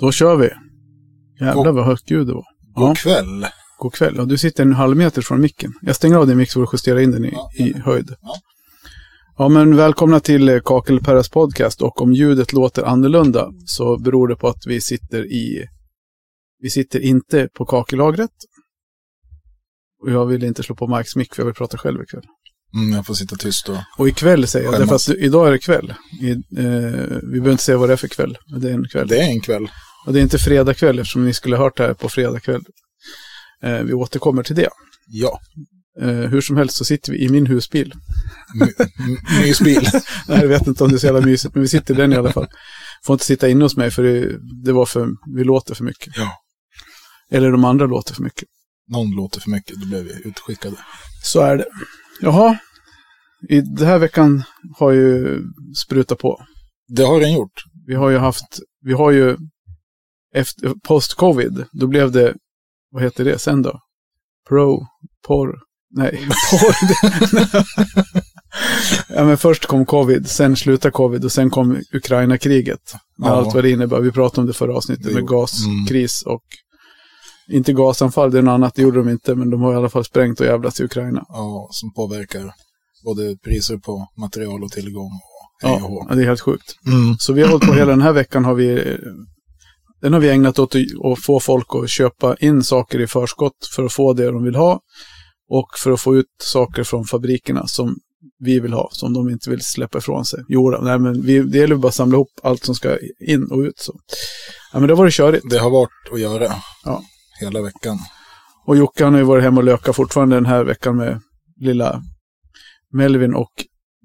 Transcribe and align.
Då 0.00 0.12
kör 0.12 0.36
vi. 0.36 0.50
Jävlar 1.40 1.64
God- 1.64 1.74
vad 1.74 1.84
högt 1.86 2.10
ljud 2.10 2.26
det 2.26 2.32
var. 2.34 2.44
God 2.74 2.88
Ja, 2.88 2.94
kväll. 2.94 3.46
god 3.78 3.94
kväll. 3.94 4.14
Ja, 4.16 4.24
du 4.24 4.38
sitter 4.38 4.62
en 4.62 4.72
halv 4.72 4.96
meter 4.96 5.22
från 5.22 5.40
micken. 5.40 5.72
Jag 5.82 5.96
stänger 5.96 6.16
av 6.16 6.26
din 6.26 6.36
mick 6.36 6.50
så 6.50 6.60
du 6.60 6.66
justerar 6.72 6.98
in 7.00 7.10
den 7.10 7.24
i, 7.24 7.30
Ja, 7.32 7.50
i 7.64 7.72
höjd. 7.78 8.14
Ja. 8.20 8.34
Ja, 9.38 9.48
men 9.48 9.76
välkomna 9.76 10.20
till 10.20 10.48
eh, 10.48 10.60
Kakelperras 10.64 11.28
podcast. 11.28 11.82
Och 11.82 12.02
om 12.02 12.12
ljudet 12.12 12.52
låter 12.52 12.82
annorlunda 12.82 13.48
så 13.66 13.98
beror 13.98 14.28
det 14.28 14.36
på 14.36 14.48
att 14.48 14.66
vi 14.66 14.80
sitter 14.80 15.24
i... 15.32 15.66
Vi 16.62 16.70
sitter 16.70 17.00
inte 17.00 17.48
på 17.54 17.64
kakellagret. 17.66 18.30
Och 20.02 20.10
jag 20.10 20.26
vill 20.26 20.44
inte 20.44 20.62
slå 20.62 20.74
på 20.74 20.86
Marks 20.86 21.16
mick 21.16 21.34
för 21.34 21.42
jag 21.42 21.46
vill 21.46 21.54
prata 21.54 21.78
själv 21.78 22.02
ikväll. 22.02 22.24
Mm, 22.74 22.92
jag 22.96 23.06
får 23.06 23.14
sitta 23.14 23.36
tyst 23.36 23.68
och... 23.68 23.76
Och 23.98 24.08
ikväll 24.08 24.46
säger 24.46 24.64
jag, 24.72 24.80
därför 24.80 24.94
att 24.94 25.08
idag 25.08 25.46
är 25.48 25.52
det 25.52 25.58
kväll. 25.58 25.94
I, 26.20 26.30
eh, 26.30 26.36
vi 27.22 27.30
behöver 27.30 27.50
inte 27.50 27.62
säga 27.64 27.78
vad 27.78 27.88
det 27.88 27.92
är 27.92 27.96
för 27.96 28.08
kväll, 28.08 28.38
det 28.60 28.68
är 28.70 28.74
en 28.74 28.88
kväll. 28.88 29.08
Det 29.08 29.18
är 29.20 29.28
en 29.30 29.40
kväll. 29.40 29.68
Och 30.06 30.12
det 30.12 30.20
är 30.20 30.22
inte 30.22 30.38
fredag 30.38 30.74
kväll 30.74 30.98
eftersom 30.98 31.24
ni 31.24 31.34
skulle 31.34 31.56
ha 31.56 31.64
hört 31.64 31.76
det 31.76 31.82
här 31.86 31.94
på 31.94 32.08
fredag 32.08 32.40
kväll. 32.40 32.62
Eh, 33.62 33.78
vi 33.82 33.92
återkommer 33.92 34.42
till 34.42 34.56
det. 34.56 34.68
Ja. 35.06 35.40
Eh, 36.00 36.08
hur 36.08 36.40
som 36.40 36.56
helst 36.56 36.76
så 36.76 36.84
sitter 36.84 37.12
vi 37.12 37.24
i 37.24 37.28
min 37.28 37.46
husbil. 37.46 37.94
My- 38.60 38.86
Mysbil. 39.42 39.88
Nej, 40.28 40.40
jag 40.40 40.48
vet 40.48 40.66
inte 40.66 40.84
om 40.84 40.90
det 40.90 40.96
är 40.96 40.98
så 40.98 41.06
jävla 41.06 41.20
mysigt, 41.20 41.54
men 41.54 41.62
vi 41.62 41.68
sitter 41.68 41.94
i 41.94 41.96
den 41.96 42.12
i 42.12 42.16
alla 42.16 42.32
fall. 42.32 42.46
Får 43.04 43.14
inte 43.14 43.24
sitta 43.24 43.48
inne 43.48 43.64
hos 43.64 43.76
mig 43.76 43.90
för 43.90 44.02
det, 44.02 44.38
det 44.64 44.72
var 44.72 44.86
för, 44.86 45.08
vi 45.36 45.44
låter 45.44 45.74
för 45.74 45.84
mycket. 45.84 46.16
Ja. 46.16 46.32
Eller 47.32 47.50
de 47.50 47.64
andra 47.64 47.86
låter 47.86 48.14
för 48.14 48.22
mycket. 48.22 48.48
Någon 48.88 49.10
låter 49.10 49.40
för 49.40 49.50
mycket, 49.50 49.80
då 49.80 49.86
blev 49.86 50.04
vi 50.04 50.28
utskickade. 50.28 50.76
Så 51.24 51.40
är 51.40 51.56
det. 51.56 51.66
Jaha, 52.20 52.58
i 53.48 53.60
den 53.60 53.86
här 53.86 53.98
veckan 53.98 54.42
har 54.78 54.90
ju 54.90 55.38
sprutat 55.76 56.18
på. 56.18 56.44
Det 56.88 57.02
har 57.02 57.20
den 57.20 57.32
gjort. 57.32 57.52
Vi 57.86 57.94
har 57.94 58.10
ju 58.10 58.18
haft, 58.18 58.58
vi 58.84 58.92
har 58.92 59.10
ju 59.10 59.36
efter, 60.34 60.72
post-covid, 60.84 61.64
då 61.72 61.86
blev 61.86 62.10
det, 62.12 62.34
vad 62.90 63.02
heter 63.02 63.24
det 63.24 63.38
sen 63.38 63.62
då? 63.62 63.80
Pro, 64.48 64.86
porr, 65.26 65.58
nej, 65.96 66.10
porr. 66.50 66.74
ja 69.08 69.24
men 69.24 69.38
först 69.38 69.66
kom 69.66 69.86
covid, 69.86 70.28
sen 70.30 70.56
slutade 70.56 70.92
covid 70.92 71.24
och 71.24 71.32
sen 71.32 71.50
kom 71.50 71.80
Ukraina-kriget. 71.92 72.94
Med 73.18 73.28
Ja. 73.28 73.32
allt 73.34 73.54
vad 73.54 73.64
det 73.64 73.70
innebär. 73.70 74.00
Vi 74.00 74.12
pratade 74.12 74.40
om 74.40 74.46
det 74.46 74.52
förra 74.52 74.76
avsnittet 74.76 75.04
Det 75.06 75.14
med 75.14 75.26
gaskris 75.28 76.22
och 76.26 76.42
inte 77.48 77.72
gasanfall, 77.72 78.30
det 78.30 78.38
är 78.38 78.42
något 78.42 78.52
annat, 78.52 78.74
det 78.74 78.82
gjorde 78.82 78.98
de 78.98 79.08
inte, 79.08 79.34
men 79.34 79.50
de 79.50 79.60
har 79.62 79.72
i 79.72 79.76
alla 79.76 79.88
fall 79.88 80.04
sprängt 80.04 80.40
och 80.40 80.46
jävlats 80.46 80.80
i 80.80 80.84
Ukraina. 80.84 81.24
Ja, 81.28 81.68
som 81.70 81.92
påverkar 81.94 82.52
både 83.04 83.36
priser 83.44 83.76
på 83.76 84.06
material 84.20 84.64
och 84.64 84.70
tillgång. 84.72 85.10
Och 85.64 85.68
ja, 86.10 86.14
det 86.14 86.22
är 86.22 86.26
helt 86.26 86.40
sjukt. 86.40 86.74
Mm. 86.86 87.16
Så 87.18 87.32
vi 87.32 87.42
har 87.42 87.48
hållit 87.48 87.66
på 87.66 87.72
hela 87.74 87.90
den 87.90 88.02
här 88.02 88.12
veckan 88.12 88.44
har 88.44 88.54
vi 88.54 88.98
den 90.00 90.12
har 90.12 90.20
vi 90.20 90.30
ägnat 90.30 90.58
åt 90.58 90.74
att 90.74 91.24
få 91.24 91.40
folk 91.40 91.66
att 91.74 91.90
köpa 91.90 92.36
in 92.36 92.64
saker 92.64 93.00
i 93.00 93.06
förskott 93.06 93.66
för 93.74 93.84
att 93.84 93.92
få 93.92 94.12
det 94.12 94.30
de 94.30 94.44
vill 94.44 94.54
ha 94.54 94.80
och 95.48 95.68
för 95.82 95.90
att 95.90 96.00
få 96.00 96.16
ut 96.16 96.26
saker 96.42 96.84
från 96.84 97.04
fabrikerna 97.04 97.66
som 97.66 97.96
vi 98.38 98.60
vill 98.60 98.72
ha, 98.72 98.88
som 98.92 99.12
de 99.12 99.30
inte 99.30 99.50
vill 99.50 99.60
släppa 99.60 99.98
ifrån 99.98 100.24
sig. 100.24 100.44
Jo, 100.48 100.70
nej, 100.70 100.98
men 100.98 101.22
vi, 101.22 101.40
det 101.40 101.58
gäller 101.58 101.76
bara 101.76 101.88
att 101.88 101.94
samla 101.94 102.16
ihop 102.16 102.40
allt 102.42 102.64
som 102.64 102.74
ska 102.74 102.98
in 103.26 103.44
och 103.50 103.58
ut. 103.58 103.78
Så. 103.78 103.92
Ja, 104.72 104.78
men 104.78 104.88
det 104.88 104.94
var 104.94 105.04
det 105.04 105.10
körigt. 105.10 105.50
Det 105.50 105.58
har 105.58 105.70
varit 105.70 106.12
att 106.12 106.20
göra. 106.20 106.52
Ja. 106.84 107.02
Hela 107.40 107.62
veckan. 107.62 107.98
Och 108.66 108.76
Jocke 108.76 109.04
han 109.04 109.12
har 109.12 109.20
ju 109.20 109.26
varit 109.26 109.44
hemma 109.44 109.60
och 109.60 109.64
löka 109.64 109.92
fortfarande 109.92 110.36
den 110.36 110.46
här 110.46 110.64
veckan 110.64 110.96
med 110.96 111.20
lilla 111.60 112.02
Melvin 112.92 113.34
och 113.34 113.52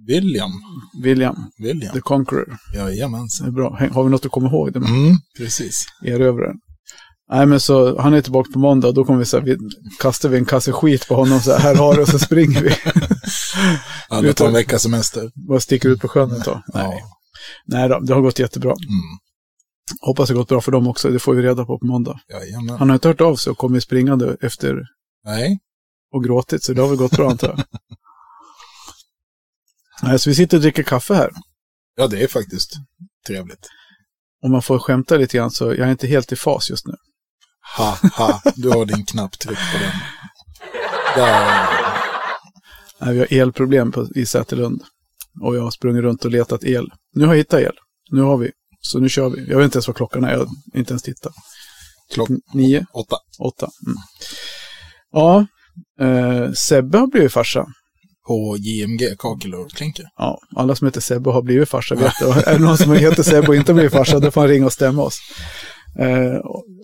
William. 0.08 0.52
William, 1.04 1.36
William. 1.58 1.94
the 1.94 2.02
Conqueror. 2.02 2.58
Det 2.74 2.78
Jajamensan. 2.78 3.48
är 3.48 3.52
bra. 3.52 3.80
Har 3.92 4.04
vi 4.04 4.10
något 4.10 4.26
att 4.26 4.32
komma 4.32 4.48
ihåg? 4.48 4.74
Det 4.74 4.80
med? 4.80 4.90
Mm, 4.90 5.18
precis. 5.38 5.86
erövraren. 6.06 6.56
Nej 7.32 7.46
men 7.46 7.60
så 7.60 8.02
han 8.02 8.14
är 8.14 8.22
tillbaka 8.22 8.52
på 8.54 8.60
måndag 8.60 8.88
och 8.88 8.94
då 8.94 9.06
kommer 9.06 9.20
vi 9.20 9.26
så 9.26 9.38
här, 9.40 9.46
vi 9.46 9.58
kastar 10.00 10.30
vi 10.30 10.38
en 10.38 10.46
kasse 10.46 10.72
skit 10.72 11.08
på 11.08 11.16
honom 11.16 11.40
så 11.40 11.52
här, 11.52 11.60
här 11.60 11.76
har 11.76 11.96
du 11.96 12.02
och 12.02 12.08
så 12.08 12.20
springer 12.20 12.62
vi. 12.62 12.70
Alla 14.10 14.34
tar 14.34 14.48
en 14.48 14.54
veckas 14.54 14.82
semester. 14.82 15.32
Bara 15.48 15.60
sticker 15.60 15.90
ut 15.90 16.02
på 16.02 16.08
sjön 16.08 16.32
ett 16.32 16.44
tag. 16.44 16.62
Nej. 16.74 16.84
Ja. 17.02 17.08
Nej 17.66 17.90
då, 17.90 18.00
det 18.00 18.14
har 18.14 18.22
gått 18.22 18.40
jättebra. 18.40 18.72
Mm. 18.72 19.18
Hoppas 20.02 20.28
det 20.30 20.34
har 20.34 20.40
gått 20.40 20.50
bra 20.50 20.62
för 20.62 20.72
dem 20.72 20.88
också, 20.88 21.10
det 21.10 21.20
får 21.20 21.34
vi 21.34 21.42
reda 21.42 21.66
på 21.66 21.80
på 21.80 21.86
måndag. 21.86 22.20
Jajamän. 22.30 22.78
Han 22.78 22.90
har 22.90 22.94
inte 22.94 23.08
hört 23.08 23.22
av 23.22 23.36
sig 23.36 23.52
och 23.52 23.58
kommit 23.58 23.84
springande 23.84 24.38
efter 24.42 24.82
Nej. 25.26 25.60
och 26.14 26.24
gråtit 26.24 26.64
så 26.64 26.74
det 26.74 26.82
har 26.82 26.88
väl 26.88 26.98
gått 26.98 27.12
bra 27.12 27.30
antar 27.30 27.48
jag. 27.48 27.58
Nej, 30.06 30.20
så 30.20 30.30
vi 30.30 30.36
sitter 30.36 30.58
och 30.58 30.62
dricker 30.62 30.84
kaffe 30.84 31.14
här. 31.14 31.30
Ja, 31.96 32.08
det 32.08 32.24
är 32.24 32.28
faktiskt 32.28 32.72
trevligt. 33.28 33.68
Om 34.44 34.52
man 34.52 34.62
får 34.62 34.80
skämta 34.80 35.18
lite 35.18 35.38
grann 35.38 35.52
så 35.52 35.66
jag 35.66 35.80
är 35.88 35.92
inte 35.92 36.08
helt 36.08 36.32
i 36.32 36.36
fas 36.36 36.70
just 36.70 36.88
nu. 36.88 36.94
Ha, 37.78 37.98
ha. 38.18 38.42
Du 38.56 38.70
har 38.70 38.86
din 38.86 39.06
knapp 39.06 39.40
tryck 39.40 39.58
på 39.74 39.78
den. 39.80 39.92
Där. 41.16 41.68
Nej, 43.02 43.14
vi 43.14 43.20
har 43.20 43.34
elproblem 43.34 43.92
på, 43.92 44.08
i 44.16 44.26
Säterlund. 44.26 44.84
Och 45.42 45.56
jag 45.56 45.62
har 45.62 45.72
sprungit 45.72 46.02
runt 46.04 46.26
och 46.26 46.32
letat 46.32 46.64
el. 46.64 46.88
Nu 47.14 47.26
har 47.26 47.34
jag 47.34 47.38
hittat 47.38 47.60
el. 47.62 47.74
Nu 48.12 48.22
har 48.22 48.38
vi. 48.38 48.52
Så 48.82 49.00
nu 49.00 49.10
kör 49.10 49.30
vi. 49.30 49.50
Jag 49.50 49.58
vet 49.58 49.66
inte 49.66 49.76
ens 49.78 49.88
vad 49.88 49.96
klockan 49.98 50.24
är. 50.24 50.32
Jag 50.32 50.40
har 50.40 50.48
inte 50.76 50.92
ens 50.92 51.04
tittat. 51.04 51.34
Klock 52.14 52.30
N- 52.30 52.42
Nio? 52.54 52.86
åtta. 52.94 53.18
Åtta? 53.40 53.70
Mm. 53.88 53.98
Ja. 55.12 55.46
Eh, 56.06 56.52
Sebbe 56.52 56.98
har 56.98 57.08
blivit 57.08 57.34
farsa. 57.34 57.66
På 58.28 58.58
JMG, 58.58 59.16
kakel 59.20 59.56
och 59.56 59.72
klinker. 59.72 60.06
Ja, 60.18 60.40
alla 60.56 60.76
som 60.76 60.88
heter 60.88 61.02
Sebbe 61.02 61.30
har 61.30 61.42
blivit 61.42 61.70
farsa 61.70 61.96
vet 61.96 62.14
det. 62.20 62.26
Är 62.50 62.54
det 62.60 62.66
någon 62.66 62.78
som 62.78 62.92
heter 62.92 63.24
Sebbe 63.24 63.48
och 63.48 63.56
inte 63.56 63.74
blivit 63.74 63.92
farsa, 63.92 64.20
då 64.20 64.32
får 64.32 64.42
han 64.42 64.50
ringa 64.50 64.66
och 64.66 64.74
stämma 64.74 65.02
oss. 65.04 65.20
Eh, 66.00 66.36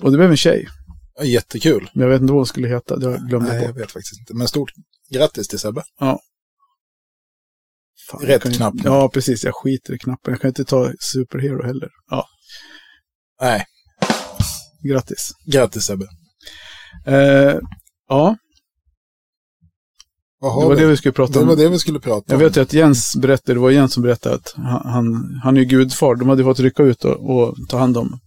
och- 0.02 0.12
det 0.12 0.18
blev 0.18 0.32
en 0.32 0.38
tjej. 0.38 0.68
Ja, 1.16 1.24
jättekul. 1.24 1.90
Men 1.94 2.02
jag 2.04 2.10
vet 2.10 2.22
inte 2.22 2.34
vad 2.34 2.40
hon 2.40 2.46
skulle 2.46 2.68
heta. 2.68 2.98
Jag 3.02 3.20
glömt 3.30 3.48
Nej, 3.48 3.64
jag 3.64 3.74
bort. 3.74 3.82
vet 3.84 3.92
faktiskt 3.92 4.20
inte. 4.20 4.34
Men 4.34 4.48
stort 4.48 4.72
grattis 5.14 5.48
till 5.48 5.60
Sebbe. 5.60 5.84
Fan, 8.10 8.20
rätt 8.22 8.30
jag 8.30 8.42
kan 8.42 8.54
knapp. 8.54 8.74
Ja, 8.84 9.10
precis. 9.10 9.44
Jag 9.44 9.56
skiter 9.56 9.94
i 9.94 9.98
knappen. 9.98 10.32
Jag 10.34 10.42
kan 10.42 10.48
inte 10.48 10.66
ta 10.66 10.92
Superhero 11.00 11.66
heller. 11.66 11.90
Ja, 12.10 12.26
Nej, 13.42 13.66
grattis. 14.90 15.32
grattis 15.54 15.84
Sebbe. 15.84 16.06
Eh, 17.08 17.56
ja, 18.10 18.36
Det 20.42 20.48
var 20.68 20.76
det 20.76 20.86
vi 20.88 20.98
skulle 20.98 21.12
prata 21.12 21.34
Det 21.34 21.40
om. 21.40 21.48
var 21.48 21.56
det 21.56 21.70
vi 21.70 21.80
skulle 21.80 22.00
prata 22.00 22.24
Jag 22.28 22.36
om. 22.36 22.40
vet 22.44 22.58
ju 22.58 22.62
att 22.62 22.74
Jens 22.74 23.16
berättade, 23.16 23.54
det 23.54 23.60
var 23.60 23.70
Jens 23.72 23.94
som 23.94 24.04
berättade 24.04 24.36
att 24.36 24.54
han, 24.84 25.40
han, 25.44 25.58
är 25.58 25.64
gudfar. 25.64 26.16
De 26.16 26.30
hade 26.30 26.44
fått 26.44 26.60
rycka 26.60 26.84
ut 26.84 27.06
och, 27.06 27.30
och 27.36 27.56
ta 27.70 27.78
hand 27.78 27.98
om 27.98 28.20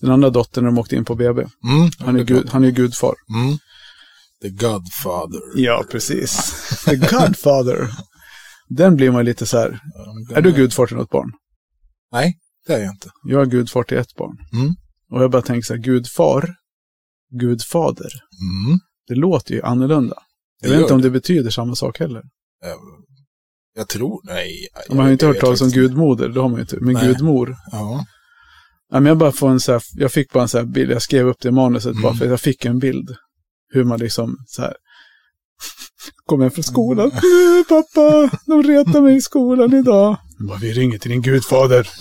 den 0.00 0.10
andra 0.10 0.30
dottern 0.30 0.64
när 0.64 0.70
de 0.70 0.78
åkte 0.78 0.96
in 0.96 1.04
på 1.04 1.14
BB. 1.14 1.40
Mm, 1.42 1.90
Han 1.98 2.16
är, 2.16 2.24
gud, 2.24 2.48
han 2.50 2.64
är 2.64 2.70
gudfar. 2.70 3.14
Mm. 3.34 3.58
The 4.42 4.48
Godfather. 4.66 5.40
Ja, 5.56 5.84
precis. 5.90 6.52
The 6.84 6.96
Godfather. 6.96 7.88
Den 8.68 8.96
blir 8.96 9.10
man 9.10 9.24
lite 9.24 9.46
så 9.46 9.58
här. 9.58 9.80
Ja, 10.30 10.36
Är 10.36 10.42
du 10.42 10.52
gudfar 10.52 10.86
till 10.86 10.96
något 10.96 11.10
barn? 11.10 11.32
Nej, 12.12 12.34
det 12.66 12.72
är 12.74 12.78
jag 12.78 12.90
inte. 12.92 13.10
Jag 13.28 13.42
är 13.42 13.46
gudfar 13.46 13.82
till 13.82 13.96
ett 13.98 14.14
barn. 14.18 14.36
Mm. 14.52 14.74
Och 15.10 15.22
jag 15.22 15.30
bara 15.30 15.42
tänker 15.42 15.62
så 15.66 15.74
här, 15.74 15.80
gudfar, 15.80 16.54
gudfader. 17.40 18.10
Mm. 18.66 18.78
Det 19.08 19.14
låter 19.14 19.54
ju 19.54 19.62
annorlunda. 19.62 20.16
Jag 20.62 20.70
vet 20.70 20.80
inte 20.80 20.94
om 20.94 21.02
det. 21.02 21.08
det 21.08 21.12
betyder 21.12 21.50
samma 21.50 21.74
sak 21.74 21.98
heller. 21.98 22.22
Jag, 22.64 22.78
jag 23.76 23.88
tror, 23.88 24.20
nej. 24.24 24.68
Man 24.88 24.98
har 24.98 25.06
ju 25.06 25.12
inte 25.12 25.24
jag 25.24 25.32
hört 25.32 25.40
talas 25.40 25.60
om 25.60 25.70
gudmoder, 25.70 26.28
det 26.28 26.40
har 26.40 26.48
man 26.48 26.56
ju 26.56 26.62
inte. 26.62 26.76
Men 26.80 26.94
Nej. 26.94 27.06
gudmor. 27.06 27.56
Ja, 27.72 28.04
Ja, 28.92 29.00
men 29.00 29.06
jag 29.06 29.18
bara 29.18 29.32
får 29.32 29.48
en 29.50 29.60
så 29.60 29.72
här, 29.72 29.82
jag 29.94 30.12
fick 30.12 30.32
bara 30.32 30.42
en 30.42 30.48
så 30.48 30.58
här 30.58 30.64
bild, 30.64 30.90
jag 30.90 31.02
skrev 31.02 31.28
upp 31.28 31.36
det 31.40 31.48
i 31.48 31.52
manuset 31.52 31.94
bara 32.02 32.08
Mm. 32.08 32.18
för 32.18 32.24
att 32.24 32.30
jag 32.30 32.40
fick 32.40 32.64
en 32.64 32.78
bild. 32.78 33.16
Hur 33.74 33.84
man 33.84 33.98
liksom 34.00 34.36
så 34.46 34.62
här, 34.62 34.74
kom 36.26 36.40
hem 36.40 36.50
från 36.50 36.64
skolan. 36.64 37.10
Mm. 37.10 37.16
"Eh, 37.58 37.64
Pappa, 37.68 38.30
de 38.46 38.62
retar 38.62 39.00
mig 39.00 39.16
i 39.16 39.20
skolan 39.20 39.74
idag. 39.74 40.16
Jag 40.38 40.48
Bara, 40.48 40.58
vi 40.58 40.72
ringer 40.72 40.98
till 40.98 41.10
din 41.10 41.22
gudfader. 41.22 41.88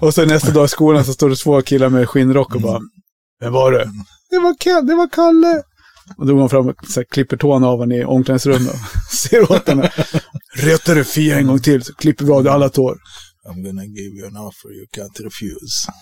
och 0.00 0.14
sen 0.14 0.28
nästa 0.28 0.50
dag 0.52 0.64
i 0.64 0.68
skolan 0.68 1.04
så 1.04 1.12
står 1.12 1.28
det 1.28 1.36
två 1.36 1.62
killar 1.62 1.88
med 1.88 2.08
skinnrock 2.08 2.54
och 2.54 2.60
bara, 2.60 2.80
vem 3.40 3.52
var 3.52 3.72
det? 3.72 3.90
Det 4.30 4.38
var, 4.38 4.54
Ken, 4.54 4.86
det 4.86 4.94
var 4.94 5.08
Kalle. 5.08 5.62
Och 6.16 6.26
då 6.26 6.32
går 6.32 6.40
han 6.40 6.50
fram 6.50 6.68
och 6.68 6.86
så 6.88 7.00
här, 7.00 7.04
klipper 7.04 7.36
tån 7.36 7.64
av 7.64 7.78
honom 7.78 7.92
i 7.92 8.04
omklädningsrummet. 8.04 8.76
Ser 9.10 9.52
åt 9.52 9.68
henne. 9.68 9.92
Retar 10.56 10.94
du 10.94 11.04
Fia 11.04 11.38
en 11.38 11.46
gång 11.46 11.58
till 11.58 11.84
så 11.84 11.94
klipper 11.94 12.24
vi 12.24 12.32
av 12.32 12.44
dig 12.44 12.52
alla 12.52 12.68
tår. 12.68 12.98
I'm 13.48 13.62
gonna 13.62 13.84
give 13.84 14.18
you 14.18 14.26
an 14.26 14.36
offer 14.36 14.68
you 14.72 14.86
can't 14.96 15.24
refuse. 15.24 15.92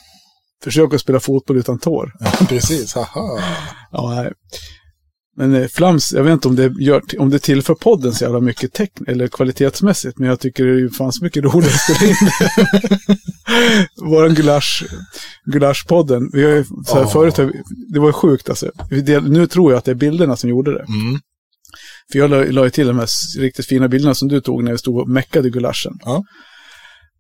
Försök 0.65 0.95
att 0.95 1.01
spela 1.01 1.21
fotboll 1.21 1.57
utan 1.57 1.79
tår. 1.79 2.13
Ja, 2.21 2.47
precis, 2.49 2.95
haha. 2.95 3.43
Ja, 3.91 4.15
nej. 4.15 4.33
Men 5.37 5.55
eh, 5.55 5.69
Flams, 5.69 6.13
jag 6.13 6.25
vet 6.25 6.33
inte 6.33 6.49
om 6.49 6.57
det, 6.57 6.73
gör, 6.81 7.03
om 7.19 7.31
det 7.31 7.39
tillför 7.39 7.75
podden 7.75 8.13
så 8.13 8.25
jävla 8.25 8.41
mycket 8.41 8.73
teckn 8.73 9.05
eller 9.09 9.29
kvalitetsmässigt, 9.29 10.19
men 10.19 10.29
jag 10.29 10.41
tycker 10.41 10.65
det 10.65 10.91
fanns 10.91 11.23
mycket 11.23 11.45
roligare 11.45 11.75
att 11.75 11.97
spela 11.97 12.11
in 12.11 12.17
Våran 14.11 14.35
gulasch, 14.35 14.85
gulaschpodden. 15.45 16.31
Vi 16.33 16.45
har 16.45 16.51
ju, 16.51 16.65
så 16.65 16.95
här, 16.95 17.01
Ja. 17.01 17.09
förut, 17.09 17.53
det 17.93 17.99
var 18.01 18.07
ju 18.09 18.13
sjukt 18.13 18.49
alltså. 18.49 18.71
Nu 19.23 19.47
tror 19.47 19.73
jag 19.73 19.79
att 19.79 19.85
det 19.85 19.91
är 19.91 19.95
bilderna 19.95 20.37
som 20.37 20.51
gjorde 20.51 20.73
det. 20.73 20.85
Mm. 20.89 21.21
För 22.13 22.19
jag 22.19 22.31
la, 22.31 22.45
la 22.45 22.65
ju 22.65 22.71
till 22.71 22.87
de 22.87 22.99
här 22.99 23.09
riktigt 23.39 23.67
fina 23.67 23.89
bilderna 23.89 24.15
som 24.15 24.29
du 24.29 24.41
tog 24.41 24.65
när 24.65 24.73
vi 24.73 24.79
stod 24.79 24.99
och 24.99 25.09
meckade 25.09 25.51
gulaschen. 25.51 25.93
Ja. 26.05 26.25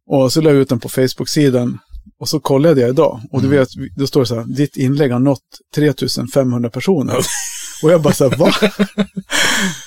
Och 0.07 0.33
så 0.33 0.41
la 0.41 0.51
jag 0.51 0.59
ut 0.59 0.69
den 0.69 0.81
på 0.81 0.89
Facebook-sidan. 0.89 1.79
Och 2.21 2.29
så 2.29 2.41
kollade 2.41 2.81
jag 2.81 2.91
idag 2.91 3.21
och 3.33 3.41
du 3.43 3.47
Mm. 3.47 3.59
vet, 3.59 3.69
då 3.97 4.07
står 4.07 4.21
det 4.21 4.27
så 4.27 4.35
här, 4.35 4.45
ditt 4.57 4.77
inlägg 4.77 5.13
har 5.13 5.19
nått 5.21 5.43
3500 5.75 6.71
personer. 6.71 7.17
Och 7.83 7.91
jag 7.93 8.03
bara 8.03 8.15
så 8.15 8.29
här, 8.29 8.37
va? 8.37 8.53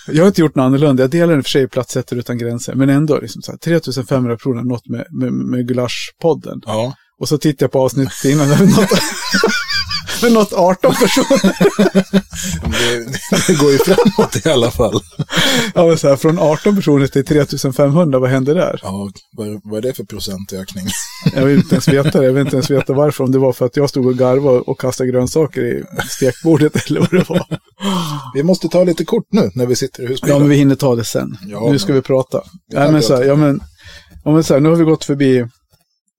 Jag 0.07 0.23
har 0.23 0.27
inte 0.27 0.41
gjort 0.41 0.55
något 0.55 0.63
annorlunda. 0.63 1.03
Jag 1.03 1.09
delar 1.09 1.37
i 1.37 1.39
och 1.39 1.43
för 1.43 1.49
sig 1.49 1.67
platsätter 1.67 2.15
utan 2.15 2.37
gränser. 2.37 2.75
Men 2.75 2.89
ändå, 2.89 3.19
liksom 3.19 3.41
så 3.41 3.51
här, 3.51 3.57
3500 3.59 4.35
personer 4.35 4.55
har 4.55 4.63
nått 4.63 4.87
med, 4.87 5.05
med, 5.11 5.33
med 5.33 5.69
Gulasch-podden. 5.69 6.61
Ja, 6.65 6.95
Och 7.19 7.27
så 7.27 7.37
tittar 7.37 7.63
jag 7.63 7.71
på 7.71 7.79
avsnittet 7.81 8.25
innan. 8.25 8.47
Har 10.21 10.29
nått 10.29 10.53
18 10.53 10.93
personer. 10.93 11.55
det, 12.71 13.05
det 13.47 13.59
går 13.59 13.71
ju 13.71 13.77
framåt 13.77 14.45
i 14.45 14.49
alla 14.49 14.71
fall. 14.71 15.01
Ja, 15.75 15.85
men 15.87 15.97
så 15.97 16.07
här, 16.09 16.15
från 16.15 16.39
18 16.39 16.75
personer 16.75 17.07
till 17.07 17.25
3500, 17.25 18.19
vad 18.19 18.29
hände 18.29 18.53
där? 18.53 18.79
Ja, 18.83 19.09
vad, 19.37 19.47
vad 19.63 19.77
är 19.77 19.81
det 19.81 19.93
för 19.93 20.03
procentökning? 20.03 20.85
Jag 21.35 21.45
vill 21.45 21.57
inte 21.57 21.75
ens 21.75 21.87
veta 21.87 22.19
det. 22.19 22.25
Jag 22.25 22.33
vill 22.33 22.41
inte 22.45 22.55
ens 22.55 22.69
veta 22.71 22.93
varför. 22.93 23.23
Om 23.23 23.31
det 23.31 23.39
var 23.39 23.53
för 23.53 23.65
att 23.65 23.77
jag 23.77 23.89
stod 23.89 24.05
och 24.07 24.17
garvade 24.17 24.59
och 24.59 24.79
kastade 24.79 25.09
grönsaker 25.11 25.61
i 25.61 25.83
stekbordet 26.09 26.75
eller 26.89 26.99
vad 26.99 27.09
det 27.11 27.29
var. 27.29 27.45
Vi 28.33 28.43
måste 28.43 28.67
ta 28.69 28.83
lite 28.83 29.05
kort 29.05 29.27
nu 29.31 29.51
när 29.55 29.65
vi 29.65 29.75
sitter 29.75 30.03
i 30.03 30.05
Ja, 30.05 30.09
husbilen. 30.09 30.39
men 30.39 30.49
vi 30.49 30.55
hinner 30.55 30.75
ta 30.75 30.95
det 30.95 31.03
sen. 31.03 31.37
Ja, 31.47 31.67
nu 31.71 31.79
ska 31.79 31.87
men- 31.87 31.95
vi 31.95 32.01
prata. 32.01 32.41
Nej, 32.73 32.91
men 32.91 33.01
så 33.03 33.15
här, 33.15 33.23
ja, 33.23 33.35
men, 33.35 33.59
ja, 34.23 34.31
men 34.31 34.43
så 34.43 34.53
här, 34.53 34.61
nu 34.61 34.69
har 34.69 34.75
vi 34.75 34.83
gått 34.83 35.05
förbi 35.05 35.37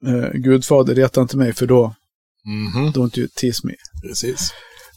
eh, 0.06 0.30
Gudfader, 0.34 0.94
reta 0.94 1.20
inte 1.20 1.36
mig 1.36 1.52
för 1.52 1.66
då, 1.66 1.94
Mhm, 2.48 2.92
don't 2.92 3.18
you 3.18 3.28
tease 3.40 3.60
me. 3.66 3.72
Precis. 4.02 4.50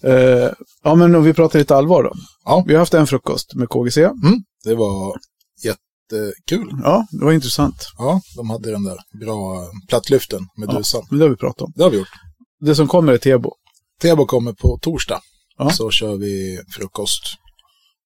Eh, 0.03 0.49
ja, 0.83 0.95
men 0.95 1.15
om 1.15 1.23
vi 1.23 1.33
pratar 1.33 1.59
lite 1.59 1.75
allvar 1.75 2.03
då. 2.03 2.13
Ja. 2.45 2.63
Vi 2.67 2.73
har 2.73 2.79
haft 2.79 2.93
en 2.93 3.07
frukost 3.07 3.55
med 3.55 3.69
KGC. 3.69 3.97
Mm, 4.03 4.43
det 4.63 4.75
var 4.75 5.17
jättekul. 5.63 6.69
Ja, 6.83 7.07
det 7.11 7.25
var 7.25 7.31
intressant. 7.31 7.75
Ja, 7.97 8.21
de 8.35 8.49
hade 8.49 8.71
den 8.71 8.83
där 8.83 8.97
bra 9.25 9.67
plattlyften 9.87 10.47
med 10.57 10.69
Ja. 10.69 10.77
dusan. 10.77 11.01
Men 11.09 11.19
det 11.19 11.25
har 11.25 11.29
vi 11.29 11.35
pratat 11.37 11.61
om. 11.61 11.73
Det 11.75 11.83
har 11.83 11.89
vi 11.89 11.97
gjort. 11.97 12.09
Det 12.59 12.75
som 12.75 12.87
kommer 12.87 13.13
är 13.13 13.17
Tebo. 13.17 13.51
Tebo 14.01 14.25
kommer 14.25 14.53
på 14.53 14.79
torsdag. 14.81 15.19
Ja. 15.57 15.69
Så 15.69 15.91
kör 15.91 16.15
vi 16.17 16.59
frukost. 16.77 17.23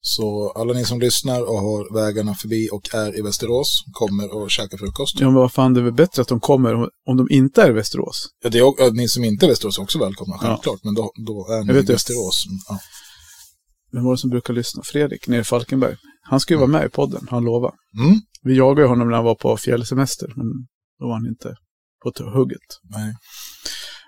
Så 0.05 0.51
alla 0.55 0.73
ni 0.73 0.85
som 0.85 0.99
lyssnar 0.99 1.41
och 1.41 1.57
har 1.59 1.93
vägarna 1.93 2.35
förbi 2.35 2.69
och 2.71 2.95
är 2.95 3.17
i 3.19 3.21
Västerås 3.21 3.83
kommer 3.91 4.43
att 4.45 4.51
käka 4.51 4.77
frukost. 4.77 5.19
Ja, 5.19 5.25
men 5.25 5.33
vad 5.35 5.51
fan, 5.51 5.73
det 5.73 5.79
är 5.79 5.83
väl 5.83 5.93
bättre 5.93 6.21
att 6.21 6.27
de 6.27 6.39
kommer 6.39 6.73
om- 6.75 6.89
om 7.07 7.17
de 7.17 7.27
inte 7.29 7.61
är 7.61 7.69
i 7.69 7.73
Västerås. 7.73 8.27
Ja, 8.43 8.49
det 8.49 8.57
är, 8.59 8.67
och- 8.67 8.75
ja, 8.77 8.89
ni 8.93 9.07
som 9.07 9.23
inte 9.23 9.45
är 9.45 9.47
i 9.47 9.51
Västerås 9.51 9.77
är 9.77 9.81
också 9.83 9.99
välkomna, 9.99 10.35
Ja. 10.41 10.47
självklart. 10.47 10.79
Men 10.83 10.93
då, 10.93 11.11
då 11.27 11.47
är 11.51 11.63
ni 11.63 11.73
i. 11.79 11.81
Västerås. 11.81 12.43
Ja. 12.69 12.79
Vem 13.91 14.03
var 14.03 14.11
det 14.11 14.17
som 14.17 14.29
brukar 14.29 14.53
lyssna? 14.53 14.81
Fredrik, 14.85 15.27
nere 15.27 15.41
i 15.41 15.43
Falkenberg. 15.43 15.95
Han 16.21 16.39
skulle 16.39 16.55
ju 16.55 16.59
vara 16.67 16.79
med 16.79 16.85
i 16.85 16.89
podden, 16.89 17.27
han 17.29 17.43
lovade. 17.43 17.73
Mm. 17.99 18.19
Vi 18.43 18.57
jagade 18.57 18.87
honom 18.87 19.07
när 19.09 19.15
han 19.15 19.25
var 19.25 19.35
på 19.35 19.57
fjällsemester, 19.57 20.27
men 20.35 20.45
då 20.99 21.05
var 21.07 21.13
han 21.13 21.27
inte 21.27 21.55
på 22.03 22.29
hugget. 22.39 22.67
Nej. 22.83 23.13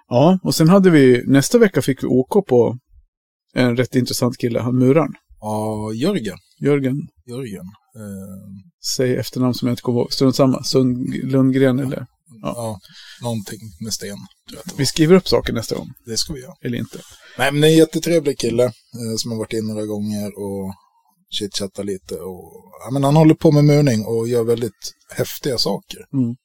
Ja, 0.10 0.40
och 0.44 0.56
sen 0.56 0.70
hade 0.70 0.90
vi, 0.90 1.24
nästa 1.28 1.58
vecka 1.58 1.82
fick 1.82 2.04
vi 2.04 2.08
OK 2.08 2.48
på 2.48 2.78
en 3.54 3.78
rätt 3.78 3.96
intressant 3.96 4.38
kille, 4.38 4.60
han 4.60 4.80
muraren. 4.80 5.14
Ja, 5.46 5.94
Jörgen. 5.94 6.38
Jörgen, 6.62 6.98
Jörgen. 7.26 7.66
Eh, 7.96 8.46
säg 8.96 9.16
efternamn 9.16 9.54
som 9.54 9.68
jag 9.68 9.74
inte 9.74 9.82
kommer 9.82 10.00
ihåg. 10.00 10.14
Strunt 10.14 10.36
samma, 10.36 10.64
Sund 10.64 11.16
Lundgren 11.24 11.80
eller... 11.80 12.08
Ja. 12.42 12.54
ja. 12.56 12.80
någonting 13.22 13.60
med 13.80 13.94
sten. 13.94 14.18
Vi 14.78 14.86
skriver 14.86 15.16
upp 15.16 15.28
saker 15.28 15.54
nästa 15.54 15.76
gång, 15.76 15.90
det 16.06 16.18
ska 16.18 16.34
vi 16.34 16.42
göra. 16.42 16.54
eller 16.62 16.78
inte. 16.78 17.00
Nej, 17.38 17.52
men 17.52 17.62
det 17.62 17.68
är 17.68 17.72
en 17.72 17.78
jättetrevlig 17.78 18.40
kille 18.40 18.64
eh, 18.64 19.16
som 19.18 19.32
har 19.32 19.38
varit 19.38 19.54
in 19.54 19.68
några 19.68 19.86
gånger 19.86 20.40
och 20.40 20.74
chitchattar 21.30 21.84
lite. 21.84 22.16
Och, 22.16 22.52
ja, 22.86 22.92
men 22.92 23.04
han 23.04 23.16
håller 23.16 23.36
på 23.36 23.52
med 23.52 23.66
murning 23.66 24.06
och 24.06 24.28
gör 24.28 24.44
väldigt 24.44 24.94
häftiga 25.16 25.58
saker. 25.58 26.00
Mm. 26.14 26.36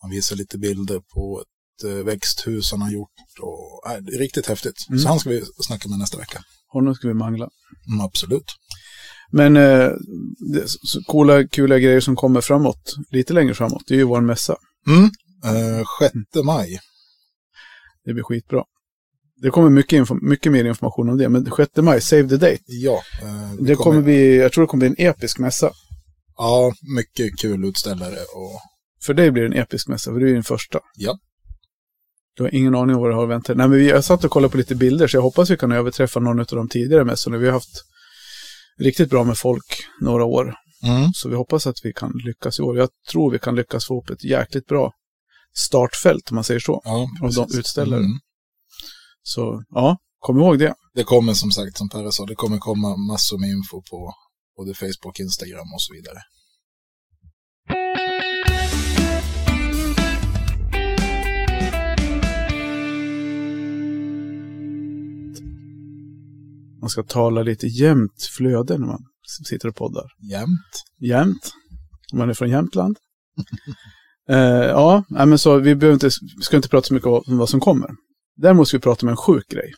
Han 0.00 0.10
visar 0.10 0.36
lite 0.36 0.58
bilder 0.58 1.00
på 1.14 1.42
ett 1.42 1.84
eh, 1.90 2.04
växthus 2.04 2.70
han 2.70 2.82
har 2.82 2.90
gjort. 2.90 3.10
Och, 3.40 3.90
är 3.90 4.18
riktigt 4.18 4.46
häftigt. 4.46 4.86
Mm. 4.88 5.00
Så 5.00 5.08
han 5.08 5.20
ska 5.20 5.30
vi 5.30 5.42
snacka 5.66 5.88
med 5.88 5.98
nästa 5.98 6.18
vecka. 6.18 6.42
Honom 6.72 6.94
ska 6.94 7.08
vi 7.08 7.14
mangla. 7.14 7.48
Mm, 7.88 8.00
absolut. 8.00 8.44
Men 9.32 9.56
eh, 9.56 9.90
det, 10.52 10.64
så 10.66 11.02
coola, 11.06 11.46
kula 11.48 11.78
grejer 11.78 12.00
som 12.00 12.16
kommer 12.16 12.40
framåt, 12.40 12.94
lite 13.10 13.32
längre 13.32 13.54
framåt, 13.54 13.82
det 13.86 13.94
är 13.94 13.98
ju 13.98 14.04
vår 14.04 14.20
mässa. 14.20 14.56
Mm. 14.86 15.04
Eh, 15.44 15.86
6 16.00 16.14
maj. 16.44 16.78
Det 18.04 18.12
blir 18.12 18.22
skitbra. 18.22 18.64
Det 19.42 19.50
kommer 19.50 19.70
mycket, 19.70 20.08
mycket 20.22 20.52
mer 20.52 20.64
information 20.64 21.10
om 21.10 21.18
det, 21.18 21.28
men 21.28 21.50
6 21.56 21.76
maj, 21.76 22.00
save 22.00 22.28
the 22.28 22.36
date. 22.36 22.62
Ja, 22.66 23.02
eh, 23.22 23.52
Det 23.60 23.74
kommer 23.74 24.02
bli, 24.02 24.36
jag 24.36 24.52
tror 24.52 24.64
det 24.64 24.68
kommer 24.68 24.88
bli 24.88 25.04
en 25.04 25.06
episk 25.10 25.38
mässa. 25.38 25.70
Ja, 26.36 26.72
mycket 26.96 27.38
kul 27.40 27.64
utställare 27.64 28.16
och 28.16 28.60
För 29.02 29.14
dig 29.14 29.30
blir 29.30 29.42
det 29.42 29.48
en 29.48 29.62
episk 29.62 29.88
mässa, 29.88 30.12
för 30.12 30.20
du 30.20 30.30
är 30.30 30.34
den 30.34 30.42
första. 30.42 30.78
Ja. 30.96 31.18
Du 32.36 32.42
har 32.42 32.54
ingen 32.54 32.74
aning 32.74 32.96
om 32.96 33.02
vad 33.02 33.10
du 33.10 33.14
har 33.14 33.22
att 33.22 33.30
vänta. 33.30 33.54
Nej, 33.54 33.68
men 33.68 33.78
vi, 33.78 33.88
jag 33.88 34.04
satt 34.04 34.24
och 34.24 34.30
kollade 34.30 34.50
på 34.52 34.56
lite 34.56 34.74
bilder, 34.74 35.06
så 35.08 35.16
jag 35.16 35.22
hoppas 35.22 35.50
vi 35.50 35.56
kan 35.56 35.72
överträffa 35.72 36.20
någon 36.20 36.40
av 36.40 36.46
de 36.46 36.68
tidigare 36.68 37.04
mässorna. 37.04 37.36
Vi 37.36 37.46
har 37.46 37.52
haft 37.52 37.84
riktigt 38.78 39.10
bra 39.10 39.24
med 39.24 39.38
folk 39.38 39.84
några 40.00 40.24
år. 40.24 40.54
mm. 40.84 41.12
Så 41.14 41.28
vi 41.28 41.34
hoppas 41.34 41.66
att 41.66 41.76
vi 41.82 41.92
kan 41.92 42.12
lyckas 42.24 42.58
i 42.58 42.62
år. 42.62 42.78
Jag 42.78 42.88
tror 43.10 43.30
vi 43.30 43.38
kan 43.38 43.54
lyckas 43.54 43.86
få 43.86 44.00
upp 44.00 44.10
ett 44.10 44.24
jäkligt 44.24 44.66
bra 44.66 44.92
startfält, 45.56 46.30
om 46.30 46.34
man 46.34 46.44
säger 46.44 46.60
så. 46.60 46.82
ja, 46.84 47.08
Av 47.22 47.32
de 47.32 47.58
utställare. 47.58 48.00
Mm. 48.00 48.18
Så 49.22 49.64
ja, 49.68 49.98
kom 50.18 50.38
ihåg 50.38 50.58
det. 50.58 50.74
Det 50.94 51.04
kommer 51.04 51.34
som 51.34 51.50
sagt, 51.50 51.76
som 51.76 51.88
Perre 51.88 52.12
sa, 52.12 52.26
det 52.26 52.34
kommer 52.34 52.58
komma 52.58 52.96
massor 52.96 53.38
med 53.38 53.50
info 53.50 53.82
på 53.90 54.14
både 54.56 54.74
Facebook, 54.74 55.20
Instagram 55.20 55.68
och 55.74 55.82
så 55.82 55.94
vidare. 55.94 56.18
Man 66.80 66.90
ska 66.90 67.02
tala 67.02 67.42
lite 67.42 67.66
jämnt 67.66 68.22
flöde 68.36 68.78
när 68.78 68.86
man 68.86 69.04
sitter 69.48 69.68
och 69.68 69.76
poddar. 69.76 70.04
Jämt. 70.30 70.84
Jämt. 71.00 71.50
Om 72.12 72.18
man 72.18 72.30
är 72.30 72.34
från 72.34 72.50
Jämtland. 72.50 72.96
eh, 74.28 74.36
ja, 74.64 75.04
men 75.08 75.38
så 75.38 75.58
vi, 75.58 75.74
behöver 75.74 75.94
inte, 75.94 76.10
ska 76.40 76.56
inte 76.56 76.68
prata 76.68 76.86
så 76.86 76.94
mycket 76.94 77.06
om 77.06 77.38
vad 77.38 77.48
som 77.48 77.60
kommer. 77.60 77.90
Däremot 78.36 78.68
ska 78.68 78.76
vi 78.76 78.82
prata 78.82 79.06
om 79.06 79.10
en 79.10 79.16
sjuk 79.16 79.48
grej. 79.48 79.72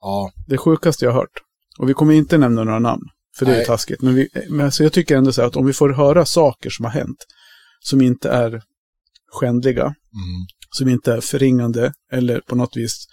Ja, 0.00 0.32
Det 0.46 0.58
sjukaste 0.58 1.04
jag 1.04 1.12
har 1.12 1.20
hört. 1.20 1.38
Och 1.78 1.88
vi 1.88 1.94
kommer 1.94 2.14
inte 2.14 2.38
nämna 2.38 2.64
några 2.64 2.78
namn. 2.78 3.02
För 3.36 3.46
det 3.46 3.52
är 3.52 3.56
Nej. 3.56 3.66
taskigt. 3.66 4.02
Men, 4.02 4.14
vi, 4.14 4.28
men 4.48 4.60
alltså 4.60 4.82
jag 4.82 4.92
tycker 4.92 5.16
ändå 5.16 5.32
så 5.32 5.40
här 5.40 5.48
att 5.48 5.56
om 5.56 5.66
vi 5.66 5.72
får 5.72 5.88
höra 5.90 6.24
saker 6.24 6.70
som 6.70 6.84
har 6.84 6.92
hänt. 6.92 7.26
Som 7.80 8.00
inte 8.00 8.30
är 8.30 8.62
skändliga. 9.32 9.82
mm. 9.82 9.94
Som 10.70 10.88
inte 10.88 11.12
är 11.12 11.20
förringande. 11.20 11.92
Eller 12.12 12.40
på 12.40 12.54
något 12.56 12.76
vis 12.76 13.06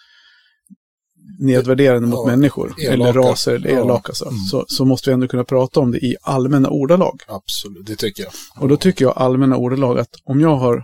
nedvärderande 1.39 2.07
mot 2.07 2.19
Ja, 2.29 2.35
människor. 2.35 2.67
elaka. 2.79 2.93
Eller 2.93 3.13
raser 3.13 3.53
eller 3.55 3.69
Ja. 3.69 3.81
elaka. 3.83 4.13
Så, 4.13 4.25
Mm. 4.29 4.39
så, 4.39 4.65
så 4.67 4.85
måste 4.85 5.09
vi 5.09 5.13
ändå 5.13 5.27
kunna 5.27 5.43
prata 5.43 5.79
om 5.79 5.91
det 5.91 5.97
i 6.05 6.15
allmänna 6.21 6.69
ordalag. 6.69 7.21
absolut. 7.27 7.85
Det 7.87 7.95
tycker 7.95 8.23
jag. 8.23 8.31
Och 8.63 8.67
då 8.69 8.77
tycker 8.77 9.05
jag 9.05 9.17
allmänna 9.17 9.57
ordalag 9.57 9.99
att 9.99 10.09
om 10.23 10.41
jag 10.41 10.55
har, 10.57 10.83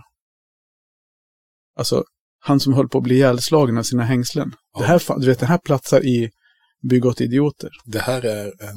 alltså 1.78 2.04
han 2.38 2.60
som 2.60 2.72
höll 2.72 2.88
på 2.88 2.98
att 2.98 3.04
bli 3.04 3.14
ihjälslagen 3.14 3.78
av 3.78 3.82
sina 3.82 4.04
hängslen. 4.04 4.52
Ja. 4.72 4.80
Det 4.80 4.86
här, 4.86 5.20
du 5.20 5.26
vet, 5.26 5.40
det 5.40 5.46
här 5.46 5.58
platsar 5.58 6.04
i 6.06 6.30
Bygg 6.90 7.06
åt 7.06 7.20
idioter. 7.20 7.70
Det 7.84 7.98
här 7.98 8.22
är 8.24 8.46
en... 8.46 8.76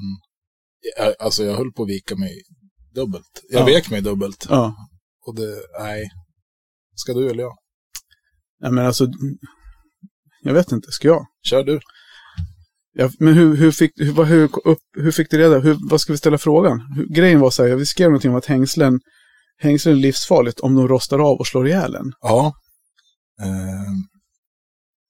Alltså 1.20 1.44
jag 1.44 1.56
höll 1.58 1.72
på 1.72 1.84
att 1.84 1.90
vika 1.90 2.16
mig 2.16 2.42
dubbelt. 2.96 3.42
Jag 3.50 3.62
Ja. 3.62 3.66
vek 3.66 3.90
mig 3.92 4.02
dubbelt. 4.02 4.46
Ja, 4.50 4.76
Och 5.26 5.36
det, 5.36 5.56
nej. 5.80 6.10
Ska 6.96 7.14
du 7.14 7.30
eller 7.30 7.44
jag? 7.44 7.54
Nej, 8.62 8.72
men 8.72 8.86
alltså, 8.86 9.08
jag 10.48 10.54
vet 10.54 10.72
inte, 10.72 10.92
ska 10.92 11.08
jag? 11.08 11.26
Kör 11.44 11.64
du. 11.64 11.80
Ja, 12.94 13.10
men 13.20 13.34
hur, 13.34 13.56
hur, 13.56 13.72
fick, 13.72 13.92
hur, 13.96 14.24
hur, 14.24 14.68
upp, 14.68 14.80
hur 14.98 15.12
fick 15.12 15.32
du 15.32 15.38
reda 15.38 15.60
hur, 15.60 15.78
Vad 15.90 16.02
ska 16.02 16.14
vi 16.14 16.18
ställa 16.18 16.38
frågan? 16.38 16.82
Hur, 16.96 17.06
grejen 17.16 17.40
var 17.40 17.50
så 17.52 17.68
här, 17.68 17.76
vi 17.76 17.86
skrev 17.86 18.10
någonting 18.10 18.32
om 18.32 18.38
att 18.38 18.46
hängslen, 18.46 19.00
hängslen 19.58 19.96
är 19.96 20.00
livsfarligt 20.00 20.60
om 20.60 20.76
de 20.76 20.88
rostar 20.88 21.20
av 21.20 21.38
och 21.38 21.48
slår 21.48 21.68
ihjäl 21.68 21.96
en. 21.96 22.14
Ja. 22.22 22.54
Eh, 23.42 23.92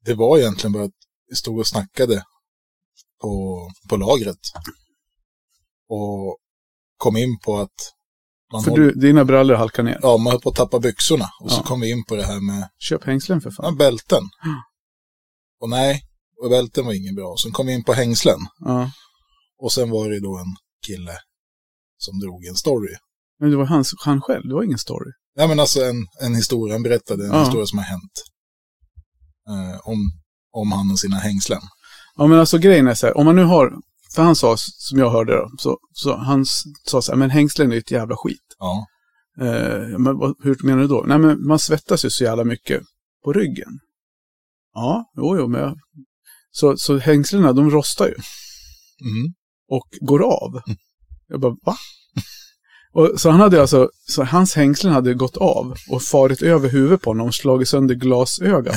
det 0.06 0.13
var 0.13 0.38
egentligen 0.38 0.72
bara 0.72 0.84
att 0.84 0.91
vi 1.29 1.36
stod 1.36 1.60
och 1.60 1.67
snackade 1.67 2.24
på, 3.22 3.60
på 3.89 3.98
lagret. 3.98 4.39
Och 5.89 6.38
kom 6.98 7.17
in 7.17 7.39
på 7.46 7.58
att 7.58 7.94
man, 8.53 8.63
För 8.63 8.72
håller, 8.72 8.84
du, 8.86 8.91
dina 8.94 9.25
brallor 9.25 9.56
halkar 9.56 9.84
ner. 9.84 10.00
ja, 10.01 10.17
man 10.17 10.32
höll 10.32 10.41
på 10.41 10.50
att 10.50 10.56
tappa 10.56 10.79
byxorna. 10.79 11.25
Och 11.44 11.51
så 11.51 11.60
Ja. 11.62 11.67
kom 11.67 11.79
vi 11.79 11.91
in 11.91 12.03
på 12.06 12.15
det 12.15 12.24
här 12.24 12.39
med 12.39 12.70
Köp 12.77 13.03
hängslen 13.03 13.41
för 13.41 13.50
ja, 13.50 13.63
fan. 13.63 13.77
bälten. 13.77 14.24
Mm. 14.46 14.58
Och 15.60 15.70
nej, 15.70 16.02
och 16.44 16.50
bälten 16.50 16.86
var 16.86 16.94
inget 16.94 17.16
bra. 17.16 17.36
Sen 17.44 17.52
kom 17.52 17.68
vi 17.68 17.74
in 17.74 17.84
på 17.84 17.94
hängslen. 17.94 18.40
Ja. 18.60 18.92
Och 19.60 19.72
sen 19.72 19.90
var 19.90 20.10
det 20.10 20.20
då 20.20 20.38
en 20.38 20.56
kille 20.88 21.12
som 21.98 22.20
drog 22.20 22.46
en 22.46 22.56
story. 22.56 22.96
Men 23.40 23.50
det 23.52 23.58
var 23.58 23.66
hans, 23.66 23.94
han 24.06 24.22
själv, 24.22 24.48
det 24.48 24.54
var 24.54 24.64
ingen 24.64 24.78
story. 24.78 25.12
Ja, 25.36 25.48
men 25.48 25.60
alltså 25.60 25.82
en, 25.84 26.06
en 26.22 26.36
historia, 26.36 26.76
han 26.76 26.84
berättade 26.84 27.26
en 27.26 27.32
Ja. 27.32 27.44
historia 27.44 27.66
som 27.66 27.78
har 27.80 27.86
hänt. 27.86 28.12
Eh, 29.50 29.80
om, 29.88 29.98
om 30.52 30.72
han 30.72 30.92
och 30.92 31.00
sina 31.00 31.16
hängslen. 31.18 31.62
Ja, 32.16 32.28
men 32.28 32.40
alltså 32.40 32.58
grejen 32.58 32.88
är 32.88 32.94
så 32.94 33.08
här, 33.08 33.18
om 33.18 33.26
man 33.26 33.36
nu 33.36 33.44
har, 33.44 33.74
för 34.16 34.24
han 34.24 34.36
sa, 34.36 34.56
som 34.58 35.00
jag 35.00 35.10
hörde 35.12 35.32
då, 35.36 35.50
så, 35.58 35.78
så 35.94 36.16
han 36.18 36.46
sa 36.86 37.02
så 37.02 37.12
här, 37.12 37.18
men 37.20 37.30
hängslen 37.30 37.70
är 37.70 37.74
ju 37.76 37.80
ett 37.80 37.92
jävla 37.92 38.16
skit. 38.18 38.56
Ja, 38.60 38.86
Eh, 39.42 39.98
men 40.00 40.18
vad, 40.18 40.36
hur 40.44 40.58
menar 40.64 40.82
du 40.82 40.88
då? 40.88 41.04
Nej, 41.08 41.18
men 41.18 41.48
man 41.48 41.60
svettas 41.60 42.06
ju 42.06 42.10
så 42.10 42.24
jävla 42.24 42.44
mycket 42.44 42.82
på 43.24 43.34
ryggen. 43.34 43.80
Ja, 44.79 45.05
jo, 45.17 45.38
jo, 45.38 45.48
men 45.48 45.62
jag... 45.62 45.75
Så, 46.51 46.77
så 46.77 46.98
hängslena, 46.98 47.53
de 47.53 47.72
rostar 47.72 48.07
ju 48.07 48.13
Mm. 49.01 49.34
och 49.69 49.88
går 50.01 50.24
av. 50.24 50.62
Jag 51.27 51.39
bara, 51.39 51.55
va? 51.65 51.77
Och, 52.93 53.22
så 53.22 53.29
han 53.29 53.39
hade 53.39 53.62
alltså, 53.62 53.89
så 54.07 54.24
hans 54.24 54.55
hängslen 54.55 54.93
hade 54.93 55.13
gått 55.13 55.38
av 55.38 55.75
och 55.89 56.01
farit 56.03 56.41
över 56.41 56.69
huvudet 56.69 57.01
på 57.01 57.10
honom 57.10 57.27
och 57.27 57.36
slagit 57.36 57.69
sönder 57.69 57.96
glasögat. 57.96 58.75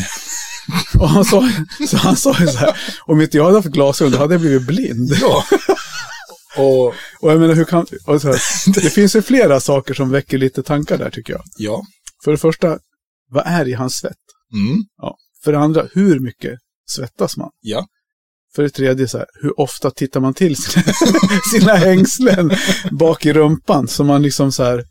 och 1.00 1.09
han 1.09 1.25
sa, 1.25 1.50
så 1.88 1.97
han 1.97 2.16
sa 2.16 2.37
ju 2.40 2.47
så 2.47 2.59
här, 2.59 2.76
om 3.07 3.21
inte 3.21 3.37
jag 3.37 3.45
hade 3.45 3.57
haft 3.59 3.69
glasögon 3.69 4.12
då 4.12 4.19
hade 4.19 4.35
jag 4.35 4.40
blivit 4.40 4.66
blind. 4.66 5.11
Ja. 5.21 5.45
och 6.57 6.87
Och 7.21 7.33
jag 7.33 7.40
menar, 7.40 7.54
hur 7.54 7.64
kan, 7.64 7.87
här, 8.07 8.73
det 8.83 8.90
finns 8.90 9.16
ju 9.16 9.23
flera 9.23 9.61
saker 9.61 9.95
som 9.95 10.11
väcker 10.11 10.38
lite 10.38 10.62
tankar 10.62 10.99
där 10.99 11.11
tycker 11.11 11.33
jag. 11.33 11.42
ja. 11.57 11.83
För 12.25 12.30
det 12.30 12.38
första, 12.38 12.78
vad 13.30 13.47
är 13.47 13.69
i 13.69 13.73
hans 13.73 13.95
svett? 13.97 14.16
Mm. 14.54 14.83
För 15.45 15.53
det 15.53 15.59
andra, 15.59 15.87
hur 15.93 16.21
mycket 16.21 16.59
svettas 16.91 17.37
man? 17.37 17.51
Ja. 17.61 17.87
För 18.55 18.63
det 18.63 18.71
tredje, 18.71 19.09
så 19.09 19.19
här, 19.19 19.27
hur 19.43 19.61
ofta 19.61 19.91
tittar 19.91 20.21
man 20.21 20.35
till 20.35 20.57
sina, 20.63 20.85
sina 21.53 21.75
hängslen 21.75 22.51
bak 22.91 23.27
i 23.27 23.33
rumpan? 23.33 23.89
Så 23.89 24.05
man 24.05 24.23
liksom 24.23 24.53
så 24.53 24.63
här, 24.63 24.85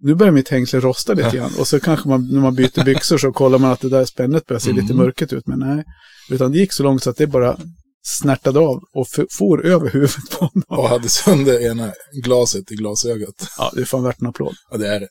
nu 0.00 0.14
börjar 0.14 0.32
mitt 0.32 0.48
hängsle 0.48 0.80
rosta 0.80 1.12
lite 1.14 1.36
grann. 1.36 1.52
Och 1.58 1.68
så 1.68 1.80
kanske 1.80 2.08
man, 2.08 2.28
när 2.32 2.40
man 2.40 2.54
byter 2.54 2.84
byxor 2.84 3.18
så 3.18 3.32
kollar 3.32 3.58
man 3.58 3.70
att 3.72 3.80
det 3.80 3.88
där 3.88 4.04
spännet 4.04 4.46
börjar 4.46 4.60
se 4.60 4.72
lite 4.72 4.92
Mm. 4.92 4.96
mörket 4.96 5.32
ut. 5.32 5.46
Men 5.46 5.58
nej, 5.58 5.84
utan 6.30 6.52
det 6.52 6.58
gick 6.58 6.72
så 6.72 6.82
långt 6.82 7.02
så 7.02 7.10
att 7.10 7.16
det 7.16 7.26
bara 7.26 7.58
snärtade 8.06 8.60
av 8.60 8.80
och 8.94 9.06
for 9.38 9.66
över 9.66 9.90
huvudet 9.90 10.30
på 10.30 10.44
honom. 10.44 10.62
Och 10.68 10.88
hade 10.88 11.08
sönder 11.08 11.66
ena 11.70 11.92
glaset 12.24 12.72
i 12.72 12.74
glasögat. 12.74 13.48
Ja, 13.58 13.70
det 13.74 13.80
är 13.80 13.84
fan 13.84 14.02
värt 14.02 14.20
en 14.20 14.26
applåd. 14.26 14.54
Ja, 14.70 14.76
det 14.76 14.88
är 14.88 15.00
det. 15.00 15.08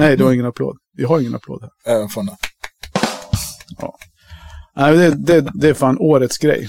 Nej, 0.00 0.16
det 0.16 0.24
var 0.24 0.32
ingen 0.32 0.46
applåd. 0.46 0.76
Vi 0.96 1.04
har 1.04 1.20
ingen 1.20 1.34
applåd 1.34 1.62
här. 1.62 1.94
Även 1.96 2.08
från 2.08 2.30
det. 3.80 3.92
Nej, 4.76 4.96
det, 4.96 5.10
det, 5.10 5.50
det 5.54 5.68
är 5.68 5.74
fan 5.74 5.98
årets 5.98 6.38
grej. 6.38 6.68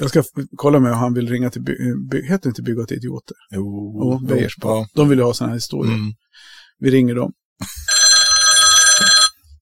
Jag 0.00 0.10
ska 0.10 0.22
kolla 0.56 0.80
med 0.80 0.92
om 0.92 0.98
han 0.98 1.14
vill 1.14 1.28
ringa 1.28 1.50
till, 1.50 1.62
by, 1.62 2.22
heter 2.22 2.42
det 2.42 2.48
inte 2.48 2.62
Bygga 2.62 2.86
till 2.86 2.96
idioter? 2.96 3.36
Jo. 3.50 3.92
Jo, 4.02 4.26
Beijersbo. 4.26 4.68
Ja. 4.68 4.88
De 4.94 5.08
vill 5.08 5.18
ju 5.18 5.24
ha 5.24 5.34
sådana 5.34 5.50
här 5.50 5.56
historier. 5.56 5.94
Mm. 5.94 6.12
Vi 6.78 6.90
ringer 6.90 7.14
dem. 7.14 7.32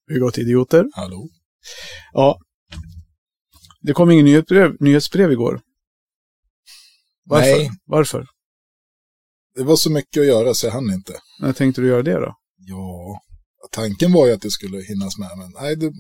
Bygga 0.08 0.30
till 0.30 0.42
idioter. 0.42 0.86
Hallå. 0.92 1.28
Ja. 2.12 2.38
Det 3.80 3.92
kom 3.92 4.10
ingen 4.10 4.24
nyhetsbrev, 4.24 4.76
nyhetsbrev 4.80 5.32
igår. 5.32 5.60
Varför? 7.24 7.58
Nej. 7.58 7.70
Varför? 7.84 8.26
Det 9.54 9.64
var 9.64 9.76
så 9.76 9.90
mycket 9.90 10.20
att 10.20 10.26
göra 10.26 10.54
så 10.54 10.66
jag 10.66 10.72
hann 10.72 10.92
inte. 10.92 11.12
När 11.40 11.52
tänkte 11.52 11.80
du 11.80 11.88
göra 11.88 12.02
det 12.02 12.14
då? 12.14 12.36
Ja, 12.56 13.20
tanken 13.70 14.12
var 14.12 14.26
ju 14.26 14.32
att 14.32 14.42
det 14.42 14.50
skulle 14.50 14.82
hinnas 14.82 15.18
med, 15.18 15.30
men 15.38 15.52
nej, 15.60 15.76
det, 15.76 15.92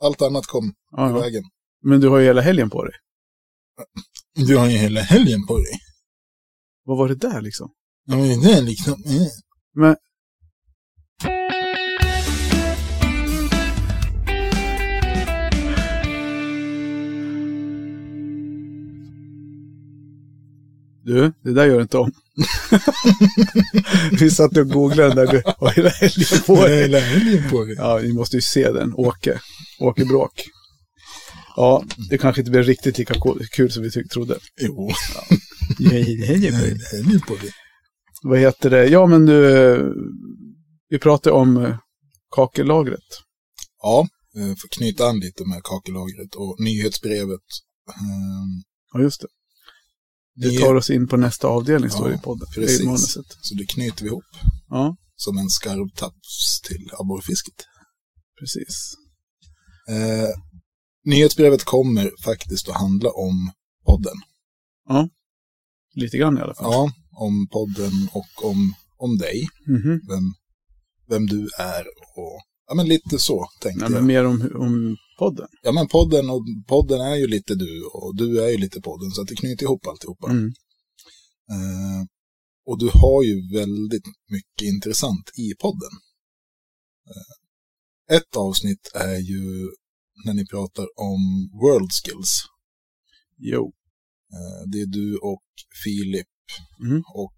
allt 0.00 0.22
annat 0.22 0.46
kom 0.46 0.72
Ja, 0.90 1.08
i 1.08 1.12
ja. 1.12 1.20
vägen. 1.20 1.42
Men 1.82 2.00
du 2.00 2.08
har 2.08 2.18
ju 2.18 2.24
hela 2.26 2.40
helgen 2.40 2.70
på 2.70 2.84
dig. 2.84 2.94
Du 4.34 4.56
har 4.56 4.66
ju 4.68 4.76
hela 4.76 5.00
helgen 5.00 5.46
på 5.46 5.56
dig. 5.58 5.78
Vad 6.84 6.98
var 6.98 7.08
det 7.08 7.14
där 7.14 7.40
liksom? 7.40 7.70
Ja, 8.04 8.16
men 8.16 8.40
det 8.40 8.52
är 8.52 8.62
liksom... 8.62 9.02
Mm. 9.06 9.28
Men... 9.74 9.96
Du, 21.04 21.32
det 21.42 21.52
där 21.52 21.66
gör 21.66 21.76
du 21.76 21.82
inte 21.82 21.98
om. 21.98 22.12
Vi 24.20 24.30
satt 24.30 24.56
och 24.56 24.68
googlade 24.68 25.14
den 25.14 25.16
där 25.26 25.42
har 25.58 25.70
hela 25.70 25.88
helgen 25.88 26.40
på 26.46 26.66
dig. 26.66 26.82
hela 26.82 26.98
helgen 27.00 27.50
på 27.50 27.64
dig. 27.64 27.74
Ja, 27.78 27.98
ni 28.02 28.12
måste 28.12 28.36
ju 28.36 28.42
se 28.42 28.72
den. 28.72 28.94
Åke. 28.94 29.40
Åke 29.80 30.04
Bråk. 30.04 30.44
Ja, 31.56 31.84
det 32.10 32.18
kanske 32.18 32.40
inte 32.40 32.50
blir 32.50 32.62
riktigt 32.62 32.98
lika 32.98 33.14
kul 33.52 33.70
som 33.70 33.82
vi 33.82 33.90
trodde. 33.90 34.38
Jo, 34.60 34.90
hela 35.78 36.56
helgen 36.56 37.20
på 37.20 37.34
dig. 37.36 37.50
Vad 38.22 38.38
heter 38.38 38.70
det? 38.70 38.86
Ja, 38.86 39.06
men 39.06 39.26
du, 39.26 39.94
vi 40.88 40.98
pratade 40.98 41.36
om 41.36 41.56
eh, 41.56 41.76
kakellagret. 42.36 43.04
Ja, 43.82 44.08
eh, 44.36 44.42
för 44.42 44.66
att 44.66 44.70
knyta 44.78 45.04
an 45.06 45.20
lite 45.20 45.44
med 45.48 45.60
kakellagret 45.64 46.34
och 46.34 46.56
nyhetsbrevet. 46.60 47.46
Ehm, 47.88 48.62
Ja, 48.92 49.00
just 49.00 49.20
det. 49.20 49.26
Det 50.40 50.58
tar 50.58 50.74
oss 50.74 50.90
in 50.90 51.08
på 51.08 51.16
nästa 51.16 51.48
avdelning, 51.48 51.90
står 51.90 52.04
det 52.08 52.14
i 52.14 52.16
Ja, 52.16 52.22
podden. 52.22 52.46
Det 52.54 52.60
precis. 52.60 52.80
är 52.80 52.84
manuset. 52.84 53.26
Så 53.40 53.54
det 53.54 53.66
knyter 53.66 54.02
vi 54.02 54.06
ihop 54.08 54.24
Ja, 54.68 54.96
som 55.16 55.38
en 55.38 55.48
skarvtaps 55.50 56.60
till 56.68 56.90
abborrfisket. 56.98 57.54
precis. 58.40 58.94
Eh, 59.88 60.28
nyhetsbrevet 61.04 61.64
kommer 61.64 62.10
faktiskt 62.24 62.68
att 62.68 62.76
handla 62.76 63.10
om 63.10 63.52
podden. 63.86 64.16
Lite 65.94 66.18
grann 66.18 66.38
i 66.38 66.40
alla 66.40 66.54
fall. 66.54 66.72
Ja, 66.72 66.92
om 67.12 67.48
podden 67.48 67.92
och 68.12 68.44
om, 68.50 68.74
om 68.96 69.18
dig. 69.18 69.48
Mhm. 69.66 70.00
Vem, 70.08 70.24
vem 71.08 71.26
du 71.26 71.48
är 71.58 71.84
och 72.16 72.40
ja, 72.70 72.74
men 72.76 72.88
lite 72.88 73.18
så 73.18 73.46
tänkte 73.60 73.80
Nej, 73.84 73.92
jag. 73.92 73.98
men 73.98 74.06
mer 74.06 74.24
om, 74.24 74.62
om 74.66 74.96
podden. 75.18 75.48
Ja, 75.62 75.72
men 75.72 75.88
podden 75.88 76.30
och 76.30 76.42
podden 76.68 77.00
är 77.00 77.16
ju 77.16 77.26
lite 77.26 77.54
du 77.54 77.84
och 77.94 78.16
du 78.16 78.44
är 78.44 78.48
ju 78.48 78.56
lite 78.58 78.80
podden 78.80 79.10
så 79.10 79.22
att 79.22 79.28
det 79.28 79.36
knyter 79.36 79.64
ihop 79.64 79.86
alltihopa. 79.86 80.30
Mm. 80.30 80.46
Eh, 81.54 82.00
och 82.66 82.78
du 82.78 82.90
har 82.94 83.22
ju 83.22 83.34
väldigt 83.58 84.06
mycket 84.30 84.62
intressant 84.74 85.30
i 85.38 85.54
podden. 85.60 85.92
Eh, 87.10 88.16
ett 88.16 88.36
avsnitt 88.36 88.90
är 88.94 89.18
ju 89.18 89.70
när 90.24 90.34
ni 90.34 90.46
pratar 90.46 90.86
om 91.08 91.50
world 91.62 91.90
skills. 91.92 92.42
Jo. 93.38 93.72
Eh, 94.32 94.70
det 94.72 94.80
är 94.80 94.86
du 94.86 95.16
och 95.16 95.44
Filip 95.84 96.26
Mm. 96.84 97.02
och 97.14 97.34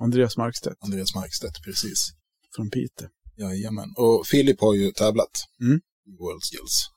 Andreas 0.00 0.36
Markstedt 0.36 0.76
Andreas 0.80 1.14
Markstedt, 1.14 1.62
precis. 1.64 2.10
från 2.56 2.70
Piteå. 2.70 3.08
Jajamän. 3.38 3.92
Och 3.96 4.26
Filip 4.26 4.60
har 4.60 4.74
ju 4.74 4.92
tävlat 4.92 5.30
Mm. 5.60 5.80
i 6.06 6.10
world 6.18 6.42
skills 6.42 6.88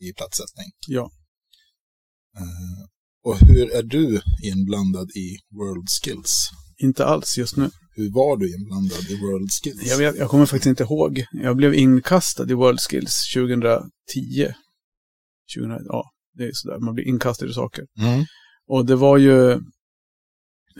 i 0.00 0.12
platssättning. 0.12 0.66
Ja. 0.86 1.10
Eh, 2.38 2.86
och 3.24 3.38
hur 3.38 3.72
är 3.74 3.82
du 3.82 4.20
inblandad 4.42 5.10
i 5.10 5.38
world 5.50 5.88
skills? 6.02 6.50
Inte 6.78 7.04
alls 7.04 7.38
just 7.38 7.56
nu. 7.56 7.70
Hur 7.96 8.10
var 8.12 8.36
du 8.36 8.54
inblandad 8.54 9.10
i 9.10 9.16
world 9.16 9.50
skills? 9.62 9.86
Jag, 9.86 9.98
vet, 9.98 10.16
jag 10.16 10.30
kommer 10.30 10.46
faktiskt 10.46 10.66
inte 10.66 10.82
ihåg. 10.82 11.24
Jag 11.32 11.56
blev 11.56 11.74
inkastad 11.74 12.50
i 12.50 12.54
World 12.54 12.80
Skills 12.80 13.32
2010. 13.34 13.80
2000, 15.56 15.84
ja, 15.86 16.10
det 16.34 16.44
är 16.44 16.50
sådär. 16.52 16.78
Man 16.78 16.94
blir 16.94 17.08
inkastad 17.08 17.46
i 17.46 17.52
saker. 17.52 17.84
Mm. 17.98 18.24
Och 18.68 18.86
det 18.86 18.96
var 18.96 19.18
ju 19.18 19.60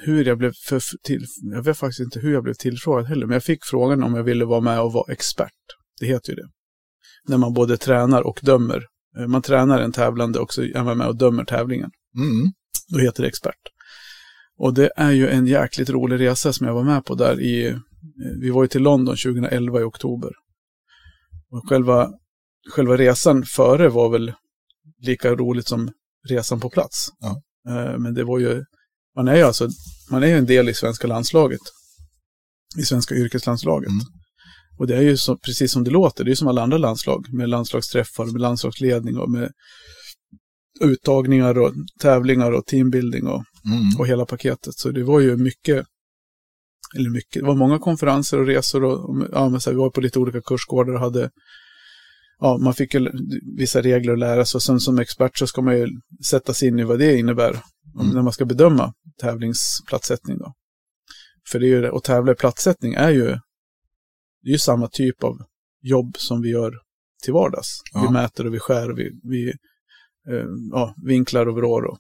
hur 0.00 0.24
jag 0.24 0.38
blev 0.38 0.52
för, 0.68 0.82
till, 1.02 1.26
jag 1.42 1.62
vet 1.62 1.76
faktiskt 1.76 2.00
inte 2.00 2.20
hur 2.20 2.32
jag 2.32 2.42
blev 2.42 2.54
tillfrågad 2.54 3.06
heller, 3.06 3.26
men 3.26 3.34
jag 3.34 3.44
fick 3.44 3.64
frågan 3.64 4.02
om 4.02 4.14
jag 4.14 4.22
ville 4.22 4.44
vara 4.44 4.60
med 4.60 4.80
och 4.80 4.92
vara 4.92 5.12
expert. 5.12 5.52
Det 6.00 6.06
heter 6.06 6.30
ju 6.32 6.36
det. 6.36 6.48
När 7.28 7.38
man 7.38 7.52
både 7.54 7.76
tränar 7.76 8.22
och 8.22 8.40
dömer. 8.42 8.82
Eh, 9.18 9.26
Man 9.26 9.42
tränar 9.42 9.78
en 9.80 9.92
tävlande 9.92 10.38
och 10.38 10.52
så 10.54 10.62
är 10.62 10.84
man 10.84 10.98
med 10.98 11.06
och 11.06 11.16
dömer 11.16 11.44
tävlingen. 11.44 11.90
Mm. 12.16 12.52
Då 12.88 12.98
heter 12.98 13.22
det 13.22 13.28
expert. 13.28 13.60
Och 14.58 14.74
det 14.74 14.90
är 14.96 15.10
ju 15.10 15.28
en 15.28 15.46
jäkligt 15.46 15.90
rolig 15.90 16.20
resa 16.20 16.52
som 16.52 16.66
jag 16.66 16.74
var 16.74 16.84
med 16.84 17.04
på 17.04 17.14
där 17.14 17.40
i, 17.40 17.66
eh, 17.66 17.76
vi 18.40 18.50
var 18.50 18.62
ju 18.64 18.68
till 18.68 18.82
London 18.82 19.16
2011 19.16 19.80
i 19.80 19.82
oktober. 19.82 20.30
Och 21.50 21.68
själva, 21.68 22.10
själva 22.74 22.96
resan 22.96 23.42
före 23.44 23.88
var 23.88 24.08
väl 24.10 24.32
lika 24.98 25.34
roligt 25.34 25.68
som 25.68 25.90
resan 26.28 26.60
på 26.60 26.70
plats. 26.70 27.08
Ja. 27.18 27.42
Eh, 27.68 27.98
Men 27.98 28.14
det 28.14 28.24
var 28.24 28.38
ju, 28.38 28.64
man 29.16 29.28
är 29.28 29.36
ju 29.36 29.42
alltså, 29.42 29.68
man 30.10 30.22
är 30.22 30.26
ju 30.26 30.38
en 30.38 30.46
del 30.46 30.68
i 30.68 30.74
svenska 30.74 31.06
landslaget. 31.06 31.60
I 32.78 32.82
svenska 32.82 33.14
yrkeslandslaget. 33.14 33.88
Mm. 33.88 34.06
Och 34.78 34.86
det 34.86 34.96
är 34.96 35.02
ju 35.02 35.16
så, 35.16 35.36
precis 35.36 35.72
som 35.72 35.84
det 35.84 35.90
låter, 35.90 36.24
det 36.24 36.28
är 36.28 36.32
ju 36.32 36.36
som 36.36 36.48
alla 36.48 36.62
andra 36.62 36.78
landslag. 36.78 37.26
Med 37.32 37.48
landslagsträffar, 37.48 38.24
med 38.24 38.40
landslagsledning 38.40 39.18
och 39.18 39.30
med 39.30 39.50
uttagningar 40.80 41.58
och 41.58 41.72
tävlingar 42.00 42.52
och 42.52 42.66
teambuilding 42.66 43.26
och, 43.26 43.44
Mm. 43.66 43.96
och 43.98 44.06
hela 44.06 44.26
paketet. 44.26 44.74
Så 44.74 44.90
det 44.90 45.04
var 45.04 45.20
ju 45.20 45.36
mycket, 45.36 45.86
eller 46.96 47.10
mycket, 47.10 47.42
det 47.42 47.46
var 47.46 47.54
många 47.54 47.78
konferenser 47.78 48.40
och 48.40 48.46
resor 48.46 48.84
och, 48.84 49.10
och 49.10 49.26
ja, 49.32 49.48
men 49.48 49.60
så 49.60 49.70
här, 49.70 49.74
vi 49.74 49.78
var 49.78 49.90
på 49.90 50.00
lite 50.00 50.18
olika 50.18 50.40
kursgårdar 50.42 50.94
och 50.94 51.00
hade, 51.00 51.30
ja, 52.40 52.58
man 52.58 52.74
fick 52.74 52.94
ju 52.94 53.10
vissa 53.58 53.82
regler 53.82 54.12
att 54.12 54.18
lära 54.18 54.44
sig 54.44 54.58
och 54.58 54.62
sen 54.62 54.80
som 54.80 54.98
expert 54.98 55.38
så 55.38 55.46
ska 55.46 55.62
man 55.62 55.76
ju 55.78 55.86
sätta 56.26 56.54
sig 56.54 56.68
in 56.68 56.78
i 56.78 56.84
vad 56.84 56.98
det 56.98 57.18
innebär 57.18 57.62
Mm. 58.00 58.08
när 58.14 58.22
man 58.22 58.32
ska 58.32 58.44
bedöma 58.44 58.92
tävlingsplatssättning 59.20 60.38
då. 60.38 60.54
För 61.50 61.58
det 61.60 61.66
är 61.66 61.68
ju 61.68 61.80
det, 61.80 61.90
och 61.90 62.04
tävla 62.04 62.32
i 62.32 62.34
platssättning 62.34 62.94
är 62.94 63.10
ju, 63.10 63.24
det 64.42 64.48
är 64.48 64.52
ju 64.52 64.58
samma 64.58 64.88
typ 64.88 65.24
av 65.24 65.36
jobb 65.82 66.16
som 66.18 66.40
vi 66.42 66.48
gör 66.50 66.72
till 67.24 67.32
vardags. 67.32 67.68
Vi 67.94 68.00
Ja. 68.00 68.10
mäter 68.10 68.46
och 68.46 68.54
vi 68.54 68.58
skär 68.58 68.88
vi, 68.96 69.10
vi 69.22 69.48
eh, 70.32 70.46
ja, 70.72 70.94
vinklar 71.06 71.46
och 71.48 71.54
vrår 71.56 71.84
och 71.84 71.98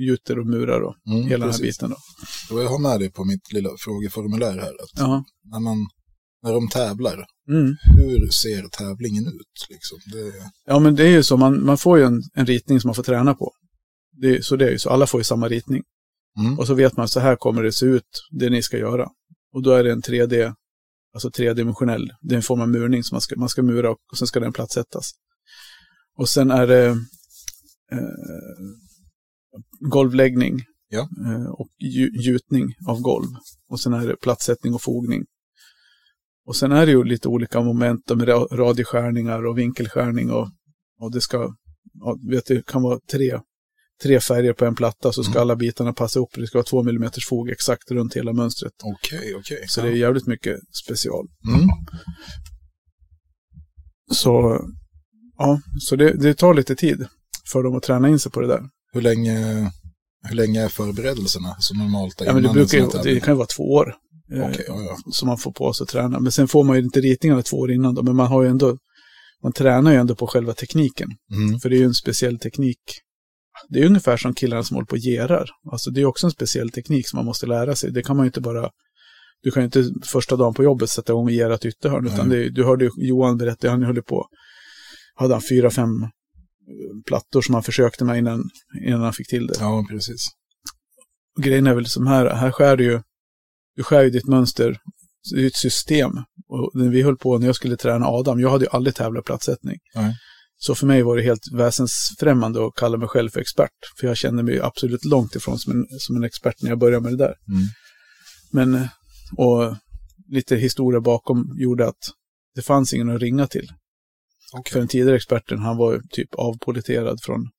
gjuter 0.00 0.38
och 0.38 0.46
murar 0.46 0.80
och 0.80 0.94
Mm, 1.06 1.22
hela 1.22 1.30
den 1.30 1.40
här 1.42 1.58
precis. 1.58 1.78
biten 1.78 1.94
då. 2.50 2.62
Jag 2.62 2.68
har 2.68 2.78
med 2.78 3.00
dig 3.00 3.10
på 3.10 3.24
mitt 3.24 3.52
lilla 3.52 3.70
frågeformulär 3.78 4.52
här. 4.58 4.74
Att 4.82 5.24
när, 5.50 5.60
man, 5.60 5.76
när 6.46 6.52
de 6.52 6.68
tävlar, 6.68 7.24
Mm. 7.48 7.76
hur 7.96 8.28
ser 8.30 8.68
tävlingen 8.68 9.26
ut? 9.26 9.66
Liksom? 9.70 9.98
Det, 10.12 10.32
Ja, 10.66 10.78
men 10.78 10.94
det 10.94 11.04
är 11.04 11.10
ju 11.10 11.22
så. 11.22 11.36
Man, 11.36 11.64
man 11.64 11.78
får 11.78 11.98
ju 11.98 12.04
en, 12.04 12.22
en 12.34 12.46
ritning 12.46 12.80
som 12.80 12.88
man 12.88 12.94
får 12.94 13.02
träna 13.02 13.34
på. 13.34 13.52
Det, 14.20 14.44
så 14.44 14.56
det 14.56 14.66
är 14.66 14.70
ju 14.70 14.78
så. 14.78 14.90
Alla 14.90 15.06
får 15.06 15.20
ju 15.20 15.24
samma 15.24 15.48
ritning. 15.48 15.82
mm. 16.40 16.58
Och 16.58 16.66
så 16.66 16.74
vet 16.74 16.96
man 16.96 17.08
så 17.08 17.20
här 17.20 17.36
kommer 17.36 17.62
det 17.62 17.72
se 17.72 17.86
ut, 17.86 18.08
det 18.30 18.50
ni 18.50 18.62
ska 18.62 18.78
göra. 18.78 19.08
Och 19.54 19.62
då 19.62 19.70
är 19.70 19.84
det 19.84 19.92
en 19.92 20.02
3D, 20.02 20.54
alltså 21.14 21.30
tredimensionell, 21.30 22.10
det 22.22 22.34
är 22.34 22.36
en 22.36 22.42
form 22.42 22.60
av 22.60 22.68
murning 22.68 23.02
som 23.04 23.14
man 23.14 23.20
ska, 23.20 23.36
man 23.36 23.48
ska 23.48 23.62
mura 23.62 23.90
och, 23.90 23.98
och 24.12 24.18
sen 24.18 24.26
ska 24.26 24.40
den 24.40 24.52
plattsättas. 24.52 25.10
Och 26.18 26.28
sen 26.28 26.50
är 26.50 26.66
det 26.66 26.86
eh, 27.92 27.98
golvläggning 29.90 30.60
Ja. 30.88 31.08
eh, 31.26 31.46
och 31.50 31.68
gju, 31.78 32.10
gjutning 32.20 32.74
av 32.88 33.00
golv. 33.00 33.26
Och 33.68 33.80
sen 33.80 33.92
är 33.92 34.06
det 34.06 34.16
plattsättning 34.16 34.74
och 34.74 34.82
fogning. 34.82 35.22
Och 36.46 36.56
sen 36.56 36.72
är 36.72 36.86
det 36.86 36.92
ju 36.92 37.04
lite 37.04 37.28
olika 37.28 37.60
moment 37.60 38.08
med 38.08 38.28
ra- 38.28 38.56
radioskärningar 38.56 39.46
och 39.46 39.58
vinkelskärning 39.58 40.30
och, 40.30 40.48
och 41.00 41.12
det 41.12 41.20
ska, 41.20 41.54
ja, 42.00 42.16
vet 42.30 42.46
du, 42.46 42.62
kan 42.62 42.82
vara 42.82 42.98
tre, 43.12 43.40
tre 44.02 44.20
färger 44.20 44.52
på 44.52 44.64
en 44.64 44.74
platta 44.74 45.12
så 45.12 45.22
ska 45.22 45.32
Mm. 45.32 45.42
alla 45.42 45.56
bitarna 45.56 45.92
passa 45.92 46.18
ihop. 46.18 46.30
Det 46.34 46.46
ska 46.46 46.58
vara 46.58 46.64
två 46.64 46.82
millimeters 46.82 47.26
fog 47.28 47.50
exakt 47.50 47.90
runt 47.90 48.14
hela 48.16 48.32
mönstret. 48.32 48.72
Okej, 48.84 49.34
okej. 49.34 49.64
Så 49.68 49.80
Ja. 49.80 49.84
det 49.84 49.90
är 49.90 49.96
jävligt 49.96 50.26
mycket 50.26 50.56
special. 50.84 51.26
Mm. 51.48 51.68
Så, 54.12 54.60
ja, 55.38 55.60
så 55.80 55.96
det, 55.96 56.12
det 56.12 56.34
tar 56.34 56.54
lite 56.54 56.76
tid 56.76 57.06
för 57.52 57.62
dem 57.62 57.76
att 57.76 57.82
träna 57.82 58.08
in 58.08 58.18
sig 58.18 58.32
på 58.32 58.40
det 58.40 58.46
där. 58.46 58.62
Hur, 58.92 59.00
länge, 59.00 59.38
hur 60.28 60.36
länge 60.36 60.64
är 60.64 60.68
förberedelserna 60.68 61.56
som 61.58 61.78
normalt? 61.78 62.22
Ja, 62.24 62.32
men 62.34 62.42
det, 62.42 62.48
brukar 62.52 62.78
ju, 62.78 62.86
det 63.14 63.20
kan 63.20 63.34
ju 63.34 63.36
vara 63.38 63.46
två 63.56 63.62
år 63.72 63.94
eh, 64.32 64.48
Okej, 64.50 64.64
ja, 64.68 64.82
ja. 64.82 64.96
som 65.12 65.26
man 65.28 65.38
får 65.38 65.52
på 65.52 65.72
sig 65.72 65.84
att 65.84 65.88
träna. 65.90 66.20
Men 66.20 66.32
sen 66.32 66.48
får 66.48 66.64
man 66.64 66.76
ju 66.76 66.82
inte 66.82 67.00
ritningarna 67.00 67.42
två 67.42 67.56
år 67.56 67.70
innan 67.72 67.94
då, 67.94 68.02
men 68.02 68.16
man 68.16 68.26
har 68.26 68.42
ju 68.42 68.48
ändå, 68.48 68.78
man 69.42 69.52
tränar 69.52 69.90
ju 69.92 69.96
ändå 69.98 70.14
på 70.14 70.26
själva 70.26 70.52
tekniken. 70.54 71.08
Mm. 71.32 71.60
För 71.60 71.68
det 71.70 71.76
är 71.76 71.78
ju 71.78 71.84
en 71.84 71.94
speciell 71.94 72.38
teknik. 72.38 72.78
Det 73.68 73.80
är 73.80 73.86
ungefär 73.86 74.16
som 74.16 74.34
killarna 74.34 74.62
som 74.62 74.74
håller 74.74 74.86
på 74.86 74.92
och 74.92 74.98
gerar. 74.98 75.48
Alltså 75.72 75.90
det 75.90 76.00
är 76.00 76.04
också 76.04 76.26
en 76.26 76.30
speciell 76.30 76.70
teknik 76.70 77.08
som 77.08 77.16
man 77.16 77.26
måste 77.26 77.46
lära 77.46 77.74
sig. 77.76 77.92
Det 77.92 78.02
kan 78.02 78.16
man 78.16 78.24
ju 78.24 78.28
inte 78.28 78.40
bara, 78.40 78.70
du 79.42 79.50
kan 79.50 79.62
ju 79.62 79.64
inte 79.64 79.84
första 80.06 80.36
dagen 80.36 80.54
på 80.54 80.62
jobbet 80.64 80.90
sätta 80.90 81.12
igång 81.12 81.24
och 81.24 81.30
gera 81.32 81.54
ett 81.54 81.64
ytterhörn. 81.64 82.06
Utan 82.06 82.28
Nej. 82.28 82.38
det, 82.38 82.44
är- 82.46 82.50
du 82.50 82.64
hörde 82.64 82.84
ju 82.84 82.90
Johan 82.96 83.36
berätta, 83.38 83.70
han 83.70 83.82
höll 83.82 84.02
på, 84.02 84.26
hade 85.14 85.34
han 85.34 85.42
fyra, 85.50 85.70
fem 85.70 86.02
eh, 86.02 86.08
plattor 87.06 87.42
som 87.42 87.54
han 87.54 87.62
försökte 87.62 88.04
med 88.04 88.18
innan, 88.18 88.42
innan 88.86 89.00
han 89.00 89.12
fick 89.12 89.28
till 89.28 89.46
det. 89.46 89.54
ja, 89.60 89.86
precis. 89.90 90.26
Och 91.36 91.42
grejen 91.42 91.66
är 91.66 91.74
väl 91.74 91.86
som 91.86 92.06
här, 92.06 92.26
här 92.34 92.50
skär 92.50 92.76
du 92.76 92.84
ju, 92.84 93.00
du 93.76 93.82
skär 93.82 94.02
ju 94.02 94.10
ditt 94.10 94.26
mönster, 94.26 94.78
det 95.34 95.42
är 95.42 95.46
ett 95.46 95.56
system. 95.56 96.10
Och 96.48 96.70
när 96.74 96.88
vi 96.88 97.02
höll 97.02 97.16
på, 97.16 97.38
när 97.38 97.46
jag 97.46 97.56
skulle 97.56 97.76
träna 97.76 98.06
Adam, 98.06 98.40
jag 98.40 98.50
hade 98.50 98.64
ju 98.64 98.70
aldrig 98.70 98.94
tävlat 98.94 99.24
plattsättning. 99.24 99.78
Nej. 99.94 100.14
Så 100.58 100.74
för 100.74 100.86
mig 100.86 101.02
var 101.02 101.16
det 101.16 101.22
helt 101.22 101.52
väsensfrämmande 101.52 102.66
att 102.66 102.74
kalla 102.74 102.96
mig 102.98 103.08
själv 103.08 103.30
för 103.30 103.40
expert. 103.40 103.70
För 104.00 104.06
jag 104.06 104.16
kände 104.16 104.42
mig 104.42 104.60
absolut 104.60 105.04
långt 105.04 105.36
ifrån 105.36 105.58
som 105.58 105.72
en, 105.72 105.86
som 105.98 106.16
en 106.16 106.24
expert 106.24 106.62
när 106.62 106.70
jag 106.70 106.78
började 106.78 107.02
med 107.02 107.12
det 107.12 107.24
där. 107.24 107.34
Mm. 107.48 107.62
Men, 108.52 108.88
och 109.36 109.76
lite 110.28 110.56
historia 110.56 111.00
bakom 111.00 111.56
gjorde 111.58 111.88
att 111.88 112.10
det 112.54 112.62
fanns 112.62 112.94
ingen 112.94 113.10
att 113.10 113.20
ringa 113.20 113.46
till. 113.46 113.68
Okej. 114.52 114.72
För 114.72 114.78
den 114.78 114.88
tidigare 114.88 115.16
experten, 115.16 115.58
han 115.58 115.76
var 115.76 116.00
typ 116.10 116.34
avpoliterad 116.34 117.18
från, 117.22 117.50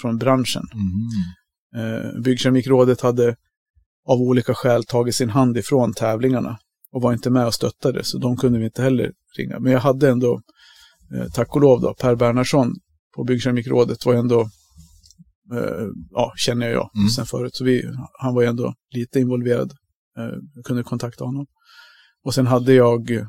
från 0.00 0.18
branschen. 0.18 0.62
Mm. 0.72 2.04
Eh, 2.04 2.20
Byggkeramikrådet 2.22 3.00
hade 3.00 3.36
av 4.08 4.20
olika 4.20 4.54
skäl 4.54 4.84
tagit 4.84 5.14
sin 5.14 5.30
hand 5.30 5.56
ifrån 5.58 5.94
tävlingarna 5.94 6.58
och 6.92 7.02
var 7.02 7.12
inte 7.12 7.30
med 7.30 7.46
och 7.46 7.54
stöttade, 7.54 8.04
så 8.04 8.18
de 8.18 8.36
kunde 8.36 8.58
vi 8.58 8.64
inte 8.64 8.82
heller 8.82 9.12
ringa. 9.38 9.58
Men 9.60 9.72
jag 9.72 9.80
hade 9.80 10.08
ändå, 10.10 10.40
eh, 11.14 11.26
tack 11.34 11.54
och 11.54 11.60
lov 11.60 11.80
då, 11.80 11.94
Per 11.94 12.14
Bernhardsson 12.14 12.74
på 13.16 13.24
Byggkeramikrådet 13.24 14.06
var 14.06 14.14
ändå, 14.14 14.40
eh, 15.54 15.86
ja, 16.10 16.32
känner 16.36 16.68
jag 16.70 16.90
Mm. 16.96 17.08
sen 17.08 17.26
förut, 17.26 17.54
så 17.56 17.64
vi, 17.64 17.82
han 18.20 18.34
var 18.34 18.42
ändå 18.42 18.74
lite 18.94 19.20
involverad. 19.20 19.70
Eh, 20.18 20.24
jag 20.54 20.64
kunde 20.64 20.82
kontakta 20.82 21.24
honom. 21.24 21.46
Och 22.24 22.34
sen 22.34 22.46
hade 22.46 22.72
jag, 22.74 23.10
eh, 23.10 23.26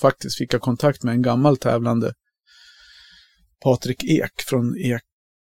faktiskt 0.00 0.38
fick 0.38 0.54
jag 0.54 0.60
kontakt 0.60 1.02
med 1.02 1.14
en 1.14 1.22
gammal 1.22 1.56
tävlande, 1.56 2.12
Patrik 3.64 4.04
Ek 4.04 4.42
från 4.48 4.76
Ek 4.78 5.02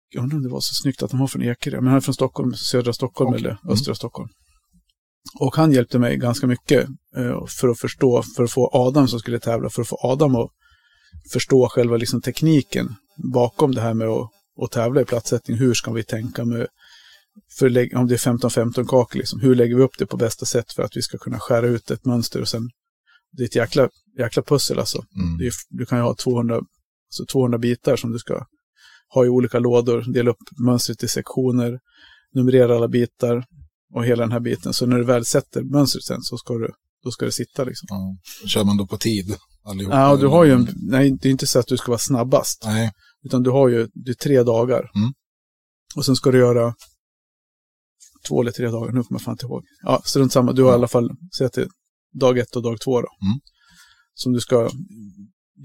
jag 0.09 0.23
undrar 0.23 0.37
om 0.37 0.43
det 0.43 0.49
var 0.49 0.59
så 0.59 0.73
snyggt 0.73 1.03
att 1.03 1.11
han 1.11 1.19
var 1.19 1.27
från 1.27 1.43
Ekerö, 1.43 1.77
men 1.81 1.87
han 1.87 1.95
är 1.97 2.01
från 2.01 2.13
Stockholm, 2.13 2.53
södra 2.53 2.93
Stockholm 2.93 3.29
Okej. 3.29 3.39
eller 3.39 3.49
Mm. 3.49 3.73
östra 3.73 3.95
Stockholm. 3.95 4.29
Och 5.39 5.55
han 5.55 5.71
hjälpte 5.71 5.99
mig 5.99 6.17
ganska 6.17 6.47
mycket 6.47 6.87
eh, 7.15 7.45
för 7.45 7.67
att 7.67 7.79
förstå, 7.79 8.23
för 8.35 8.43
att 8.43 8.51
få 8.51 8.69
Adam 8.73 9.07
som 9.07 9.19
skulle 9.19 9.39
tävla, 9.39 9.69
för 9.69 9.81
att 9.81 9.87
få 9.87 9.97
Adam 10.01 10.35
att 10.35 10.49
förstå 11.31 11.69
själva 11.69 11.97
liksom 11.97 12.21
tekniken 12.21 12.95
bakom 13.33 13.75
det 13.75 13.81
här 13.81 13.93
med 13.93 14.07
att, 14.07 14.29
att 14.61 14.71
tävla 14.71 15.01
i 15.01 15.05
platssättning. 15.05 15.57
Hur 15.57 15.73
ska 15.73 15.91
vi 15.91 16.03
tänka 16.03 16.45
med, 16.45 16.67
för 17.59 17.65
om 17.95 18.07
det 18.07 18.15
är 18.15 18.31
15-15 18.31 18.85
kakor, 18.85 19.17
liksom, 19.17 19.39
hur 19.39 19.55
lägger 19.55 19.75
vi 19.75 19.81
upp 19.81 19.97
det 19.97 20.05
på 20.05 20.17
bästa 20.17 20.45
sätt 20.45 20.73
för 20.73 20.83
att 20.83 20.97
vi 20.97 21.01
ska 21.01 21.17
kunna 21.17 21.39
skära 21.39 21.67
ut 21.67 21.91
ett 21.91 22.05
mönster 22.05 22.41
och 22.41 22.47
sen, 22.47 22.69
det 23.31 23.43
är 23.43 23.47
ett 23.47 23.55
jäkla, 23.55 23.89
jäkla 24.19 24.43
pussel 24.43 24.79
alltså. 24.79 25.03
Mm. 25.15 25.47
Är, 25.47 25.51
du 25.69 25.85
kan 25.85 25.97
ju 25.97 26.03
ha 26.03 26.15
200, 26.15 26.55
alltså 26.55 27.25
200 27.31 27.57
bitar 27.57 27.95
som 27.95 28.11
du 28.11 28.19
ska 28.19 28.45
ha 29.13 29.25
i 29.25 29.29
olika 29.29 29.59
lådor, 29.59 30.13
dela 30.13 30.31
upp 30.31 30.37
mönstret 30.65 31.03
i 31.03 31.07
sektioner, 31.07 31.79
numrera 32.33 32.75
alla 32.75 32.87
bitar 32.87 33.45
och 33.93 34.05
hela 34.05 34.23
den 34.23 34.31
här 34.31 34.39
biten. 34.39 34.73
Så 34.73 34.85
när 34.85 34.97
du 34.97 35.03
väl 35.03 35.25
sätter 35.25 35.63
mönstret 35.63 36.03
sen 36.03 36.21
så 36.21 36.37
ska, 36.37 36.53
du, 36.53 36.69
då 37.03 37.11
ska 37.11 37.25
det 37.25 37.31
sitta 37.31 37.63
liksom. 37.63 37.87
Ja. 37.89 38.17
Kör 38.47 38.63
man 38.63 38.77
då 38.77 38.87
på 38.87 38.97
tid 38.97 39.35
allihop? 39.63 39.93
Ja, 39.93 40.11
och 40.11 40.19
du 40.19 40.27
har 40.27 40.43
ju 40.45 40.51
en, 40.51 40.67
nej, 40.75 41.17
det 41.21 41.27
är 41.27 41.31
inte 41.31 41.47
så 41.47 41.59
att 41.59 41.67
du 41.67 41.77
ska 41.77 41.91
vara 41.91 41.99
snabbast, 41.99 42.61
Nej, 42.65 42.91
utan 43.23 43.43
du 43.43 43.49
har 43.49 43.69
ju 43.69 43.87
det 43.93 44.11
är 44.11 44.15
tre 44.15 44.43
dagar. 44.43 44.91
Mm. 44.95 45.13
Och 45.95 46.05
sen 46.05 46.15
ska 46.15 46.31
du 46.31 46.37
göra 46.37 46.73
två 48.27 48.41
eller 48.41 48.51
tre 48.51 48.67
dagar, 48.67 48.91
nu 48.91 49.03
kommer 49.03 49.19
jag 49.19 49.21
fan 49.21 49.33
inte 49.33 49.45
ihåg. 49.45 49.63
Ja, 49.83 50.01
strunt 50.05 50.31
samma, 50.33 50.51
du 50.51 50.61
har 50.63 50.69
Ja. 50.69 50.73
i 50.73 50.77
alla 50.77 50.87
fall, 50.87 51.09
säg 51.37 51.47
att 51.47 51.53
det 51.53 51.61
är 51.61 51.67
dag 52.19 52.37
ett 52.37 52.55
och 52.55 52.63
dag 52.63 52.77
två 52.81 53.01
då. 53.01 53.07
Mm. 53.27 53.39
Som 54.13 54.33
du 54.33 54.39
ska 54.39 54.69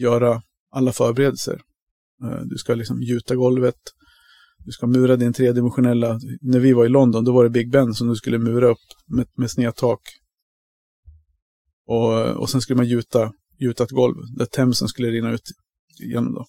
göra 0.01 0.43
alla 0.71 0.93
förberedelser. 0.93 1.61
Eh, 2.25 2.41
Du 2.45 2.59
ska 2.59 2.75
liksom 2.75 3.03
gjuta 3.03 3.35
golvet, 3.37 3.75
du 4.65 4.73
ska 4.73 4.87
mura 4.87 5.17
din 5.17 5.33
tredimensionella, 5.33 6.21
när 6.41 6.59
vi 6.59 6.73
var 6.73 6.87
i 6.87 6.89
London 6.89 7.25
då 7.25 7.33
var 7.33 7.45
det 7.45 7.51
Big 7.51 7.71
Ben 7.71 7.95
som 7.95 8.09
du 8.09 8.17
skulle 8.17 8.39
mura 8.39 8.67
upp 8.69 8.79
med, 9.07 9.27
med 9.37 9.51
snedtak. 9.51 10.01
Och, 11.87 12.27
och 12.27 12.51
sen 12.51 12.61
skulle 12.61 12.77
man 12.77 12.87
gjuta, 12.89 13.33
gjuta 13.61 13.85
ett 13.85 13.91
golv 13.91 14.17
där 14.37 14.47
Themsen 14.47 14.89
skulle 14.89 15.09
rinna 15.09 15.31
ut 15.33 15.43
igenom 16.03 16.35
då. 16.35 16.47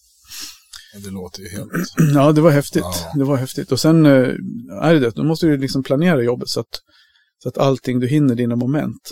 det 1.04 1.10
låter 1.12 1.42
ju 1.42 1.50
helt... 1.50 1.72
Ja, 2.14 2.32
det 2.32 2.42
var 2.42 2.52
häftigt. 2.52 2.82
Ja. 2.84 3.12
Det 3.16 3.24
var 3.24 3.38
häftigt. 3.38 3.72
Och 3.72 3.80
sen 3.80 4.06
eh, 4.06 4.34
är 4.82 4.94
det 4.94 5.00
det, 5.00 5.10
då 5.16 5.24
måste 5.24 5.48
du 5.48 5.58
liksom 5.58 5.84
planera 5.84 6.22
jobbet 6.24 6.50
så 6.50 6.60
att, 6.60 6.80
så 7.44 7.50
att 7.50 7.58
allting, 7.58 8.00
du 8.00 8.08
hinner 8.08 8.36
dina 8.36 8.56
moment. 8.56 9.12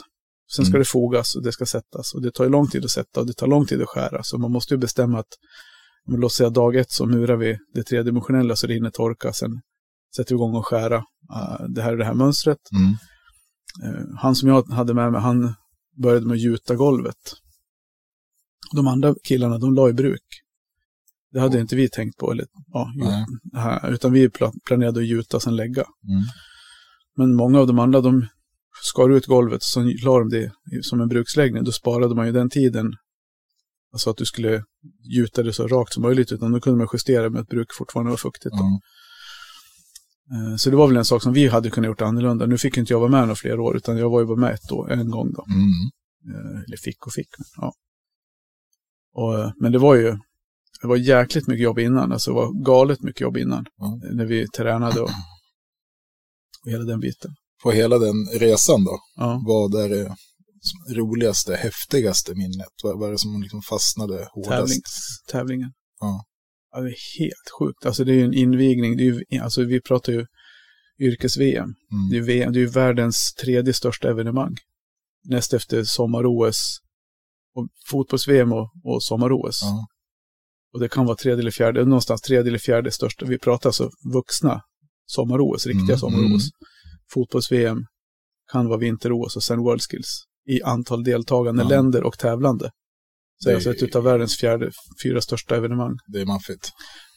Sen 0.55 0.65
ska 0.65 0.71
Mm. 0.71 0.79
det 0.81 0.85
fogas 0.85 1.35
och 1.35 1.43
det 1.43 1.51
ska 1.51 1.65
sättas. 1.65 2.13
Och 2.13 2.21
det 2.21 2.31
tar 2.31 2.43
ju 2.43 2.49
lång 2.49 2.67
tid 2.67 2.83
att 2.85 2.91
sätta 2.91 3.19
och 3.19 3.27
det 3.27 3.33
tar 3.33 3.47
lång 3.47 3.65
tid 3.65 3.81
att 3.81 3.89
skära. 3.89 4.23
Så 4.23 4.37
man 4.37 4.51
måste 4.51 4.73
ju 4.73 4.77
bestämma 4.77 5.19
att, 5.19 5.33
men 6.07 6.19
låt 6.19 6.33
säga 6.33 6.49
dag 6.49 6.75
ett 6.75 6.91
så 6.91 7.05
murar 7.05 7.37
vi 7.37 7.57
det 7.73 7.83
tredimensionella 7.83 8.55
så 8.55 8.67
det 8.67 8.73
hinner 8.73 8.89
torka. 8.89 9.33
Sen 9.33 9.61
sätter 10.15 10.35
vi 10.35 10.35
igång 10.35 10.55
och 10.55 10.67
skära. 10.67 11.03
Ah, 11.29 11.67
det 11.67 11.81
här 11.81 11.93
är 11.93 11.97
det 11.97 12.05
här 12.05 12.13
mönstret. 12.13 12.57
Mm. 12.71 12.93
Eh, 13.83 14.05
han 14.17 14.35
som 14.35 14.49
jag 14.49 14.67
hade 14.67 14.93
med 14.93 15.11
mig, 15.11 15.21
han 15.21 15.53
började 16.03 16.25
med 16.25 16.35
att 16.35 16.41
gjuta 16.41 16.75
golvet. 16.75 17.17
De 18.75 18.87
andra 18.87 19.15
killarna, 19.23 19.57
de 19.57 19.73
la 19.73 19.89
i 19.89 19.93
bruk. 19.93 20.23
Det 21.31 21.39
hade 21.39 21.59
inte 21.59 21.75
vi 21.75 21.89
tänkt 21.89 22.17
på. 22.17 22.31
Eller, 22.31 22.45
ja, 22.67 22.91
här, 23.53 23.91
utan 23.91 24.11
vi 24.11 24.27
pla- 24.27 24.59
planerade 24.65 24.99
att 24.99 25.07
gjuta 25.07 25.37
och 25.37 25.43
sen 25.43 25.55
lägga. 25.55 25.81
Mm. 25.81 26.23
Men 27.17 27.35
många 27.35 27.59
av 27.59 27.67
de 27.67 27.79
andra, 27.79 28.01
de 28.01 28.27
skar 28.83 29.09
ut 29.09 29.25
golvet 29.25 29.57
och 29.57 29.63
så 29.63 29.81
la 29.81 30.19
de 30.19 30.29
det 30.29 30.51
som 30.83 31.01
en 31.01 31.07
bruksläggning. 31.07 31.63
Då 31.63 31.71
sparade 31.71 32.15
man 32.15 32.25
ju 32.25 32.31
den 32.31 32.49
tiden. 32.49 32.93
Alltså 33.97 34.09
att 34.09 34.17
du 34.17 34.25
skulle 34.25 34.63
gjuta 35.15 35.43
det 35.43 35.53
så 35.53 35.67
rakt 35.67 35.93
som 35.93 36.03
möjligt. 36.03 36.31
Utan 36.31 36.51
då 36.51 36.59
kunde 36.59 36.77
man 36.77 36.87
justera 36.93 37.29
med 37.29 37.41
att 37.41 37.47
bruk 37.47 37.67
fortfarande 37.77 38.09
var 38.09 38.17
fuktigt. 38.17 38.55
Ja. 38.55 38.79
Eh, 40.35 40.55
Så 40.57 40.69
det 40.69 40.75
var 40.75 40.87
väl 40.87 40.97
en 40.97 41.05
sak 41.05 41.23
som 41.23 41.33
vi 41.33 41.47
hade 41.47 41.69
kunnat 41.69 41.87
gjort 41.87 42.01
annorlunda. 42.01 42.45
Nu 42.45 42.57
fick 42.57 42.77
inte 42.77 42.93
jag 42.93 42.99
vara 42.99 43.09
med 43.11 43.21
några 43.21 43.35
fler 43.35 43.59
år, 43.59 43.77
utan 43.77 43.97
jag 43.97 44.09
var 44.09 44.19
ju 44.19 44.25
bara 44.25 44.37
med 44.37 44.53
ett 44.53 44.71
år, 44.71 44.91
en 44.91 45.09
gång 45.11 45.31
då. 45.33 45.45
Mm. 45.49 45.69
Eh, 46.35 46.61
Eller 46.67 46.77
fick 46.77 47.07
och 47.07 47.13
fick. 47.13 47.27
Men, 47.37 47.45
ja. 47.57 47.73
och, 49.13 49.39
eh, 49.39 49.51
men 49.59 49.71
det 49.71 49.77
var 49.79 49.95
ju 49.95 50.17
det 50.81 50.87
var 50.87 50.97
jäkligt 50.97 51.47
mycket 51.47 51.63
jobb 51.63 51.79
innan. 51.79 52.11
Alltså 52.11 52.31
det 52.31 52.35
var 52.35 52.63
galet 52.65 53.01
mycket 53.01 53.21
jobb 53.21 53.37
innan. 53.37 53.65
Eh, 53.81 54.15
När 54.15 54.25
vi 54.25 54.47
tränade 54.47 55.01
och, 55.01 55.09
och 56.65 56.71
hela 56.71 56.83
den 56.83 56.99
biten. 56.99 57.31
På 57.63 57.71
hela 57.71 57.97
den 57.99 58.25
resan 58.39 58.83
då, 58.83 58.99
Ja. 59.15 59.41
vad 59.47 59.75
är 59.85 59.89
det 59.89 60.15
roligaste, 60.95 61.55
häftigaste 61.55 62.35
minnet? 62.35 62.67
Vad, 62.83 62.99
vad 62.99 63.07
är 63.07 63.11
det 63.11 63.17
som 63.19 63.41
liksom 63.41 63.61
fastnade 63.61 64.27
hårdast? 64.31 64.49
Tävlings, 64.51 65.21
tävlingen. 65.31 65.71
Ja. 65.99 66.23
Ja, 66.71 66.79
det 66.81 66.87
är 66.89 67.19
helt 67.19 67.49
sjukt. 67.59 67.85
Alltså 67.85 68.03
det 68.03 68.11
är 68.11 68.15
ju 68.15 68.23
en 68.25 68.33
invigning. 68.33 68.97
Det 68.97 69.03
är 69.03 69.23
ju, 69.29 69.39
alltså 69.41 69.63
vi 69.63 69.81
pratar 69.81 70.13
ju 70.13 70.25
yrkes-VM. 70.99 71.63
Mm. 71.63 72.09
Det 72.11 72.17
är, 72.17 72.21
VM, 72.21 72.53
det 72.53 72.59
är 72.59 72.61
ju 72.61 72.67
världens 72.67 73.33
tredje 73.33 73.73
största 73.73 74.09
evenemang. 74.09 74.55
Näst 75.29 75.53
efter 75.53 75.83
sommar-OS 75.83 76.77
och 77.55 77.67
fotbolls-VM 77.89 78.51
och, 78.53 78.69
och 78.83 79.03
sommar-OS. 79.03 79.59
Ja. 79.61 79.87
Och 80.73 80.79
det 80.79 80.89
kan 80.89 81.05
vara 81.05 81.15
tredje 81.17 81.39
eller 81.41 81.51
fjärde, 81.51 81.85
någonstans 81.85 82.21
tredje 82.21 82.49
eller 82.49 82.59
fjärde 82.59 82.91
största. 82.91 83.25
Vi 83.25 83.39
pratar 83.39 83.69
alltså 83.69 83.89
vuxna 84.13 84.61
sommar-OS, 85.05 85.65
riktiga 85.65 85.83
Mm, 85.95 85.97
sommar-OS. 85.97 86.23
mm. 86.25 86.39
Fotbolls-VM 87.13 87.85
kan 88.51 88.67
vara 88.67 88.77
vinter-OS 88.79 89.35
och 89.35 89.43
sen 89.43 89.59
World 89.59 89.81
Skills. 89.81 90.23
I 90.47 90.61
antal 90.63 91.03
deltagande 91.03 91.63
Ja. 91.63 91.69
länder 91.69 92.03
och 92.03 92.19
tävlande. 92.19 92.71
Så 93.39 93.49
det 93.49 93.53
är 93.53 93.55
alltså 93.55 93.85
ett 93.85 93.95
av 93.95 94.03
världens 94.03 94.37
fjärde, 94.37 94.71
fyra 95.03 95.21
största 95.21 95.55
evenemang. 95.55 95.97
Det 96.07 96.21
är 96.21 96.25
maffigt. 96.25 96.71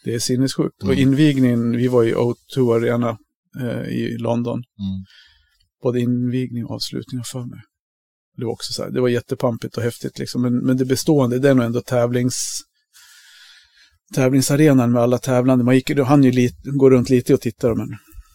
Det 0.05 0.14
är 0.14 0.19
sinnessjukt. 0.19 0.83
Mm. 0.83 0.95
Och 0.95 1.01
invigningen, 1.01 1.77
vi 1.77 1.88
var 1.88 2.05
i 2.05 2.14
O2 2.14 2.77
Arena 2.77 3.19
eh, 3.61 3.88
i 3.88 4.19
London. 4.19 4.55
Mm. 4.55 5.05
Både 5.83 6.01
invigning 6.01 6.64
och 6.64 6.71
avslutning 6.71 7.23
för 7.25 7.40
mig. 7.40 7.61
Det 8.37 8.45
var 8.45 8.53
också 8.53 8.73
så 8.73 8.83
här, 8.83 8.90
det 8.90 9.01
var 9.01 9.09
jättepampigt 9.09 9.77
och 9.77 9.83
häftigt 9.83 10.19
liksom. 10.19 10.43
Men, 10.43 10.59
men 10.59 10.77
det 10.77 10.85
bestående, 10.85 11.38
det 11.38 11.49
är 11.51 11.55
nog 11.55 11.64
ändå 11.66 11.81
tävlings 11.81 12.61
tävlingsarenan 14.14 14.93
med 14.93 15.03
alla 15.03 15.19
tävlande. 15.19 15.64
Man 15.64 15.75
gick, 15.75 15.97
då 15.97 16.05
hann 16.05 16.25
ju 16.25 16.31
lite, 16.31 16.71
gå 16.71 16.90
runt 16.90 17.11
lite 17.11 17.35
och 17.35 17.40
titta. 17.40 17.75
Men, 17.75 17.88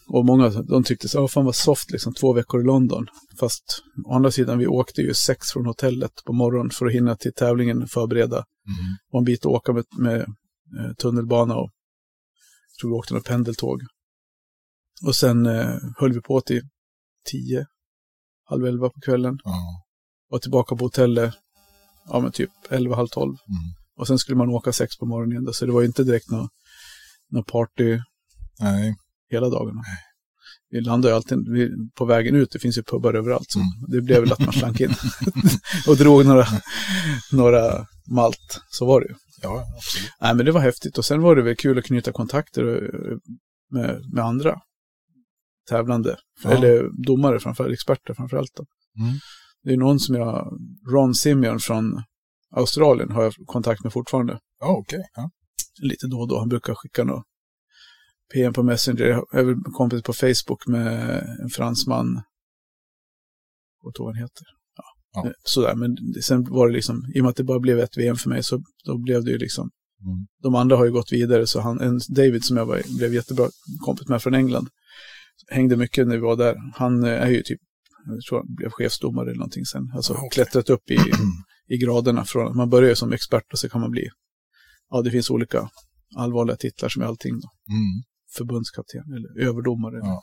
och 0.08 0.24
många 0.24 0.48
de 0.48 0.84
tyckte 0.84 1.08
så, 1.08 1.22
"Åh, 1.22 1.28
fan 1.28 1.44
vad 1.44 1.54
soft 1.54 1.90
liksom, 1.90 2.14
två 2.14 2.32
veckor 2.32 2.60
i 2.60 2.64
London. 2.64 3.06
Fast 3.40 3.82
å 4.06 4.14
andra 4.14 4.30
sidan, 4.30 4.58
vi 4.58 4.66
åkte 4.66 5.00
ju 5.00 5.14
sex 5.14 5.50
från 5.52 5.66
hotellet 5.66 6.12
på 6.26 6.32
morgonen 6.32 6.70
för 6.70 6.86
att 6.86 6.92
hinna 6.92 7.16
till 7.16 7.32
tävlingen 7.32 7.82
och 7.82 7.90
förbereda. 7.90 8.36
Mm. 8.36 8.96
Och 9.12 9.18
en 9.18 9.24
bit 9.24 9.40
att 9.40 9.52
åka 9.52 9.72
med, 9.72 9.84
med 9.98 10.20
eh, 10.20 10.94
tunnelbana 10.98 11.56
och 11.56 11.70
jag 12.70 12.80
tror 12.80 12.90
vi 12.90 12.94
åkte 12.94 13.14
något 13.14 13.24
pendeltåg. 13.24 13.82
Och 15.06 15.16
sen 15.16 15.46
eh, 15.46 15.76
höll 15.98 16.12
vi 16.12 16.20
på 16.20 16.40
till 16.40 16.62
tio, 17.24 17.66
halv 18.44 18.66
elva 18.66 18.88
på 18.88 19.00
kvällen. 19.00 19.38
Ja. 19.44 19.82
Var 20.28 20.38
tillbaka 20.38 20.76
på 20.76 20.84
hotellet, 20.84 21.34
ja 22.08 22.20
men 22.20 22.32
typ 22.32 22.50
elva, 22.70 22.96
halv 22.96 23.08
tolv. 23.08 23.36
Mm. 23.48 23.74
Och 23.96 24.06
sen 24.06 24.18
skulle 24.18 24.36
man 24.36 24.48
åka 24.48 24.72
sex 24.72 24.98
på 24.98 25.06
morgonen 25.06 25.32
igen. 25.32 25.52
Så 25.52 25.66
det 25.66 25.72
var 25.72 25.80
ju 25.80 25.86
inte 25.86 26.04
direkt 26.04 26.30
någon 26.30 26.48
nå 27.30 27.42
party 27.42 27.98
Nej. 28.60 28.96
Hela 29.30 29.48
dagarna. 29.48 29.82
Vi 30.70 30.80
landade 30.80 31.12
ju 31.12 31.16
alltid 31.16 31.38
på 31.94 32.04
vägen 32.04 32.34
ut, 32.36 32.50
det 32.50 32.58
finns 32.58 32.78
ju 32.78 32.82
pubbar 32.82 33.14
överallt. 33.14 33.50
Så 33.50 33.58
Mm. 33.58 33.70
det 33.88 34.00
blev 34.00 34.20
väl 34.20 34.32
att 34.32 34.38
man 34.40 34.52
slank 34.52 34.80
in 34.80 34.94
och 35.88 35.96
drog 35.96 36.26
några, 36.26 36.46
några 37.32 37.86
malt. 38.10 38.60
Så 38.70 38.86
var 38.86 39.00
det 39.00 39.06
ju. 39.06 39.14
Ja, 39.42 39.64
absolut. 39.76 40.10
Nej, 40.20 40.34
men 40.34 40.46
det 40.46 40.52
var 40.52 40.60
häftigt. 40.60 40.98
Och 40.98 41.04
sen 41.04 41.20
var 41.22 41.36
det 41.36 41.42
väl 41.42 41.56
kul 41.56 41.78
att 41.78 41.84
knyta 41.84 42.12
kontakter 42.12 42.62
eh, 42.64 43.16
med, 43.70 44.00
med 44.14 44.24
andra 44.24 44.60
tävlande. 45.68 46.16
Ja. 46.44 46.50
Eller 46.50 47.04
domare 47.06 47.40
framför 47.40 47.70
experter 47.70 48.14
framför 48.14 48.36
allt. 48.36 48.50
Då. 48.56 48.64
Mm. 49.04 49.18
Det 49.62 49.72
är 49.72 49.76
någon 49.76 50.00
som 50.00 50.14
jag, 50.14 50.58
Ron 50.92 51.14
Simeon 51.14 51.58
från 51.60 52.02
Australien 52.56 53.10
har 53.10 53.22
jag 53.22 53.32
kontakt 53.46 53.84
med 53.84 53.92
fortfarande. 53.92 54.38
Ja, 54.60 54.76
okej. 54.78 55.04
Ja. 55.16 55.30
Lite 55.82 56.06
då 56.06 56.16
och 56.20 56.28
då. 56.28 56.38
Han 56.38 56.48
brukar 56.48 56.74
skicka 56.74 57.04
något 57.04 57.24
PM 58.34 58.52
på 58.52 58.62
Messenger. 58.62 59.04
Jag 59.04 59.48
är 59.48 59.72
kompis 59.72 60.02
på 60.02 60.12
Facebook 60.12 60.66
med 60.66 61.18
en 61.42 61.48
fransman. 61.50 62.22
Jag 63.82 63.90
inte 63.90 64.02
vad 64.02 64.14
han 64.14 64.22
heter. 64.22 64.44
Ja. 64.76 64.84
Ja. 65.12 65.26
Eh, 65.26 65.32
Sådär, 65.44 65.74
men 65.74 65.96
sen 66.22 66.44
var 66.44 66.68
det 66.68 66.74
liksom, 66.74 67.02
i 67.14 67.20
och 67.20 67.24
med 67.24 67.30
att 67.30 67.36
det 67.36 67.44
bara 67.44 67.60
blev 67.60 67.78
ett 67.78 67.96
VM 67.96 68.16
för 68.16 68.28
mig 68.28 68.42
så 68.42 68.62
då 68.84 68.98
blev 68.98 69.24
det 69.24 69.30
ju 69.30 69.38
liksom 69.38 69.70
Mm. 70.00 70.26
de 70.42 70.54
andra 70.54 70.76
har 70.76 70.84
ju 70.84 70.92
gått 70.92 71.12
vidare, 71.12 71.46
så 71.46 71.60
han, 71.60 71.80
en 71.80 72.00
David 72.08 72.44
som 72.44 72.56
jag 72.56 72.66
var, 72.66 72.98
blev 72.98 73.14
jättebra 73.14 73.48
kompis 73.84 74.08
med 74.08 74.22
från 74.22 74.34
England, 74.34 74.68
hängde 75.50 75.76
mycket 75.76 76.06
när 76.08 76.14
vi 76.14 76.20
var 76.20 76.36
där. 76.36 76.56
Han 76.74 77.04
eh, 77.04 77.10
är 77.10 77.28
ju 77.30 77.42
typ, 77.42 77.60
jag 78.06 78.22
tror 78.28 78.38
han 78.38 78.54
blev 78.54 78.70
chefsdomare 78.70 79.24
eller 79.30 79.38
någonting 79.38 79.64
sen. 79.64 79.82
Alltså 79.94 80.12
Ah, 80.14 80.16
okej. 80.16 80.28
klättrat 80.32 80.70
upp 80.70 80.90
i, 80.90 80.96
i 81.74 81.76
graderna. 81.78 82.24
Från, 82.24 82.56
man 82.56 82.70
börjar 82.70 82.88
ju 82.90 82.96
som 82.96 83.12
expert 83.12 83.52
och 83.52 83.58
så 83.58 83.68
kan 83.68 83.80
man 83.80 83.90
bli, 83.90 84.08
ja 84.90 85.02
det 85.02 85.10
finns 85.10 85.30
olika 85.30 85.68
allvarliga 86.16 86.56
titlar 86.56 86.88
som 86.88 87.02
är 87.02 87.06
allting 87.06 87.32
då. 87.40 87.48
Mm. 87.72 88.02
Förbundskapten 88.36 89.02
eller 89.16 89.48
överdomare. 89.48 89.98
Ja. 90.02 90.20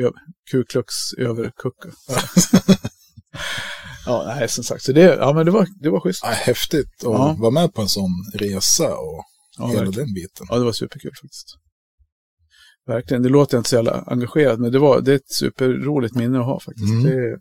Över, 0.00 0.12
Kuklux 0.50 0.94
överkucka. 1.18 1.88
ja, 4.06 4.34
nej 4.36 4.48
som 4.48 4.64
sagt, 4.64 4.82
så 4.82 4.92
det, 4.92 5.00
ja, 5.00 5.32
men 5.32 5.46
det, 5.46 5.52
var, 5.52 5.66
det 5.82 5.90
var 5.90 6.00
schysst. 6.00 6.20
Ja, 6.22 6.28
häftigt 6.30 6.86
att 6.98 7.02
Ja. 7.02 7.36
vara 7.38 7.50
med 7.50 7.74
på 7.74 7.82
en 7.82 7.88
sån 7.88 8.10
resa 8.34 8.96
och 8.96 9.24
Ja, 9.58 9.66
hela 9.68 9.80
verkligen. 9.84 10.06
den 10.06 10.14
biten. 10.14 10.46
Ja, 10.50 10.58
det 10.58 10.64
var 10.64 10.72
superkul 10.72 11.12
faktiskt. 11.22 11.46
Verkligen. 12.86 13.22
Det 13.22 13.28
låter 13.28 13.58
inte 13.58 13.70
så 13.70 13.76
jävla 13.76 14.00
engagerat, 14.06 14.58
men 14.60 14.72
det, 14.72 14.78
var, 14.78 15.00
det 15.00 15.12
är 15.12 15.16
ett 15.16 15.30
superroligt 15.38 16.14
minne 16.14 16.38
att 16.38 16.44
ha 16.44 16.60
faktiskt. 16.60 16.90
Mm. 16.90 17.02
Det, 17.04 17.38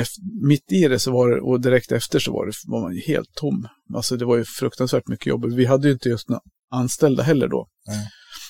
ef- 0.00 0.46
mitt 0.48 0.72
i 0.72 0.88
det 0.88 0.98
så 0.98 1.12
var 1.12 1.30
det, 1.30 1.40
och 1.40 1.60
direkt 1.60 1.92
efter 1.92 2.18
så 2.18 2.32
var, 2.32 2.46
det, 2.46 2.52
var 2.66 2.80
man 2.82 2.94
ju 2.94 3.00
helt 3.00 3.34
tom. 3.34 3.68
Alltså 3.94 4.16
det 4.16 4.24
var 4.24 4.36
ju 4.36 4.44
fruktansvärt 4.44 5.08
mycket 5.08 5.26
jobb. 5.26 5.44
Vi 5.44 5.64
hade 5.64 5.86
ju 5.88 5.92
inte 5.92 6.08
just 6.08 6.28
några 6.28 6.40
anställda 6.70 7.22
heller 7.22 7.48
då. 7.48 7.68
Nej. 7.86 8.08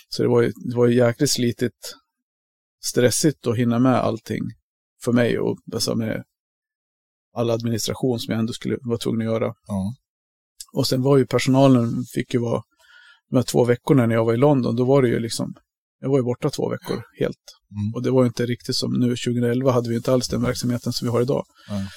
Så 0.09 0.23
det 0.23 0.29
var 0.29 0.43
ju, 0.43 0.53
det 0.71 0.77
var 0.77 0.87
ju 0.87 0.97
jäkligt 0.97 1.31
slitigt, 1.31 1.95
stressigt 2.85 3.47
att 3.47 3.57
hinna 3.57 3.79
med 3.79 3.95
allting 3.95 4.43
för 5.05 5.13
mig 5.13 5.39
och 5.39 5.59
alltså 5.73 5.95
med 5.95 6.25
all 7.35 7.51
administration 7.51 8.19
som 8.19 8.33
jag 8.33 8.41
ändå 8.41 8.53
skulle 8.53 8.79
vara 8.81 8.99
tvungen 8.99 9.29
att 9.29 9.35
göra. 9.35 9.55
Ja. 9.67 9.95
Och 10.73 10.87
sen 10.87 11.03
var 11.03 11.17
ju 11.17 11.27
personalen, 11.27 12.05
fick 12.15 12.35
ju 12.35 12.41
vara, 12.41 12.63
de 13.31 13.37
här 13.37 13.43
två 13.43 13.65
veckorna 13.65 14.07
när 14.07 14.15
jag 14.15 14.25
var 14.25 14.35
i 14.35 14.37
London, 14.37 14.77
då 14.77 14.85
var 14.85 15.03
det 15.03 15.09
ju 15.09 15.19
liksom, 15.19 15.55
jag 16.01 16.09
var 16.09 16.19
ju 16.19 16.25
borta 16.25 16.51
två 16.51 16.69
veckor 16.69 17.03
helt. 17.19 17.45
Mm. 17.71 17.95
Och 17.95 18.03
det 18.03 18.11
var 18.11 18.23
ju 18.23 18.27
inte 18.27 18.47
riktigt 18.47 18.77
som 18.77 18.93
nu, 18.93 19.09
2011 19.09 19.73
hade 19.73 19.89
vi 19.89 19.97
inte 19.97 20.13
alls 20.13 20.29
den 20.29 20.43
verksamheten 20.43 20.93
som 20.93 21.07
vi 21.07 21.13
har 21.13 21.23
idag. 21.23 21.45
Nej. 21.71 21.89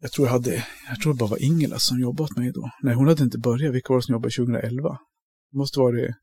Jag 0.00 0.12
tror 0.12 0.26
jag 0.26 0.32
hade, 0.32 0.64
jag 0.88 1.00
tror 1.02 1.12
det 1.12 1.18
bara 1.18 1.30
var 1.30 1.42
Ingela 1.42 1.78
som 1.78 2.00
jobbade 2.00 2.22
åt 2.22 2.36
mig 2.36 2.52
då. 2.52 2.70
Nej, 2.82 2.94
hon 2.94 3.08
hade 3.08 3.22
inte 3.22 3.38
börjat. 3.38 3.74
Vilka 3.74 3.92
var 3.92 3.98
det 3.98 4.02
som 4.02 4.12
jobbade 4.12 4.34
2011? 4.34 4.98
Det 5.50 5.58
måste 5.58 5.78
vara 5.78 5.96
det 5.96 6.14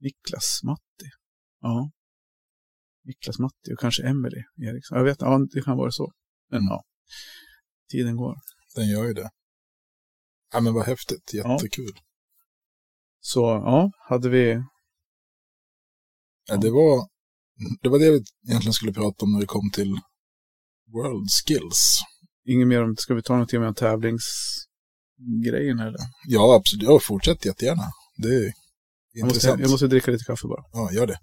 Niklas 0.00 0.60
Matti. 0.62 1.10
Ja. 1.60 1.90
Niklas 3.04 3.38
Matti 3.38 3.74
och 3.74 3.78
kanske 3.78 4.02
Emily 4.02 4.42
Eriksson. 4.68 4.98
Jag 4.98 5.04
vet 5.04 5.20
ja, 5.20 5.38
det 5.52 5.62
kan 5.62 5.76
vara 5.76 5.90
så. 5.90 6.12
Men 6.50 6.64
ja, 6.64 6.84
tiden 7.90 8.16
går. 8.16 8.36
Den 8.74 8.88
gör 8.88 9.04
ju 9.04 9.14
det. 9.14 9.30
Ja, 10.52 10.60
men 10.60 10.74
vad 10.74 10.86
häftigt. 10.86 11.34
Jättekul. 11.34 11.92
Så 13.20 13.40
ja, 13.40 13.90
hade 14.08 14.28
vi 14.28 14.62
Ja, 16.50 16.56
det, 16.56 16.70
var, 16.70 17.08
det 17.82 17.88
var 17.88 17.98
det 17.98 18.10
vi 18.10 18.24
egentligen 18.48 18.72
skulle 18.72 18.92
prata 18.92 19.24
om 19.24 19.32
när 19.32 19.40
vi 19.40 19.46
kom 19.46 19.70
till 19.70 19.98
World 20.92 21.30
Skills. 21.30 22.00
inget 22.44 22.68
mer 22.68 22.82
om, 22.82 22.96
ska 22.96 23.14
vi 23.14 23.22
ta 23.22 23.32
någonting 23.32 23.64
om 23.64 23.74
tävlingsgrejen 23.74 25.78
eller? 25.78 26.00
Ja, 26.26 26.56
absolut. 26.56 26.88
Ja, 26.88 27.00
fortsätt 27.02 27.44
jättegärna. 27.44 27.82
Det 28.16 28.28
är 28.28 28.52
Jag 29.12 29.26
måste, 29.28 29.46
jag 29.48 29.70
måste 29.70 29.86
dricka 29.86 30.10
lite 30.10 30.24
kaffe 30.24 30.46
bara. 30.46 30.64
Ja, 30.72 30.92
gör 30.92 31.06
det. 31.06 31.18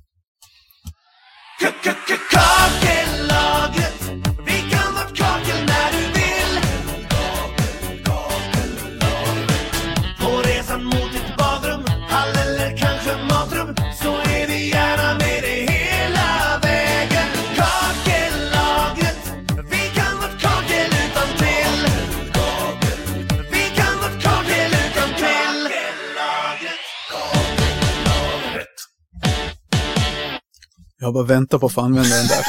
Jag 31.08 31.13
har 31.13 31.24
bara 31.24 31.26
väntat 31.36 31.60
på 31.62 31.65
att 31.67 31.74
få 31.74 31.82
använda 31.82 32.10
den 32.15 32.28
där. 32.28 32.46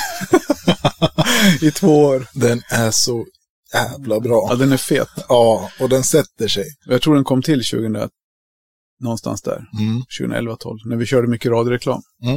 I 1.69 1.71
två 1.71 2.01
år. 2.05 2.27
Den 2.35 2.63
är 2.71 2.91
så 2.91 3.27
jävla 3.75 4.21
bra. 4.21 4.47
Ja, 4.51 4.55
den 4.57 4.73
är 4.73 4.77
fet. 4.77 5.09
Ja, 5.29 5.71
och 5.81 5.89
den 5.89 6.05
sätter 6.05 6.49
sig. 6.49 6.65
Jag 6.85 7.03
tror 7.03 7.15
den 7.15 7.25
kom 7.25 7.43
till 7.43 7.65
2000, 7.65 8.09
någonstans 9.01 9.43
där. 9.43 9.65
Mm. 9.79 10.03
2011 10.21 10.57
12 10.57 10.79
när 10.87 10.97
vi 10.97 11.07
körde 11.07 11.29
mycket 11.29 11.51
radioreklam. 11.51 12.03
Mm. 12.25 12.37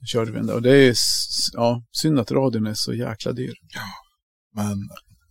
Då 0.00 0.06
körde 0.06 0.30
vi 0.30 0.36
den 0.36 0.46
där. 0.46 0.54
Och 0.54 0.62
det 0.62 0.76
är 0.76 0.94
ja, 1.52 1.82
synd 1.92 2.18
att 2.20 2.30
radion 2.30 2.66
är 2.66 2.74
så 2.74 2.94
jäkla 2.94 3.32
dyr. 3.32 3.54
Men 4.54 4.76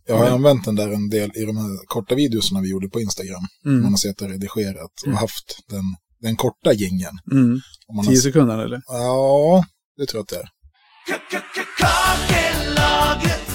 jag 0.06 0.16
har 0.16 0.22
Mm. 0.26 0.34
använt 0.34 0.64
den 0.64 0.74
där 0.74 0.88
en 0.92 1.08
del 1.10 1.30
i 1.34 1.44
de 1.44 1.56
här 1.56 1.86
korta 1.86 2.14
videorna 2.14 2.60
vi 2.60 2.70
gjorde 2.70 2.88
på 2.88 3.00
Instagram. 3.00 3.42
Mm. 3.64 3.82
Man 3.82 3.90
har 3.92 3.98
sett 3.98 4.18
det 4.18 4.28
redigerat 4.28 4.92
och 5.02 5.06
Mm. 5.06 5.16
haft 5.18 5.58
den, 5.68 5.82
den 6.20 6.36
korta 6.36 6.72
gingen. 6.72 7.18
Mm. 7.32 7.60
Om 7.88 7.96
man 7.96 8.04
10 8.04 8.14
har, 8.14 8.20
sekunder 8.20 8.58
eller? 8.58 8.82
ja, 8.86 9.64
det 10.02 10.06
tror 10.06 10.18
jag 10.18 10.22
att 10.22 10.28
det 10.28 10.36
är. 10.36 10.48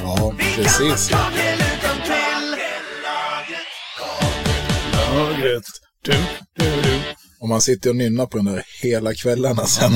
Ja, 0.03 0.33
precis. 0.55 1.09
Du, 6.03 6.13
du, 6.57 6.81
du. 6.81 6.99
Och 7.41 7.49
man 7.49 7.61
sitter 7.61 7.89
och 7.89 7.95
nynnar 7.95 8.25
på 8.25 8.37
den 8.37 8.45
där 8.45 8.63
hela 8.83 9.13
kvällarna 9.13 9.65
sen. 9.65 9.91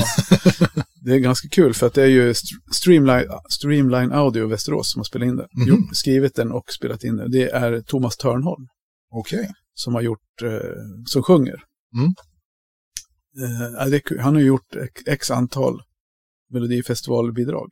det 1.04 1.14
är 1.14 1.18
ganska 1.18 1.48
kul 1.48 1.74
för 1.74 1.86
att 1.86 1.94
det 1.94 2.02
är 2.02 2.06
ju 2.06 2.30
St- 2.30 2.56
Streamline, 2.74 3.28
Streamline 3.50 4.12
Audio 4.12 4.46
Västerås 4.48 4.92
som 4.92 4.98
har 4.98 5.04
spelat 5.04 5.26
in 5.26 5.36
det. 5.36 5.46
Mhm. 5.56 5.66
Jo, 5.68 5.76
skrivit 5.92 6.34
den 6.34 6.52
och 6.52 6.72
spelat 6.72 7.04
in 7.04 7.16
den. 7.16 7.30
Det 7.30 7.50
är 7.50 7.80
Thomas 7.80 8.16
Törnholm 8.16 8.66
Okej. 9.14 9.50
som 9.74 9.94
har 9.94 10.00
gjort, 10.02 10.42
eh, 10.42 10.58
som 11.06 11.22
sjunger. 11.22 11.62
Mm. 11.96 12.14
Eh, 13.42 14.20
han 14.22 14.34
har 14.34 14.42
gjort 14.42 14.76
x 15.06 15.30
antal 15.30 15.80
Melodifestivalbidrag. 16.52 17.68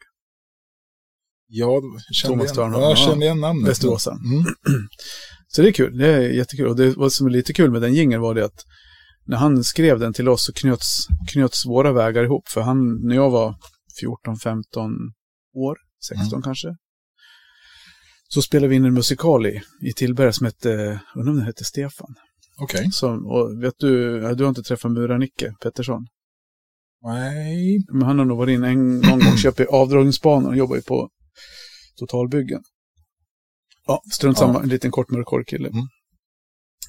Ja, 1.52 1.80
Thomas 2.24 2.56
igen, 2.56 2.72
jag 2.72 2.82
ja. 2.82 2.96
känner 2.96 3.22
igen 3.22 3.40
namnet. 3.40 3.70
Västeråsaren. 3.70 4.18
Mm. 4.18 4.44
Så 5.48 5.62
det 5.62 5.68
är 5.68 5.72
kul, 5.72 5.98
det 5.98 6.06
är 6.06 6.20
jättekul. 6.20 6.66
Och 6.66 6.76
det, 6.76 6.96
vad 6.96 7.12
som 7.12 7.26
är 7.26 7.30
lite 7.30 7.52
kul 7.52 7.70
med 7.70 7.82
den 7.82 7.94
jingeln 7.94 8.22
var 8.22 8.34
det 8.34 8.44
att 8.44 8.64
när 9.26 9.36
han 9.36 9.64
skrev 9.64 9.98
den 9.98 10.12
till 10.12 10.28
oss 10.28 10.44
så 10.44 10.52
knöts, 10.52 11.06
knöts 11.32 11.66
våra 11.66 11.92
vägar 11.92 12.24
ihop. 12.24 12.48
För 12.48 12.60
han, 12.60 13.06
när 13.06 13.14
jag 13.14 13.30
var 13.30 13.54
14, 14.00 14.36
15 14.36 14.92
år, 15.54 15.76
16 16.08 16.42
kanske, 16.42 16.68
så 18.28 18.42
spelade 18.42 18.68
vi 18.68 18.76
in 18.76 18.84
en 18.84 18.94
musikal 18.94 19.46
i, 19.46 19.62
i 19.82 19.92
Tillberga 19.92 20.32
som 20.32 20.46
hette, 20.46 21.00
undrar 21.14 21.30
om 21.30 21.36
den 21.36 21.46
hette 21.46 21.64
Stefan. 21.64 22.14
Okej. 22.62 22.92
Som, 22.92 23.26
och 23.26 23.62
vet 23.62 23.74
du, 23.78 24.20
du 24.34 24.44
har 24.44 24.48
inte 24.48 24.62
träffat 24.62 24.90
Mura-Nicke 24.90 25.54
Pettersson? 25.60 26.06
Nej. 27.02 27.84
Men 27.92 28.02
han 28.02 28.18
har 28.18 28.24
nog 28.24 28.38
varit 28.38 28.54
in 28.54 28.64
en 28.64 29.00
någon 29.00 29.18
gång, 29.18 29.36
köpt 29.36 29.60
i 29.60 29.66
avdragningsbanan 29.66 30.48
och 30.48 30.56
jobbar 30.56 30.76
ju 30.76 30.82
på 30.82 31.10
totalbyggen. 31.98 32.62
Ja, 33.86 34.02
strunt 34.12 34.36
Ja. 34.40 34.46
samma, 34.46 34.62
en 34.62 34.68
liten 34.68 34.90
kort 34.90 35.10
mörkhårig 35.10 35.46
kille. 35.46 35.68
Mm. 35.68 35.86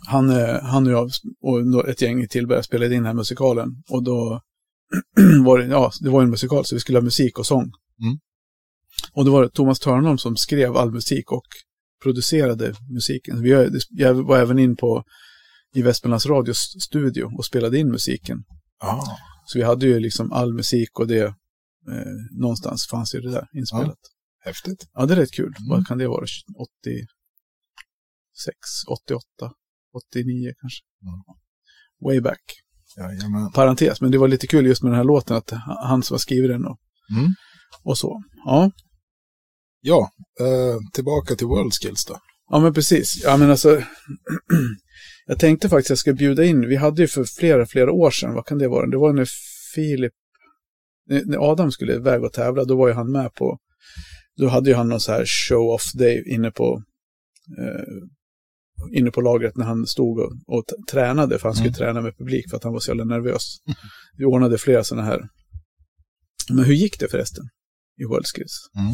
Han, 0.07 0.29
eh, 0.29 0.61
han 0.61 0.87
och 0.87 0.93
jag 0.93 1.09
och 1.41 1.89
ett 1.89 2.01
gäng 2.01 2.21
i 2.21 2.27
Tillberga 2.27 2.63
spelade 2.63 2.95
in 2.95 3.01
den 3.01 3.05
här 3.05 3.13
musikalen. 3.13 3.83
Och 3.89 4.03
då 4.03 4.41
var 5.45 5.57
det, 5.57 5.65
ja, 5.65 5.91
det 6.01 6.09
var 6.09 6.23
en 6.23 6.29
musikal 6.29 6.65
så 6.65 6.75
vi 6.75 6.79
skulle 6.79 6.97
ha 6.97 7.03
musik 7.03 7.39
och 7.39 7.45
sång. 7.45 7.71
Mm. 8.01 8.19
Och 9.13 9.25
då 9.25 9.31
var 9.31 9.43
det 9.43 9.49
Thomas 9.49 9.79
Törnholm 9.79 10.17
som 10.17 10.37
skrev 10.37 10.77
all 10.77 10.91
musik 10.91 11.31
och 11.31 11.45
producerade 12.03 12.73
musiken. 12.89 13.41
Vi, 13.41 13.69
jag 13.89 14.13
var 14.13 14.37
även 14.37 14.59
in 14.59 14.75
på 14.75 15.03
i 15.73 15.81
Västmanlands 15.81 16.25
Radios 16.25 16.75
studio 16.89 17.23
och 17.37 17.45
spelade 17.45 17.77
in 17.77 17.91
musiken. 17.91 18.43
Ja. 18.81 19.17
Så 19.51 19.57
vi 19.57 19.63
hade 19.63 19.85
ju 19.85 19.99
liksom 19.99 20.31
all 20.31 20.53
musik 20.53 20.99
och 20.99 21.07
det, 21.07 21.23
eh, 21.23 21.33
någonstans 22.31 22.87
fanns 22.87 23.15
ju 23.15 23.19
det 23.21 23.31
där 23.31 23.47
inspelat. 23.53 23.99
Häftigt. 24.43 24.89
Ja, 24.93 25.05
det 25.05 25.13
är 25.13 25.17
rätt 25.17 25.31
kul. 25.31 25.45
Mm. 25.59 25.69
Vad 25.69 25.87
kan 25.87 25.97
det 25.97 26.07
vara? 26.07 26.25
86, 26.25 27.07
88, 28.87 29.23
89 30.13 30.53
kanske. 30.61 30.83
Mm. 31.03 31.19
Way 32.05 32.21
back. 32.21 32.41
Jajamän. 32.97 33.51
Parentes, 33.51 34.01
men 34.01 34.11
det 34.11 34.17
var 34.17 34.27
lite 34.27 34.47
kul 34.47 34.65
just 34.65 34.83
med 34.83 34.91
den 34.91 34.97
här 34.97 35.03
låten 35.03 35.37
att 35.37 35.51
han 35.83 36.03
som 36.03 36.13
har 36.13 36.19
skrivit 36.19 36.51
den 36.51 36.65
och, 36.65 36.77
Mm. 37.17 37.33
och 37.83 37.97
så. 37.97 38.23
Ja. 38.45 38.71
Ja, 39.81 40.11
eh, 40.39 40.77
tillbaka 40.93 41.35
till 41.35 41.47
World 41.47 41.73
Skills 41.73 42.05
då. 42.05 42.17
Ja, 42.51 42.59
men 42.59 42.73
precis. 42.73 43.21
Ja, 43.23 43.37
men 43.37 43.49
alltså. 43.51 43.69
jag 45.25 45.39
tänkte 45.39 45.69
faktiskt 45.69 45.87
att 45.87 45.89
jag 45.89 45.97
ska 45.97 46.13
bjuda 46.13 46.43
in. 46.43 46.67
Vi 46.67 46.75
hade 46.75 47.01
ju 47.01 47.07
för 47.07 47.23
flera, 47.23 47.65
flera 47.65 47.91
år 47.91 48.11
sedan, 48.11 48.33
vad 48.33 48.45
kan 48.45 48.57
det 48.57 48.67
vara? 48.67 48.87
Det 48.87 48.97
var 48.97 49.13
när 49.13 49.27
Filip, 49.75 50.13
när 51.25 51.51
Adam 51.51 51.71
skulle 51.71 51.93
iväg 51.95 52.23
och 52.23 52.33
tävla, 52.33 52.63
då 52.65 52.75
var 52.77 52.87
ju 52.87 52.93
han 52.93 53.11
med 53.11 53.33
på, 53.33 53.57
då 54.37 54.47
hade 54.47 54.69
ju 54.69 54.75
han 54.75 54.89
någon 54.89 54.99
så 54.99 55.11
här 55.11 55.25
show-off 55.25 55.93
day 55.93 56.23
inne 56.27 56.51
på, 56.51 56.83
eh, 57.59 58.97
inne 58.99 59.11
på 59.11 59.21
lagret 59.21 59.57
när 59.57 59.65
han 59.65 59.87
stod 59.87 60.19
och, 60.19 60.31
och 60.47 60.63
tränade, 60.91 61.39
för 61.39 61.47
han 61.47 61.55
skulle 61.55 61.69
Mm. 61.69 61.77
träna 61.77 62.01
med 62.01 62.17
publik 62.17 62.49
för 62.49 62.57
att 62.57 62.63
han 62.63 62.73
var 62.73 62.79
så 62.79 62.91
jävla 62.91 63.03
nervös. 63.03 63.57
Vi 64.17 64.25
ordnade 64.25 64.57
flera 64.57 64.83
sådana 64.83 65.07
här. 65.07 65.21
Men 66.49 66.65
hur 66.65 66.73
gick 66.73 66.99
det 66.99 67.07
förresten 67.07 67.43
i 68.01 68.05
World 68.05 68.25
Skills? 68.35 68.69
Mm. 68.77 68.93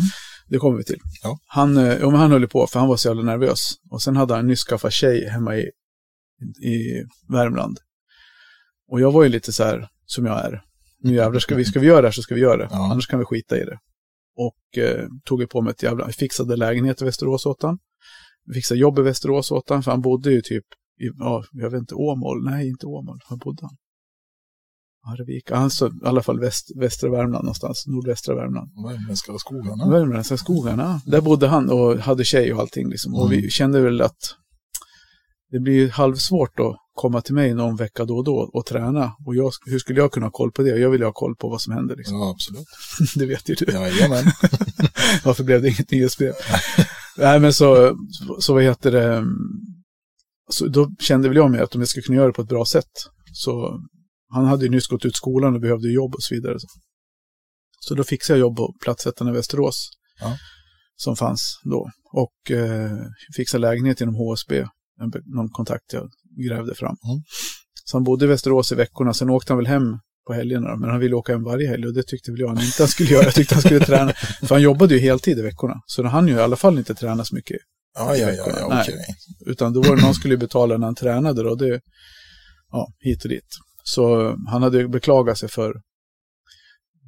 Det 0.50 0.58
kommer 0.58 0.78
vi 0.78 0.84
till. 0.84 1.00
Ja. 1.24 1.40
Han, 1.48 1.78
eh, 1.78 1.98
ja, 1.98 2.16
han 2.16 2.32
höll 2.32 2.48
på 2.48 2.68
för 2.68 2.80
han 2.80 2.90
var 2.90 2.98
så 2.98 3.08
jävla 3.08 3.24
nervös. 3.24 3.74
Och 3.90 4.02
sen 4.02 4.16
hade 4.16 4.36
han 4.36 4.48
nyss 4.48 4.64
skaffat 4.64 4.94
tjej 4.94 5.30
hemma 5.30 5.56
i, 5.56 5.70
i 6.68 7.04
Värmland. 7.30 7.78
Och 8.92 9.02
jag 9.02 9.12
var 9.12 9.24
ju 9.24 9.30
lite 9.30 9.54
så 9.54 9.64
här 9.64 9.90
som 10.06 10.26
jag 10.26 10.46
är. 10.46 10.62
Nu 11.00 11.16
jävlar, 11.16 11.40
ska 11.40 11.56
vi, 11.56 11.66
ska 11.66 11.80
vi 11.80 11.88
göra 11.88 12.02
det 12.02 12.08
här 12.08 12.12
så 12.12 12.22
ska 12.22 12.36
vi 12.36 12.42
göra 12.42 12.58
det. 12.58 12.68
Ja. 12.72 12.92
Annars 12.92 13.08
kan 13.08 13.20
vi 13.20 13.26
skita 13.26 13.58
i 13.58 13.64
det. 13.64 13.80
Och 14.36 14.84
eh, 14.84 15.08
tog 15.26 15.42
ju 15.42 15.48
på 15.48 15.62
mig 15.62 15.72
ett 15.72 15.84
jävla, 15.84 16.06
jag 16.06 16.16
fixade 16.16 16.56
lägenhet 16.56 17.02
i 17.02 17.06
Västerås 17.06 17.46
åt 17.46 17.64
han. 17.64 17.80
Fixade 18.54 18.80
jobb 18.80 19.00
i 19.00 19.02
Västerås 19.02 19.52
åt 19.52 19.70
han, 19.70 19.84
för 19.84 19.92
han 19.92 20.02
bodde 20.02 20.32
ju 20.32 20.42
typ 20.42 20.66
i, 21.00 21.06
ja, 21.20 21.44
jag 21.52 21.70
vet 21.70 21.80
inte, 21.80 21.96
Åmål, 21.96 22.44
nej 22.44 22.68
inte 22.68 22.86
Åmål, 22.86 23.20
var 23.30 23.38
bodde 23.38 23.60
han? 23.62 23.78
Arvika, 25.14 25.56
alltså 25.56 25.88
i 25.88 25.92
alla 26.06 26.22
fall 26.24 26.40
väst, 26.40 26.72
västra 26.76 27.10
Värmland 27.10 27.44
någonstans, 27.44 27.84
nordvästra 27.88 28.36
Värmland. 28.36 28.72
Värmländska 28.88 29.34
skogarna. 29.38 29.90
Värmländska 29.90 30.38
skogarna. 30.38 31.02
Där 31.06 31.22
bodde 31.22 31.48
han 31.48 31.70
och 31.70 31.98
hade 31.98 32.24
tjej 32.24 32.54
och 32.54 32.60
allting. 32.60 32.90
Liksom. 32.90 33.16
Och 33.16 33.32
vi 33.32 33.38
Mm. 33.38 33.50
kände 33.50 33.82
väl 33.82 34.02
att 34.02 34.18
det 35.52 35.60
blir 35.60 35.90
halvsvårt 35.90 36.60
att 36.60 36.76
komma 36.94 37.22
till 37.22 37.34
mig 37.36 37.54
någon 37.54 37.76
vecka 37.76 38.06
då 38.06 38.18
och 38.18 38.24
då 38.24 38.50
och 38.54 38.66
träna. 38.66 39.12
Och 39.26 39.36
jag, 39.36 39.52
hur 39.66 39.80
skulle 39.80 40.00
jag 40.00 40.12
kunna 40.12 40.26
ha 40.26 40.32
koll 40.32 40.52
på 40.52 40.62
det? 40.62 40.70
Jag 40.80 40.90
vill 40.90 41.04
ha 41.04 41.12
koll 41.12 41.36
på 41.36 41.50
vad 41.50 41.62
som 41.62 41.74
händer. 41.74 41.96
Liksom. 41.96 42.18
Ja, 42.18 42.32
absolut. 42.32 42.68
det 43.16 43.26
vet 43.26 43.50
ju 43.50 43.56
du. 43.56 43.66
Jajamän. 43.74 44.24
Varför 45.26 45.44
blev 45.44 45.62
det 45.62 45.68
inget 45.68 45.92
nyhetsbrev? 45.92 46.34
Nej, 47.18 47.40
men 47.40 47.54
så, 47.54 47.98
så 48.40 48.54
vad 48.54 48.64
heter 48.64 48.92
det? 48.92 49.26
Så 50.50 50.68
då 50.68 50.90
kände 51.00 51.28
väl 51.28 51.38
jag 51.38 51.52
mig 51.52 51.60
att 51.62 51.76
om 51.76 51.82
jag 51.82 51.88
skulle 51.88 52.04
kunna 52.04 52.16
göra 52.16 52.28
det 52.28 52.34
på 52.34 52.42
ett 52.42 52.48
bra 52.48 52.66
sätt. 52.66 52.92
Så 53.34 53.80
han 54.30 54.46
hade 54.46 54.66
ju 54.66 54.72
nyss 54.72 54.88
gått 54.88 55.06
ut 55.06 55.16
skolan 55.16 55.56
och 55.56 55.62
behövde 55.62 55.92
jobb 55.92 56.16
och 56.16 56.24
så 56.24 56.36
vidare. 56.36 56.58
Så 57.80 57.96
då 57.96 58.04
fixade 58.04 58.40
jag 58.40 58.42
jobb 58.42 58.58
på 58.58 58.74
Platsättarna 58.84 59.32
i 59.32 59.34
Västerås. 59.34 59.90
Ja. 60.20 60.38
Som 60.96 61.16
fanns 61.16 61.60
då. 61.64 61.90
Och 62.14 62.52
eh, 62.52 62.98
fixade 63.36 63.62
lägenhet 63.62 64.00
genom 64.00 64.16
HSB. 64.16 64.60
En, 65.02 65.12
någon 65.26 65.50
kontakt 65.50 65.94
jag 65.94 66.10
grävde 66.48 66.76
fram. 66.76 66.96
Mm. 67.08 67.22
Så 67.84 67.98
han 67.98 68.04
bodde 68.04 68.26
i 68.26 68.28
Västerås 68.28 68.72
i 68.72 68.76
veckorna. 68.76 69.14
Sen 69.14 69.30
åkte 69.30 69.54
han 69.54 69.58
väl 69.58 69.68
hem 69.68 70.00
på 70.28 70.34
helgerna. 70.34 70.76
Men 70.76 70.90
han 70.90 71.00
ville 71.00 71.16
åka 71.16 71.32
hem 71.32 71.44
varje 71.44 71.68
helg 71.68 71.88
och 71.88 71.94
det 71.94 72.04
tyckte 72.04 72.32
väl 72.32 72.40
jag 72.40 72.48
han 72.48 72.62
inte 72.62 72.84
han 72.84 72.88
skulle 72.88 73.10
göra. 73.10 73.24
Jag 73.24 73.36
tyckte 73.36 73.56
han 73.56 73.62
skulle 73.62 73.86
träna. 73.86 74.14
För 74.40 74.56
han 74.56 74.62
jobbade 74.62 74.94
ju 74.94 75.00
heltid 75.00 75.40
i 75.40 75.42
veckorna. 75.42 75.82
Så 75.86 76.04
han 76.04 76.28
ju 76.28 76.34
i 76.34 76.40
alla 76.40 76.56
fall 76.56 76.78
inte 76.78 76.96
träna 76.96 77.26
så 77.26 77.36
mycket. 77.36 77.58
Ja, 77.96 78.16
ja, 78.16 78.32
ja, 78.32 78.48
ja 78.60 78.82
okej. 78.82 79.06
Utan 79.46 79.74
då 79.74 79.82
var 79.82 79.96
det 79.96 80.02
någon 80.02 80.14
skulle 80.14 80.38
betala 80.38 80.78
när 80.78 80.88
han 80.88 80.96
tränade 80.96 81.44
då. 81.44 81.56
Det, 81.56 81.82
ja, 82.72 82.88
hit 83.00 83.24
och 83.24 83.30
dit. 83.30 83.48
Så 83.88 84.36
han 84.48 84.64
hade 84.64 84.88
beklagat 84.88 85.38
sig 85.38 85.50
för 85.50 85.82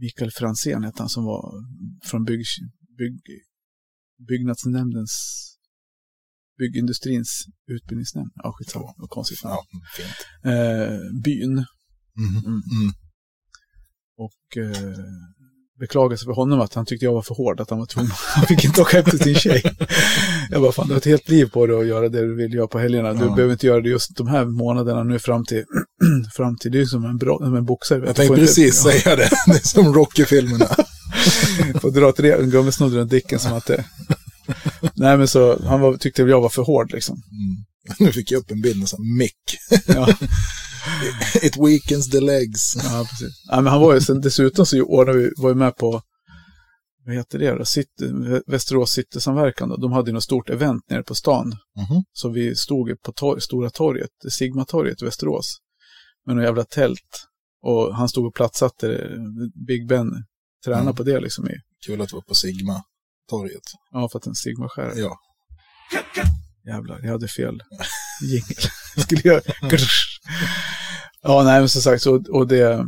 Mikael 0.02 0.32
Franzén 0.32 0.84
hette 0.84 1.02
han 1.02 1.10
som 1.10 1.26
var 1.26 1.54
från 2.04 2.24
bygg, 2.24 2.46
bygg, 2.98 3.22
byggnadsnämndens 4.28 5.46
byggindustrins 6.58 7.46
utbildningsnämnd. 7.68 8.32
Ja, 8.36 8.54
skitsamma. 8.58 8.94
Vad 8.98 9.10
konstigt 9.10 9.44
namn. 9.44 9.56
Ja, 9.72 9.80
fint. 9.96 10.15
Eh, 10.44 11.22
byn. 11.24 11.54
Mhm. 12.15 12.46
Mm. 12.46 12.62
Mm. 12.76 12.94
Och 14.18 14.58
eh, 14.58 15.06
beklagade 15.80 16.18
sig 16.18 16.26
för 16.26 16.34
honom 16.34 16.60
att 16.60 16.74
han 16.74 16.86
tyckte 16.86 17.06
jag 17.06 17.13
var 17.13 17.22
för 17.22 17.36
hård. 17.36 17.60
Att 17.60 17.70
han 17.70 17.80
var 17.80 17.86
tvungen. 17.86 18.12
Han 18.36 18.46
fick 18.46 18.65
inte 18.65 18.82
åka 18.82 18.98
hem 18.98 19.06
till 19.06 19.20
sin 19.20 19.36
tjej. 19.36 19.63
Jag 20.49 20.62
bara, 20.62 20.71
fan 20.71 20.88
du 20.88 20.93
har 20.93 20.97
ett 20.97 21.05
helt 21.05 21.29
liv 21.29 21.45
på 21.45 21.67
dig 21.67 21.79
att 21.79 21.88
göra 21.88 22.09
det 22.09 22.21
du 22.21 22.35
vill 22.35 22.53
göra 22.53 22.67
på 22.67 22.79
helgerna. 22.79 23.13
Du 23.13 23.25
Ja. 23.25 23.35
behöver 23.35 23.53
inte 23.53 23.67
göra 23.67 23.81
det 23.81 23.89
just 23.89 24.15
de 24.17 24.27
här 24.27 24.45
månaderna 24.45 25.03
nu 25.03 25.19
fram 25.19 25.45
till, 25.45 25.63
fram 26.35 26.57
till 26.57 26.71
det 26.71 26.81
är 26.81 26.85
som 26.85 27.05
en, 27.05 27.17
bra, 27.17 27.38
som 27.38 27.55
en 27.55 27.65
boxare. 27.65 28.03
Jag 28.05 28.15
tänkte 28.15 28.35
precis 28.35 28.75
säga 28.75 29.15
det. 29.15 29.29
Det 29.47 29.51
är 29.55 29.67
som 29.67 29.93
Rocky-filmerna. 29.93 30.65
Får 31.81 31.91
dra 31.91 32.09
ett 32.09 32.19
re- 32.19 32.41
en 32.43 32.49
gummisnodd 32.49 32.93
runt 32.93 33.12
dicken 33.12 33.39
som 33.39 33.53
att 33.53 33.65
det... 33.65 33.85
Nej 34.95 35.17
men 35.17 35.27
så, 35.27 35.59
han 35.65 35.81
var, 35.81 35.97
tyckte 35.97 36.21
jag 36.21 36.41
var 36.41 36.49
för 36.49 36.62
hård 36.63 36.91
liksom. 36.93 37.15
Mm. 37.15 37.65
Nu 37.99 38.12
fick 38.12 38.31
jag 38.31 38.39
upp 38.39 38.51
en 38.51 38.62
bild 38.62 38.79
med 38.79 38.89
sån 38.89 39.17
mick. 39.17 39.35
Ja. 39.88 40.07
It 41.41 41.57
weakens 41.57 42.09
the 42.09 42.19
legs. 42.19 42.75
Ja, 42.83 43.05
precis. 43.09 43.43
Ja, 43.49 43.62
men 43.62 43.71
han 43.73 43.81
var 43.81 43.93
ju, 43.93 44.01
sen, 44.01 44.21
dessutom 44.21 44.65
så 44.65 44.81
ordnade 44.81 45.19
vi, 45.19 45.29
var 45.38 45.49
ju 45.49 45.55
med 45.55 45.75
på, 45.77 46.01
vad 47.10 47.17
heter 47.17 47.39
det 47.39 47.52
då? 47.52 47.65
City, 47.65 48.12
Västerås 48.48 48.91
Citysamverkan. 48.91 49.69
Då. 49.69 49.78
De 49.78 49.91
hade 49.91 50.10
ju 50.10 50.13
något 50.13 50.24
stort 50.24 50.50
event 50.50 50.89
nere 50.89 51.04
på 51.04 51.15
stan. 51.15 51.45
Mhm. 51.48 52.04
Så 52.13 52.30
vi 52.30 52.56
stod 52.56 53.02
på 53.02 53.12
tor- 53.12 53.39
Stora 53.39 53.69
torget, 53.69 54.10
Sigmatorget 54.32 55.02
i 55.02 55.06
Västerås. 55.06 55.58
Med 56.26 56.36
några 56.36 56.48
jävla 56.48 56.63
tält. 56.63 57.26
Och 57.62 57.95
han 57.95 58.10
stod 58.10 58.26
och 58.28 58.36
platsatte 58.36 59.10
Big 59.67 59.88
Ben. 59.88 60.10
Tränade 60.65 60.82
Mm. 60.84 60.95
på 60.95 61.04
det 61.04 61.19
liksom 61.19 61.48
i, 61.50 61.54
Kul 61.86 62.02
att 62.02 62.13
vara 62.13 62.24
på 62.28 62.36
Sigma-torget. 62.36 63.63
ja 63.91 64.10
för 64.10 64.19
att 64.19 64.28
en 64.28 64.36
Sigma-skärare. 64.36 65.00
Ja. 65.00 65.17
Jävlar, 66.67 67.00
jag 67.04 67.12
hade 67.12 67.28
fel 67.28 67.62
jingel. 68.22 68.56
Skulle 68.98 69.22
jag... 69.24 69.41
Ja, 71.22 71.43
nej, 71.43 71.60
men 71.60 71.69
som 71.69 71.82
sagt, 71.82 72.02
så, 72.02 72.24
och 72.32 72.48
det... 72.48 72.86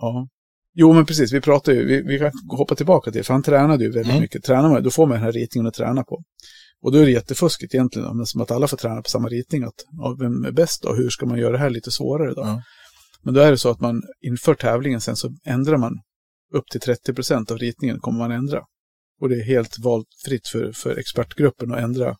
Ja. 0.00 0.28
Jo, 0.74 0.92
men 0.92 1.06
precis, 1.06 1.32
vi 1.32 1.40
pratade 1.40 1.76
ju, 1.76 1.86
vi, 1.86 2.02
vi 2.02 2.18
kan 2.18 2.30
hoppa 2.48 2.74
tillbaka 2.74 3.10
till, 3.10 3.24
för 3.24 3.34
han 3.34 3.42
tränade 3.42 3.84
ju 3.84 3.90
väldigt 3.90 4.10
Mm. 4.10 4.20
mycket. 4.22 4.44
Tränar 4.44 4.68
man, 4.68 4.82
då 4.82 4.90
får 4.90 5.06
man 5.06 5.14
den 5.14 5.24
här 5.24 5.32
ritningen 5.32 5.66
att 5.66 5.74
träna 5.74 6.04
på. 6.04 6.22
Och 6.82 6.92
då 6.92 6.98
är 6.98 7.04
det 7.04 7.10
jättefuskigt 7.10 7.74
egentligen, 7.74 8.20
är 8.20 8.24
som 8.24 8.40
att 8.40 8.50
alla 8.50 8.68
får 8.68 8.76
träna 8.76 9.02
på 9.02 9.08
samma 9.08 9.28
ritning. 9.28 9.62
Att, 9.64 9.74
ja, 9.98 10.16
vem 10.20 10.44
är 10.44 10.52
bäst 10.52 10.82
då? 10.82 10.94
Hur 10.94 11.10
ska 11.10 11.26
man 11.26 11.38
göra 11.38 11.52
det 11.52 11.58
här 11.58 11.70
lite 11.70 11.90
svårare 11.90 12.34
då? 12.34 12.40
Ja. 12.40 12.62
Men 13.22 13.34
då 13.34 13.40
är 13.40 13.50
det 13.50 13.58
så 13.58 13.70
att 13.70 13.80
man 13.80 14.02
inför 14.20 14.54
tävlingen 14.54 15.00
sen 15.00 15.16
så 15.16 15.30
ändrar 15.44 15.76
man 15.76 15.92
upp 16.54 16.66
till 16.70 16.80
30 16.80 17.14
procent 17.14 17.50
av 17.50 17.58
ritningen 17.58 17.98
kommer 18.00 18.18
man 18.18 18.30
ändra. 18.32 18.60
Och 19.20 19.28
det 19.28 19.34
är 19.36 19.44
helt 19.44 19.78
valfritt 19.78 20.48
för, 20.52 20.72
för 20.72 20.98
expertgruppen 20.98 21.72
att 21.72 21.80
ändra 21.80 22.16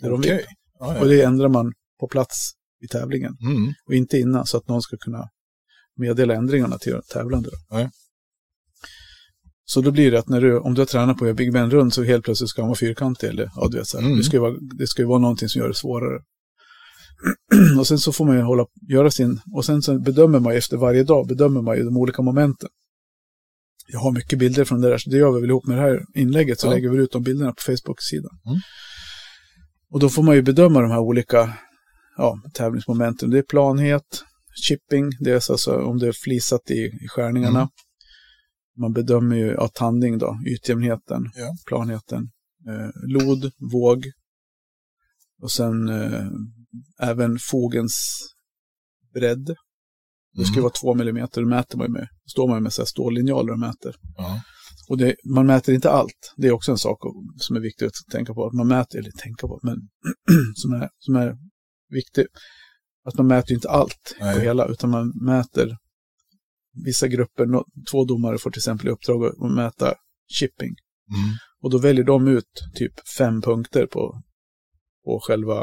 det 0.00 0.08
de 0.08 0.20
vill. 0.20 0.30
Ja, 0.30 0.94
ja. 0.94 1.00
Och 1.00 1.08
det 1.08 1.22
ändrar 1.22 1.48
man 1.48 1.72
på 2.00 2.08
plats 2.08 2.52
i 2.84 2.86
tävlingen. 2.88 3.32
Mm. 3.42 3.72
Och 3.86 3.94
inte 3.94 4.18
innan 4.18 4.46
så 4.46 4.56
att 4.56 4.68
någon 4.68 4.82
ska 4.82 4.96
kunna 4.96 5.28
meddela 5.98 6.34
ändringarna 6.34 6.78
till 6.78 7.00
tävlande. 7.12 7.50
Nej. 7.70 7.90
Så 9.64 9.80
då 9.80 9.90
blir 9.90 10.10
det 10.10 10.18
att 10.18 10.28
när 10.28 10.40
du, 10.40 10.58
om 10.58 10.74
du 10.74 10.80
har 10.80 10.86
tränat 10.86 11.18
på 11.18 11.24
att 11.24 11.28
göra 11.28 11.34
Big 11.34 11.52
Ben 11.52 11.70
rund 11.70 11.94
så 11.94 12.02
helt 12.02 12.24
plötsligt 12.24 12.50
ska 12.50 12.62
han 12.62 12.68
vara 12.68 12.78
fyrkantig. 12.78 13.28
Eller, 13.28 13.50
ja, 13.56 13.68
du 13.70 13.78
vet, 13.78 13.86
så. 13.86 13.98
Mm. 13.98 14.16
det, 14.16 14.22
ska 14.22 14.36
ju 14.36 14.40
vara, 14.40 14.54
det 14.78 14.86
ska 14.86 15.02
ju 15.02 15.08
vara 15.08 15.18
någonting 15.18 15.48
som 15.48 15.60
gör 15.60 15.68
det 15.68 15.74
svårare. 15.74 16.20
och 17.78 17.86
sen 17.86 17.98
så 17.98 18.12
får 18.12 18.24
man 18.24 18.36
ju 18.36 18.42
hålla, 18.42 18.66
göra 18.88 19.10
sin, 19.10 19.40
och 19.54 19.64
sen 19.64 19.82
så 19.82 19.98
bedömer 19.98 20.40
man 20.40 20.52
ju 20.52 20.58
efter 20.58 20.76
varje 20.76 21.04
dag, 21.04 21.26
bedömer 21.26 21.62
man 21.62 21.76
ju 21.76 21.82
de 21.82 21.96
olika 21.96 22.22
momenten. 22.22 22.68
Jag 23.92 24.00
har 24.00 24.12
mycket 24.12 24.38
bilder 24.38 24.64
från 24.64 24.80
det 24.80 24.88
där, 24.88 24.98
så 24.98 25.10
det 25.10 25.16
gör 25.16 25.32
vi 25.32 25.40
väl 25.40 25.50
ihop 25.50 25.66
med 25.66 25.76
det 25.78 25.82
här 25.82 26.04
inlägget, 26.14 26.60
så 26.60 26.66
Ja. 26.66 26.70
lägger 26.70 26.88
vi 26.88 26.98
ut 26.98 27.12
de 27.12 27.22
bilderna 27.22 27.52
på 27.52 27.62
Facebook-sidan. 27.62 28.38
Mm. 28.46 28.58
Och 29.90 30.00
då 30.00 30.08
får 30.08 30.22
man 30.22 30.34
ju 30.34 30.42
bedöma 30.42 30.80
de 30.80 30.90
här 30.90 31.00
olika 31.00 31.52
ja, 32.16 32.40
tävlingsmomenten. 32.54 33.30
Det 33.30 33.38
är 33.38 33.42
planhet, 33.42 34.24
chipping, 34.62 35.10
det 35.20 35.30
är 35.30 35.34
alltså 35.34 35.76
om 35.82 35.98
det 35.98 36.08
är 36.08 36.12
flisat 36.12 36.70
i, 36.70 36.74
i 37.04 37.08
skärningarna. 37.08 37.58
Mm. 37.60 37.68
Man 38.78 38.92
bedömer 38.92 39.36
ju 39.36 39.46
ja, 39.46 39.68
tanding 39.74 40.18
då, 40.18 40.38
ytjämnheten, 40.46 41.22
Ja. 41.34 41.54
planheten, 41.66 42.30
eh, 42.68 42.90
lod, 43.08 43.52
våg 43.72 44.04
och 45.42 45.50
sen 45.50 45.88
eh, 45.88 46.26
även 47.02 47.38
fogens 47.50 48.18
bredd. 49.14 49.54
Det 50.32 50.44
ska 50.44 50.52
Mm. 50.54 50.62
vara 50.62 50.72
två 50.82 50.94
millimeter, 50.94 51.40
det 51.40 51.46
mäter 51.46 51.78
man 51.78 51.86
ju 51.86 51.92
med. 51.92 52.08
Står 52.30 52.48
man 52.48 52.56
ju 52.56 52.62
med 52.62 52.72
så 52.72 52.82
här 52.82 52.86
stållinjaler 52.86 53.52
och 53.52 53.58
mäter. 53.58 53.94
Ja. 54.16 54.40
Och 54.88 54.98
det, 54.98 55.14
man 55.34 55.46
mäter 55.46 55.74
inte 55.74 55.90
allt. 55.90 56.34
Det 56.36 56.48
är 56.48 56.52
också 56.52 56.70
en 56.72 56.78
sak 56.78 56.98
som 57.36 57.56
är 57.56 57.60
viktigt 57.60 57.86
att 57.88 58.12
tänka 58.12 58.34
på. 58.34 58.46
Att 58.46 58.52
man 58.52 58.68
mäter, 58.68 58.98
eller 58.98 59.10
tänka 59.10 59.46
på, 59.46 59.60
men 59.62 59.76
som 60.54 60.72
är, 60.72 60.88
som 60.98 61.16
är 61.16 61.36
viktig. 61.90 62.26
Att 63.08 63.14
man 63.14 63.26
mäter 63.26 63.50
ju 63.50 63.54
inte 63.54 63.70
allt 63.70 64.14
på 64.18 64.24
Nej. 64.24 64.40
hela, 64.40 64.66
utan 64.66 64.90
man 64.90 65.12
mäter 65.24 65.76
vissa 66.84 67.08
grupper. 67.08 67.46
Nå- 67.46 67.66
Två 67.90 68.04
domare 68.04 68.38
får 68.38 68.50
till 68.50 68.60
exempel 68.60 68.88
i 68.88 68.90
uppdrag 68.90 69.24
att 69.24 69.52
mäta 69.54 69.94
chipping. 70.28 70.74
Mm. 71.14 71.36
Och 71.62 71.70
då 71.70 71.78
väljer 71.78 72.04
de 72.04 72.28
ut 72.28 72.50
typ 72.74 73.08
fem 73.18 73.42
punkter 73.42 73.86
på, 73.86 74.22
på 75.04 75.20
själva 75.22 75.60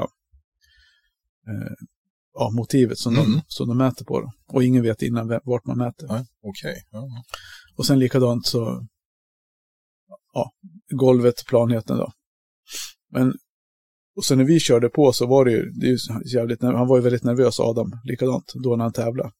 eh, 1.47 1.73
ja, 2.33 2.51
motivet 2.55 2.97
som, 2.97 3.13
Mm. 3.15 3.31
de, 3.31 3.41
som 3.47 3.67
de 3.67 3.77
mäter 3.77 4.05
på. 4.05 4.21
Då. 4.21 4.31
Och 4.47 4.63
ingen 4.63 4.83
vet 4.83 5.01
innan 5.01 5.27
vem- 5.27 5.41
vart 5.43 5.65
man 5.65 5.77
mäter. 5.77 6.07
Ja, 6.09 6.25
Okej. 6.43 6.75
Ja. 6.91 7.07
Och 7.77 7.85
sen 7.85 7.99
likadant 7.99 8.45
så, 8.45 8.87
ja, 10.33 10.51
golvet, 10.89 11.35
planheten 11.47 11.97
då. 11.97 12.11
Men, 13.11 13.33
och 14.15 14.25
sen 14.25 14.37
när 14.37 14.45
vi 14.45 14.59
körde 14.59 14.89
på 14.89 15.13
så 15.13 15.27
var 15.27 15.45
det 15.45 15.51
ju, 15.51 15.71
det 15.71 15.87
ju 15.87 15.97
jävligt, 16.33 16.61
han 16.61 16.87
var 16.87 16.97
ju 16.97 17.03
väldigt 17.03 17.23
nervös 17.23 17.59
Adam, 17.59 17.91
likadant, 18.03 18.51
då 18.63 18.75
när 18.75 18.83
han 18.83 18.93
tävlade. 18.93 19.31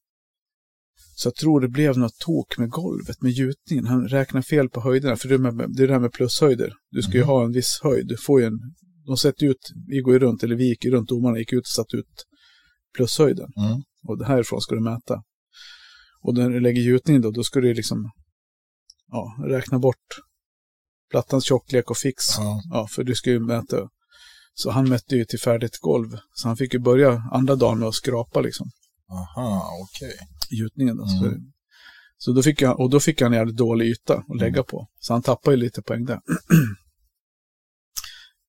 Så 1.16 1.26
jag 1.26 1.34
tror 1.34 1.60
det 1.60 1.68
blev 1.68 1.98
något 1.98 2.18
tok 2.18 2.58
med 2.58 2.70
golvet, 2.70 3.22
med 3.22 3.32
gjutningen. 3.32 3.86
Han 3.86 4.08
räknade 4.08 4.46
fel 4.46 4.68
på 4.68 4.80
höjderna, 4.80 5.16
för 5.16 5.28
det 5.28 5.34
är, 5.34 5.38
med, 5.38 5.74
det 5.76 5.82
är 5.82 5.86
det 5.86 5.92
här 5.92 6.00
med 6.00 6.12
plushöjder. 6.12 6.72
Du 6.90 7.02
ska 7.02 7.12
ju 7.12 7.20
Mhm. 7.20 7.28
ha 7.28 7.44
en 7.44 7.52
viss 7.52 7.80
höjd. 7.82 8.06
Du 8.08 8.16
får 8.16 8.40
ju 8.40 8.46
en, 8.46 8.58
de 9.06 9.16
sätter 9.16 9.46
ut, 9.46 9.72
vi 9.88 10.00
går 10.00 10.12
ju 10.12 10.18
runt, 10.18 10.42
eller 10.42 10.56
vi 10.56 10.68
gick 10.68 10.84
ju 10.84 10.90
runt, 10.90 11.08
domarna 11.08 11.38
gick 11.38 11.52
ut 11.52 11.60
och 11.60 11.66
satte 11.66 11.96
ut 11.96 12.24
plushöjden. 12.96 13.48
Mm. 13.56 13.82
Och 14.08 14.18
det 14.18 14.24
härifrån 14.26 14.60
ska 14.60 14.74
du 14.74 14.80
mäta. 14.80 15.22
Och 16.22 16.34
när 16.34 16.50
du 16.50 16.60
lägger 16.60 16.82
gjutning 16.82 17.20
då, 17.20 17.30
då 17.30 17.42
ska 17.42 17.60
du 17.60 17.74
liksom 17.74 18.10
ja, 19.08 19.36
räkna 19.48 19.78
bort 19.78 20.06
plattans 21.10 21.44
tjocklek 21.44 21.90
och 21.90 21.96
fix. 21.96 22.24
Ja. 22.38 22.60
Ja, 22.72 22.86
för 22.90 23.04
du 23.04 23.14
ska 23.14 23.30
ju 23.30 23.40
mäta. 23.40 23.88
Så 24.58 24.70
han 24.70 24.88
mätte 24.88 25.16
ju 25.16 25.24
till 25.24 25.40
färdigt 25.40 25.78
golv. 25.78 26.18
Så 26.34 26.48
han 26.48 26.56
fick 26.56 26.72
ju 26.74 26.78
börja 26.80 27.22
andra 27.32 27.56
dagen 27.56 27.78
med 27.78 27.88
att 27.88 27.94
skrapa 27.94 28.40
liksom, 28.40 28.70
Aha, 29.10 29.70
okej. 29.82 30.16
gjutningen. 30.50 30.96
Då. 30.96 31.04
Mm. 31.26 31.52
Så, 32.18 32.32
då 32.32 32.42
fick 32.42 32.60
jag, 32.62 32.80
och 32.80 32.90
då 32.90 33.00
fick 33.00 33.20
han 33.20 33.32
en 33.32 33.38
jävligt 33.38 33.56
dålig 33.56 33.86
yta 33.86 34.24
att 34.28 34.36
lägga 34.36 34.62
på. 34.62 34.88
Så 35.00 35.12
han 35.12 35.22
tappade 35.22 35.56
ju 35.56 35.62
lite 35.62 35.82
poäng 35.82 36.04
där. 36.04 36.20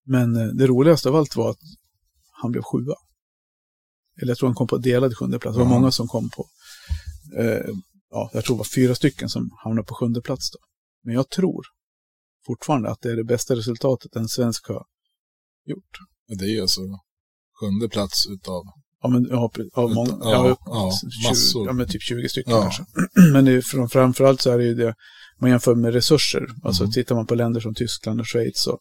Men 0.06 0.36
eh, 0.36 0.48
det 0.48 0.68
roligaste 0.68 1.10
av 1.10 1.16
allt 1.16 1.36
var 1.36 1.50
att 1.52 1.60
han 2.32 2.52
blev 2.52 2.62
sjua. 2.62 2.96
Eller 4.22 4.32
jag 4.32 4.38
tror 4.38 4.50
han 4.50 4.56
kom 4.56 4.68
på 4.68 4.78
delad 4.78 5.18
sjunde 5.18 5.40
plats. 5.40 5.58
Det 5.58 5.64
var 5.64 5.72
Ja. 5.72 5.80
många 5.80 5.92
som 5.92 6.08
kom 6.08 6.30
på, 6.30 6.48
eh, 7.38 7.70
ja, 8.12 8.30
jag 8.34 8.46
tror 8.46 8.56
det 8.56 8.58
var 8.58 8.66
fyra 8.76 8.96
stycken 8.96 9.30
som 9.30 9.50
hamnade 9.64 9.86
på 9.86 9.96
sjunde 9.96 10.22
plats 10.22 10.52
då. 10.52 10.60
Men 11.04 11.14
jag 11.14 11.30
tror 11.30 11.66
fortfarande 12.46 12.90
att 12.90 13.02
det 13.02 13.12
är 13.12 13.16
det 13.16 13.24
bästa 13.24 13.56
resultatet 13.56 14.16
en 14.16 14.28
svensk 14.28 14.68
har 14.68 14.86
gjort. 15.68 15.98
Det 16.40 16.46
är 16.46 16.62
alltså 16.62 16.82
sjunde 17.60 17.90
plats 17.90 18.28
utav... 18.30 18.64
Ja, 19.02 19.10
men 19.10 19.28
ja, 19.30 19.52
av 19.74 19.94
många, 19.94 20.10
Ja, 20.22 20.48
ja, 20.48 20.58
ja, 20.66 20.92
20, 21.24 21.30
massor. 21.30 21.68
ja, 21.68 21.74
men 21.74 21.88
typ 21.88 22.02
20 22.02 22.30
stycken 22.30 22.54
kanske. 22.62 22.84
men 23.34 23.46
det 23.46 23.52
är, 23.52 23.62
fram- 23.62 23.90
framförallt 23.90 24.42
så 24.42 24.52
är 24.52 24.58
det 24.58 24.64
ju 24.64 24.76
det, 24.76 24.96
man 25.42 25.50
jämför 25.50 25.76
med 25.76 25.94
resurser. 25.94 26.46
Alltså 26.64 26.84
Mm. 26.84 26.92
tittar 26.92 27.16
man 27.16 27.26
på 27.28 27.36
länder 27.36 27.60
som 27.62 27.76
Tyskland 27.76 28.20
och 28.20 28.28
Schweiz 28.28 28.68
och 28.68 28.80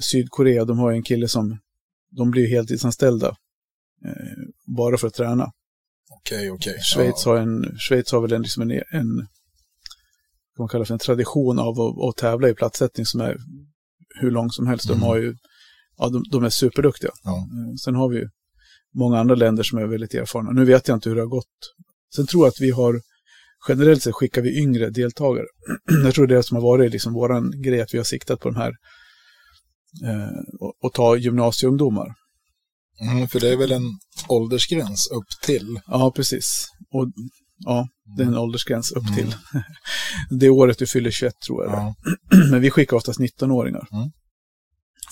Sydkorea, 0.00 0.64
de 0.64 0.78
har 0.78 0.90
ju 0.90 0.96
en 0.96 1.02
kille 1.02 1.28
som, 1.28 1.58
de 2.10 2.30
blir 2.30 2.42
ju 2.42 2.48
heltidsanställda 2.56 3.28
eh, 4.06 4.12
bara 4.76 4.98
för 4.98 5.06
att 5.06 5.14
träna. 5.14 5.52
Okej, 6.10 6.50
okej. 6.50 6.78
Schweiz, 6.94 7.24
har 7.24 7.36
en, 7.36 7.78
Schweiz 7.78 8.12
har 8.12 8.20
väl 8.20 8.32
en, 8.32 8.42
liksom 8.42 8.62
en, 8.62 8.70
en 8.70 9.16
vad 10.56 10.64
man 10.64 10.68
kallar 10.68 10.84
för 10.84 10.94
en 10.94 10.98
tradition 10.98 11.58
av 11.58 11.80
att, 11.80 12.08
att 12.08 12.16
tävla 12.16 12.48
i 12.48 12.54
platssättning 12.54 13.06
som 13.06 13.20
är 13.20 13.36
hur 14.20 14.30
lång 14.30 14.50
som 14.50 14.66
helst. 14.66 14.88
Mm. 14.88 15.00
De 15.00 15.06
har 15.06 15.16
ju, 15.16 15.36
ja, 15.98 16.08
de, 16.08 16.22
de 16.30 16.44
är 16.44 16.50
superduktiga. 16.50 17.10
Ja. 17.24 17.36
Eh, 17.36 17.74
Sen 17.84 17.94
har 17.94 18.08
vi 18.08 18.16
ju 18.16 18.28
många 18.94 19.18
andra 19.18 19.34
länder 19.34 19.62
som 19.62 19.78
är 19.78 19.86
väldigt 19.86 20.14
erfarna. 20.14 20.50
Nu 20.50 20.64
vet 20.64 20.88
jag 20.88 20.96
inte 20.96 21.08
hur 21.08 21.16
det 21.16 21.22
har 21.22 21.28
gått. 21.28 21.74
Sen 22.16 22.26
tror 22.26 22.44
jag 22.44 22.48
att 22.48 22.60
vi 22.60 22.70
har, 22.70 23.00
generellt 23.68 24.02
sett 24.02 24.14
skickar 24.14 24.42
vi 24.42 24.58
yngre 24.62 24.90
deltagare. 24.90 25.46
jag 26.04 26.14
tror 26.14 26.26
det 26.26 26.34
är 26.34 26.36
det 26.36 26.42
som 26.42 26.54
har 26.54 26.62
varit 26.62 26.92
liksom 26.92 27.12
våran 27.12 27.62
grej, 27.62 27.80
att 27.80 27.94
vi 27.94 27.98
har 27.98 28.04
siktat 28.04 28.40
på 28.40 28.50
de 28.50 28.56
här 28.56 28.72
eh, 30.04 30.38
och, 30.60 30.74
och 30.84 30.92
ta 30.92 31.16
gymnasieungdomar. 31.16 32.14
Mm, 33.00 33.28
för 33.28 33.40
det 33.40 33.48
är 33.48 33.56
väl 33.56 33.72
en 33.72 33.82
åldersgräns 34.28 35.08
upp 35.10 35.28
till. 35.46 35.80
Ja, 35.86 36.12
precis. 36.16 36.66
Och 36.92 37.06
ja, 37.58 37.88
det 38.16 38.22
är 38.22 38.26
en 38.26 38.38
åldersgräns 38.38 38.92
upp 38.92 39.02
Mm. 39.02 39.14
till. 39.14 39.34
det 40.38 40.48
året 40.50 40.78
du 40.78 40.86
fyller 40.86 41.10
21 41.10 41.32
tror 41.46 41.64
jag. 41.64 41.72
Ja. 41.72 41.94
Men 42.50 42.60
vi 42.60 42.70
skickar 42.70 42.96
oftast 42.96 43.20
19-åringar. 43.20 43.86
Mm. 43.92 44.10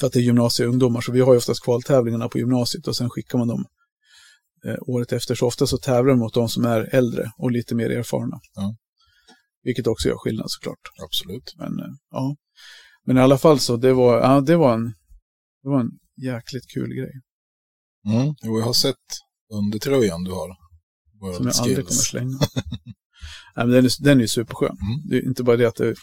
För 0.00 0.06
att 0.06 0.12
det 0.12 0.18
är 0.18 0.22
gymnasieungdomar, 0.22 1.00
så 1.00 1.12
vi 1.12 1.20
har 1.20 1.32
ju 1.32 1.38
oftast 1.38 1.64
kvaltävlingarna 1.64 2.28
på 2.28 2.38
gymnasiet 2.38 2.86
och 2.86 2.96
sen 2.96 3.10
skickar 3.10 3.38
man 3.38 3.48
dem 3.48 3.64
eh, 4.66 4.76
året 4.80 5.12
efter. 5.12 5.34
Så 5.34 5.46
ofta 5.46 5.66
så 5.66 5.78
tävlar 5.78 6.10
de 6.12 6.18
mot 6.18 6.34
de 6.34 6.48
som 6.48 6.64
är 6.64 6.94
äldre 6.94 7.30
och 7.38 7.50
lite 7.50 7.74
mer 7.74 7.90
erfarna. 7.90 8.40
Ja. 8.54 8.76
Vilket 9.62 9.86
också 9.86 10.08
gör 10.08 10.16
skillnad 10.16 10.46
såklart. 10.48 10.80
Absolut. 11.04 11.54
Men, 11.58 11.80
eh, 11.80 11.94
ja. 12.10 12.36
Men 13.04 13.16
i 13.16 13.20
alla 13.20 13.38
fall 13.38 13.58
så, 13.58 13.76
det 13.76 13.92
var, 13.92 14.20
ja, 14.20 14.40
det 14.40 14.56
var 14.56 14.74
en, 14.74 14.84
det 15.62 15.68
var 15.68 15.80
en 15.80 15.90
jäkligt 16.22 16.66
kul 16.74 16.94
grej. 16.94 17.12
Mm. 18.06 18.34
Jo, 18.42 18.58
jag 18.58 18.66
har 18.66 18.72
sett 18.72 19.06
undertröjan 19.52 20.24
du 20.24 20.30
har. 20.30 20.56
World 21.20 21.36
Som 21.36 21.46
jag 21.46 21.54
aldrig 21.56 21.76
kommer 21.76 21.88
Skills. 21.88 22.04
slänga. 22.04 22.38
Nej, 23.56 23.66
men 23.66 23.70
den, 23.70 23.84
är, 23.84 24.02
den 24.04 24.20
är 24.20 24.26
superskön. 24.26 24.76
Mm. 24.82 25.08
Det 25.08 25.16
är 25.16 25.28
inte 25.28 25.42
bara 25.42 25.56
det 25.56 25.66
att 25.66 25.76
det, 25.76 25.94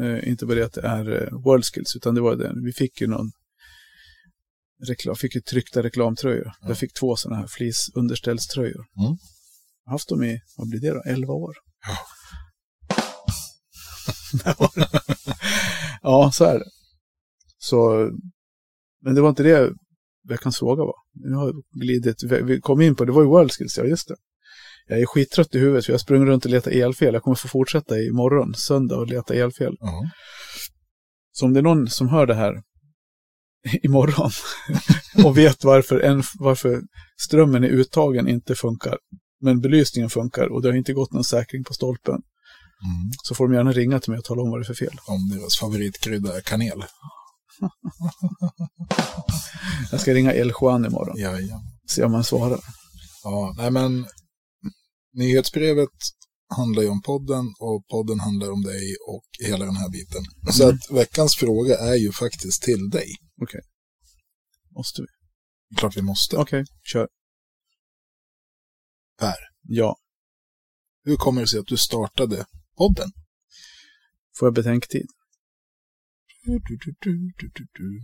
eh, 0.00 0.28
inte 0.28 0.46
bara 0.46 0.54
det 0.54 0.64
att 0.64 0.72
det 0.72 0.80
är 0.80 1.22
eh, 1.22 1.38
World 1.44 1.64
Skills, 1.64 1.96
utan 1.96 2.14
det 2.14 2.20
var 2.20 2.36
det. 2.36 2.52
Vi 2.64 2.72
fick 2.72 3.00
ju 3.00 3.06
någon 3.06 3.30
reklam, 4.84 5.16
fick 5.16 5.34
ju 5.34 5.40
tryckta 5.40 5.82
reklamtröjor. 5.82 6.52
Ja. 6.60 6.68
Jag 6.68 6.78
fick 6.78 6.92
två 6.92 7.16
sådana 7.16 7.40
här 7.40 7.46
flisunderställströjor. 7.46 8.84
Mm. 8.98 9.16
Jag 9.84 9.90
har 9.90 9.92
haft 9.92 10.08
dem 10.08 10.22
i, 10.22 10.40
vad 10.56 10.68
blir 10.68 10.80
det 10.80 10.90
då, 10.90 11.02
11 11.06 11.32
år. 11.32 11.54
Ja. 11.86 11.98
ja, 16.02 16.30
så 16.32 16.44
är 16.44 16.58
det. 16.58 16.70
Så, 17.58 18.10
men 19.02 19.14
det 19.14 19.20
var 19.20 19.28
inte 19.28 19.42
det 19.42 19.72
veckans 20.28 20.58
fråga 20.58 20.84
var. 20.84 20.94
Nu 21.12 21.36
har 21.36 21.46
jag 21.46 21.54
glidit, 21.80 22.22
vi 22.44 22.60
kom 22.60 22.80
in 22.80 22.96
på, 22.96 23.04
det 23.04 23.12
var 23.12 23.22
ju 23.22 23.28
World 23.28 23.52
Skills, 23.52 23.78
ja 23.78 23.84
just 23.84 24.08
det. 24.08 24.16
Jag 24.88 25.00
är 25.00 25.06
skittrött 25.06 25.54
i 25.54 25.58
huvudet 25.58 25.84
för 25.84 25.92
jag 25.92 26.00
sprungit 26.00 26.28
runt 26.28 26.44
och 26.44 26.50
letat 26.50 26.72
elfel. 26.72 27.14
Jag 27.14 27.22
kommer 27.22 27.34
få 27.34 27.48
fortsätta 27.48 27.98
imorgon, 27.98 28.54
söndag, 28.54 28.96
och 28.96 29.06
leta 29.06 29.34
elfel. 29.34 29.76
Ja. 29.80 30.10
Så 31.32 31.46
om 31.46 31.52
det 31.52 31.60
är 31.60 31.62
någon 31.62 31.88
som 31.88 32.08
hör 32.08 32.26
det 32.26 32.34
här 32.34 32.62
imorgon 33.82 34.30
och 35.24 35.38
vet 35.38 35.64
varför, 35.64 36.00
en, 36.00 36.22
varför 36.38 36.82
strömmen 37.20 37.64
i 37.64 37.68
uttagen 37.68 38.28
inte 38.28 38.54
funkar, 38.54 38.98
men 39.40 39.60
belysningen 39.60 40.10
funkar 40.10 40.52
och 40.52 40.62
det 40.62 40.68
har 40.68 40.76
inte 40.76 40.92
gått 40.92 41.12
någon 41.12 41.24
säkring 41.24 41.64
på 41.64 41.74
stolpen, 41.74 42.20
Mm. 42.84 43.10
så 43.22 43.34
får 43.34 43.48
de 43.48 43.54
gärna 43.54 43.72
ringa 43.72 44.00
till 44.00 44.10
mig 44.10 44.18
och 44.18 44.24
tala 44.24 44.42
om 44.42 44.50
vad 44.50 44.60
det 44.60 44.62
är 44.62 44.66
för 44.66 44.74
fel. 44.74 44.98
Om 45.06 45.28
deras 45.28 45.56
favoritkrydda 45.58 46.36
är 46.36 46.40
kanel. 46.40 46.84
Jag 49.90 50.00
ska 50.00 50.14
ringa 50.14 50.32
El 50.34 50.52
Juan 50.60 50.86
imorgon, 50.86 51.14
Ja, 51.18 51.40
ja. 51.40 51.60
se 51.88 52.04
om 52.04 52.14
han 52.14 52.24
svarar. 52.24 52.60
ja, 53.24 53.54
nej 53.56 53.70
men 53.70 54.06
nyhetsbrevet 55.14 55.88
handlar 56.48 56.82
ju 56.82 56.88
om 56.88 57.02
podden 57.02 57.54
och 57.58 57.86
podden 57.88 58.20
handlar 58.20 58.50
om 58.50 58.62
dig 58.62 58.96
och 59.08 59.24
hela 59.46 59.64
den 59.64 59.76
här 59.76 59.90
biten. 59.90 60.24
Så 60.52 60.68
att 60.68 60.90
veckans 60.90 61.36
fråga 61.36 61.78
är 61.78 61.94
ju 61.94 62.12
faktiskt 62.12 62.62
till 62.62 62.90
dig. 62.90 63.08
Måste 64.70 65.02
vi? 65.02 65.08
Klart 65.76 65.96
vi 65.96 66.02
måste. 66.02 66.36
Okej, 66.36 66.64
kör. 66.82 67.08
Per, 69.18 69.36
Ja. 69.62 69.96
hur 71.04 71.16
kommer 71.16 71.40
det 71.40 71.46
sig 71.48 71.60
att 71.60 71.66
du 71.66 71.76
startade 71.76 72.46
podden? 72.76 73.10
Får 74.38 74.46
jag 74.46 74.54
betänktid? 74.54 75.06
Du, 76.44 76.58
du, 76.58 76.94
du, 77.00 78.00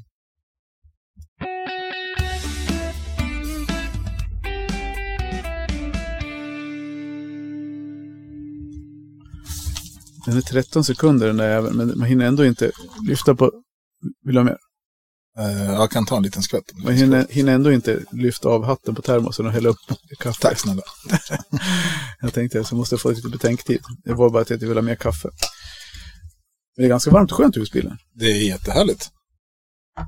Den 10.26 10.36
är 10.36 10.40
13 10.40 10.84
sekunder 10.84 11.26
den 11.26 11.36
där 11.36 11.50
jäveln, 11.50 11.76
men 11.76 11.98
man 11.98 12.08
hinner 12.08 12.24
ändå 12.26 12.44
inte 12.46 12.72
lyfta 13.08 13.34
på... 13.34 13.52
Vill 14.24 14.34
du 14.34 14.40
ha 14.40 14.44
mer? 14.44 14.58
Eh, 15.38 15.64
jag 15.64 15.90
kan 15.90 16.06
ta 16.06 16.16
en 16.16 16.22
liten 16.22 16.42
skvätt. 16.42 16.72
Man 16.84 16.92
hinner, 16.94 17.26
hinner 17.30 17.54
ändå 17.54 17.72
inte 17.72 18.04
lyfta 18.12 18.48
av 18.48 18.64
hatten 18.64 18.94
på 18.94 19.02
termosen 19.02 19.46
och 19.46 19.52
hälla 19.52 19.68
upp 19.68 19.78
kaffe. 20.18 20.40
Tack 20.42 20.58
snälla. 20.58 20.82
Jag 22.20 22.34
tänkte 22.34 22.60
att 22.60 22.70
jag 22.70 22.78
måste 22.78 22.98
få 22.98 23.10
lite 23.10 23.28
betänktid. 23.28 23.80
Det 24.04 24.12
var 24.12 24.30
bara 24.30 24.42
att 24.42 24.50
jag 24.50 24.56
inte 24.56 24.66
ville 24.66 24.80
ha 24.80 24.84
mer 24.84 24.94
kaffe. 24.94 25.28
Men 26.76 26.82
det 26.82 26.86
är 26.86 26.88
ganska 26.88 27.10
varmt 27.10 27.30
och 27.32 27.36
skönt 27.36 27.56
i 27.56 27.60
husbilen. 27.60 27.98
Det 28.14 28.24
är 28.24 28.46
jättehärligt. 28.46 29.10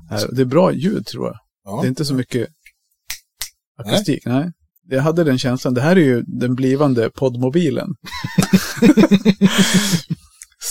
Här- 0.09 0.29
Det 0.31 0.41
är 0.41 0.45
bra 0.45 0.71
ljud 0.71 1.05
tror 1.05 1.25
jag. 1.27 1.37
Ja. 1.63 1.81
Det 1.81 1.87
är 1.87 1.89
inte 1.89 2.05
så 2.05 2.13
mycket 2.13 2.47
akustik. 3.77 4.25
Nej. 4.25 4.51
Jag 4.89 5.01
hade 5.01 5.23
den 5.23 5.39
känslan. 5.39 5.73
Det 5.73 5.81
här 5.81 5.95
är 5.95 6.01
ju 6.01 6.23
den 6.27 6.55
blivande 6.55 7.09
poddmobilen. 7.09 7.87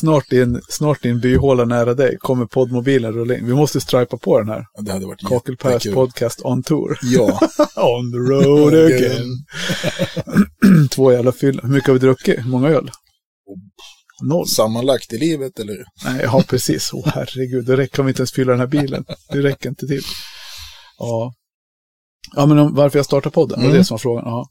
snart, 0.00 0.32
i 0.32 0.40
en, 0.40 0.60
snart 0.68 1.04
i 1.04 1.08
en 1.08 1.20
byhåla 1.20 1.64
nära 1.64 1.94
dig 1.94 2.16
kommer 2.18 2.46
poddmobilen 2.46 3.12
rulla 3.12 3.36
in. 3.36 3.46
Vi 3.46 3.54
måste 3.54 3.80
stripa 3.80 4.16
på 4.16 4.38
den 4.38 4.48
här. 4.48 4.64
Det 4.82 4.92
hade 4.92 5.06
varit 5.06 5.28
Kakelpärs 5.28 5.86
podcast 5.94 6.40
on 6.44 6.62
tour. 6.62 6.98
Ja, 7.02 7.40
on 7.76 8.12
the 8.12 8.18
road 8.34 8.74
again. 8.74 9.44
Två 10.90 11.12
jävla 11.12 11.32
fyll. 11.32 11.60
Hur 11.62 11.68
mycket 11.68 11.86
har 11.86 11.94
vi 11.94 12.00
druckit? 12.00 12.38
Hur 12.38 12.50
många 12.50 12.68
öl? 12.68 12.90
Noll. 14.22 14.48
sammanlagt 14.48 15.12
i 15.12 15.18
livet 15.18 15.58
eller? 15.58 15.76
Nej, 16.04 16.20
ja 16.22 16.42
precis. 16.48 16.90
Åh 16.92 17.08
herregud, 17.14 17.66
det 17.66 17.76
räcker 17.76 18.00
om 18.00 18.06
vi 18.06 18.10
inte 18.10 18.20
ens 18.20 18.32
fyller 18.32 18.52
den 18.52 18.60
här 18.60 18.66
bilen. 18.66 19.04
Det 19.32 19.38
räcker 19.38 19.68
inte 19.68 19.86
till. 19.86 20.02
Ja. 20.98 21.34
Ja, 22.32 22.46
men 22.46 22.58
om, 22.58 22.74
varför 22.74 22.98
jag 22.98 23.06
startar 23.06 23.30
podden, 23.30 23.58
det 23.58 23.64
var 23.64 23.70
Mm. 23.70 23.78
det 23.78 23.84
som 23.84 23.94
var 23.94 23.98
frågan. 23.98 24.24
Ja. 24.26 24.48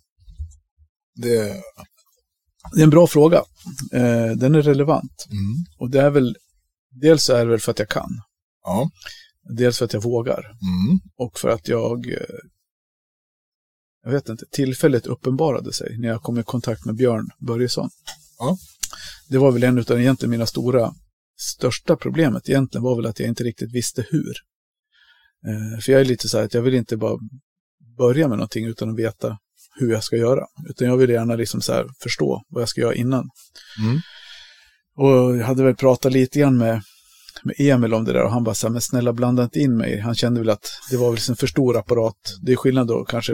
Det, 1.15 1.55
Det 2.73 2.79
är 2.79 2.83
en 2.83 2.89
bra 2.89 3.07
fråga. 3.07 3.37
Eh, 3.93 4.31
den 4.37 4.55
är 4.55 4.61
relevant. 4.61 5.25
mm, 5.29 5.55
Och 5.79 5.89
det 5.89 6.01
är 6.01 6.09
väl, 6.09 6.35
dels 6.91 7.29
är 7.29 7.45
det 7.45 7.51
väl 7.51 7.59
för 7.59 7.71
att 7.71 7.79
jag 7.79 7.89
kan. 7.89 8.09
ja, 8.63 8.89
Dels 9.57 9.77
för 9.77 9.85
att 9.85 9.93
jag 9.93 10.03
vågar. 10.03 10.39
mm, 10.45 10.99
Och 11.17 11.39
för 11.39 11.49
att 11.49 11.67
jag, 11.67 12.07
eh, 12.07 12.39
jag 14.03 14.11
vet 14.11 14.29
inte, 14.29 14.45
tillfället 14.51 15.05
uppenbarade 15.07 15.73
sig 15.73 15.97
när 15.99 16.07
jag 16.07 16.21
kom 16.21 16.37
i 16.39 16.43
kontakt 16.43 16.85
med 16.85 16.95
Björn 16.95 17.29
Börjesson. 17.39 17.89
Ja. 18.39 18.57
Det 19.29 19.37
var 19.37 19.51
väl 19.51 19.63
en 19.63 19.77
av 19.79 20.01
egentligen 20.01 20.29
mina 20.31 20.45
stora, 20.45 20.93
största 21.39 21.95
problemet 21.95 22.49
egentligen 22.49 22.83
var 22.83 22.95
väl 22.95 23.05
att 23.05 23.19
jag 23.19 23.29
inte 23.29 23.43
riktigt 23.43 23.71
visste 23.71 24.05
hur. 24.09 24.33
Eh, 25.47 25.79
för 25.79 25.91
jag 25.91 26.01
är 26.01 26.05
lite 26.05 26.29
så 26.29 26.37
här 26.37 26.45
att 26.45 26.53
jag 26.53 26.61
vill 26.61 26.73
inte 26.73 26.97
bara 26.97 27.19
börja 27.97 28.27
med 28.27 28.37
någonting 28.37 28.65
utan 28.65 28.89
att 28.89 28.97
veta 28.99 29.37
hur 29.79 29.91
jag 29.91 30.03
ska 30.03 30.15
göra. 30.17 30.45
Utan 30.69 30.87
jag 30.87 30.97
vill 30.97 31.09
gärna 31.09 31.35
liksom 31.35 31.61
så 31.61 31.73
här 31.73 31.87
förstå 32.03 32.41
vad 32.49 32.61
jag 32.61 32.69
ska 32.69 32.81
göra 32.81 32.95
innan. 32.95 33.29
mm, 33.85 33.99
Och 34.97 35.37
jag 35.37 35.45
hade 35.45 35.63
väl 35.63 35.75
pratat 35.75 36.11
lite 36.13 36.39
grann 36.39 36.57
med, 36.57 36.81
med 37.43 37.55
Emil 37.59 37.93
om 37.93 38.05
det 38.05 38.13
där 38.13 38.23
och 38.23 38.31
han 38.31 38.43
bara 38.43 38.55
så 38.55 38.67
här, 38.67 38.71
men 38.71 38.81
snälla 38.81 39.13
blanda 39.13 39.43
inte 39.43 39.59
in 39.59 39.77
mig. 39.77 39.99
Han 39.99 40.15
kände 40.15 40.39
väl 40.39 40.49
att 40.49 40.69
det 40.91 40.97
var 40.97 41.05
väl 41.07 41.15
liksom 41.15 41.35
för 41.35 41.47
stor 41.47 41.77
apparat. 41.77 42.35
Det 42.41 42.51
är 42.51 42.55
skillnad 42.55 42.87
då 42.87 43.05
kanske 43.05 43.33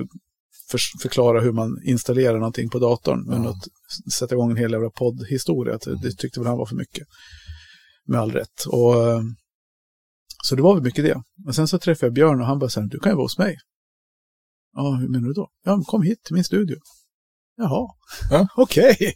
för, 0.72 0.80
förklara 1.02 1.42
hur 1.42 1.52
man 1.52 1.82
installerar 1.86 2.38
någonting 2.38 2.70
på 2.70 2.80
datorn. 2.80 3.26
Men 3.28 3.44
Ja. 3.44 3.50
att 3.50 4.14
sätta 4.14 4.36
igång 4.36 4.52
en 4.52 4.58
hel 4.58 4.72
jävla 4.72 4.90
poddhistoria, 4.90 5.78
det 6.02 6.12
tyckte 6.18 6.40
väl 6.40 6.48
han 6.48 6.58
var 6.58 6.66
för 6.66 6.76
mycket. 6.76 7.08
Med 8.08 8.20
all 8.20 8.32
rätt. 8.32 8.66
Och, 8.68 9.08
eh, 9.08 9.22
så 10.44 10.56
det 10.56 10.62
var 10.62 10.74
väl 10.76 10.84
mycket 10.84 11.06
det. 11.06 11.22
Och 11.48 11.56
sen 11.56 11.68
så 11.68 11.80
träffade 11.80 12.06
jag 12.06 12.14
Björn 12.14 12.42
och 12.42 12.48
han 12.48 12.60
bara 12.60 12.70
så 12.70 12.82
här, 12.82 12.88
du 12.88 13.00
kan 13.00 13.12
ju 13.12 13.16
vara 13.16 13.26
hos 13.26 13.38
mig. 13.38 13.58
Ja, 14.74 14.96
hur 15.02 15.08
menar 15.08 15.28
du 15.28 15.34
då? 15.34 15.50
Ja, 15.66 15.84
kom 15.88 16.02
hit 16.02 16.24
till 16.24 16.36
min 16.36 16.44
studio. 16.44 16.78
Jaha, 17.58 17.88
Ja. 18.32 18.48
okej. 18.56 19.14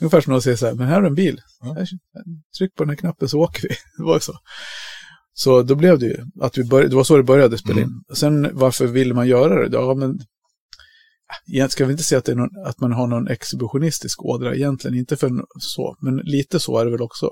Ungefär 0.00 0.20
som 0.20 0.32
någon 0.32 0.42
säger 0.42 0.56
så 0.56 0.66
här, 0.66 0.74
men 0.74 0.86
här 0.86 1.02
är 1.02 1.06
en 1.06 1.14
bil. 1.14 1.40
Ja. 1.60 1.76
Tryck 2.58 2.74
på 2.74 2.84
den 2.84 2.88
här 2.88 2.96
knappen 2.96 3.28
så 3.28 3.40
åker 3.40 3.62
vi. 3.62 3.68
Det 3.98 4.02
var 4.02 4.14
ju 4.14 4.20
så. 4.20 4.32
Så 5.32 5.62
då 5.62 5.74
blev 5.74 5.98
det 5.98 6.06
ju 6.06 6.16
att 6.40 6.58
vi 6.58 6.64
började, 6.64 6.90
det 6.90 6.96
var 6.96 7.04
så 7.04 7.16
det 7.16 7.22
började 7.22 7.58
spela 7.58 7.80
in. 7.80 8.04
Sen 8.14 8.50
varför 8.52 8.86
vill 8.86 9.14
man 9.14 9.28
göra 9.28 9.68
det? 9.68 9.76
Ja, 9.76 9.94
men 9.94 10.18
jag 11.46 11.70
ska 11.70 11.86
vi 11.86 11.92
inte 11.92 12.04
säga 12.04 12.18
att, 12.18 12.26
någon, 12.26 12.66
att 12.66 12.80
man 12.80 12.92
har 12.92 13.06
någon 13.06 13.28
exhibitionistisk 13.28 14.24
ådra 14.24 14.54
egentligen, 14.54 14.98
inte 14.98 15.16
för 15.16 15.30
så, 15.58 15.96
men 16.00 16.16
lite 16.16 16.60
så 16.60 16.78
är 16.78 16.84
det 16.84 16.90
väl 16.90 17.02
också. 17.02 17.30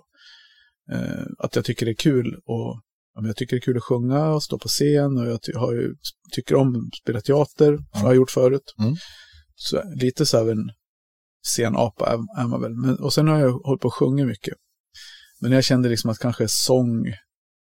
Eh, 0.93 1.25
att 1.39 1.57
jag 1.57 1.65
tycker 1.65 1.87
det 1.87 1.93
är 1.93 1.97
kul 1.97 2.35
och 2.47 2.81
ja, 3.15 3.21
men 3.21 3.27
jag 3.27 3.37
tycker 3.37 3.57
det 3.57 3.59
är 3.59 3.61
kul 3.61 3.77
att 3.77 3.83
sjunga 3.83 4.27
och 4.33 4.43
stå 4.43 4.59
på 4.59 4.69
scen 4.69 5.19
och 5.19 5.27
jag 5.27 5.43
ty 5.43 5.53
har 5.55 5.73
ju, 5.73 5.95
tycker 6.33 6.55
om 6.55 6.77
att 6.77 6.97
spela 7.03 7.21
teater, 7.21 7.79
Ja. 7.93 7.99
har 7.99 8.09
jag 8.09 8.17
gjort 8.17 8.31
förut. 8.31 8.75
Mm. 8.79 8.95
Så 9.55 9.83
lite 10.01 10.27
så 10.27 10.39
här 10.39 10.51
en 10.53 10.71
scenapa 11.55 12.07
är, 12.13 12.43
är 12.43 12.47
man 12.49 12.61
väl. 12.61 12.75
Men, 12.75 12.99
och 12.99 13.13
sen 13.13 13.29
har 13.29 13.39
jag 13.39 13.53
hållit 13.53 13.81
på 13.83 13.89
att 13.89 13.95
sjunga 13.95 14.27
mycket. 14.27 14.55
Men 15.41 15.53
jag 15.53 15.65
kände 15.65 15.89
liksom 15.89 16.11
att 16.11 16.19
kanske 16.19 16.49
sång, 16.49 17.05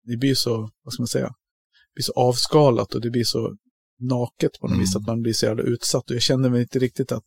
det 0.05 0.17
blir 0.17 0.35
så, 0.35 0.71
vad 0.85 0.93
ska 0.93 1.03
man 1.03 1.09
säga, 1.09 1.27
det 1.27 1.95
blir 1.95 2.03
så 2.05 2.13
avskalat 2.13 2.95
och 2.95 3.01
det 3.01 3.11
blir 3.11 3.25
så 3.25 3.57
naket 4.01 4.53
på 4.61 4.67
något 4.67 4.73
Mm. 4.73 4.81
vis, 4.81 4.97
att 4.97 5.07
man 5.07 5.23
blir 5.23 5.33
så 5.33 5.47
jävla 5.47 5.63
utsatt. 5.63 6.11
Och 6.11 6.15
jag 6.17 6.23
kände 6.23 6.51
mig 6.51 6.61
inte 6.63 6.79
riktigt 6.79 7.13
att, 7.13 7.25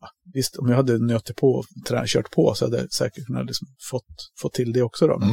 ja, 0.00 0.08
visst, 0.34 0.56
om 0.56 0.68
jag 0.68 0.76
hade 0.76 0.98
nötit 0.98 1.36
på 1.36 1.46
och 1.48 1.64
kört 2.06 2.30
på 2.30 2.54
så 2.54 2.64
hade 2.64 2.78
jag 2.78 2.92
säkert 2.92 3.26
kunnat 3.26 3.46
liksom 3.46 3.68
fått, 3.90 4.30
fått 4.40 4.52
till 4.52 4.72
det 4.72 4.82
också 4.82 5.06
då. 5.06 5.14
Mm. 5.16 5.30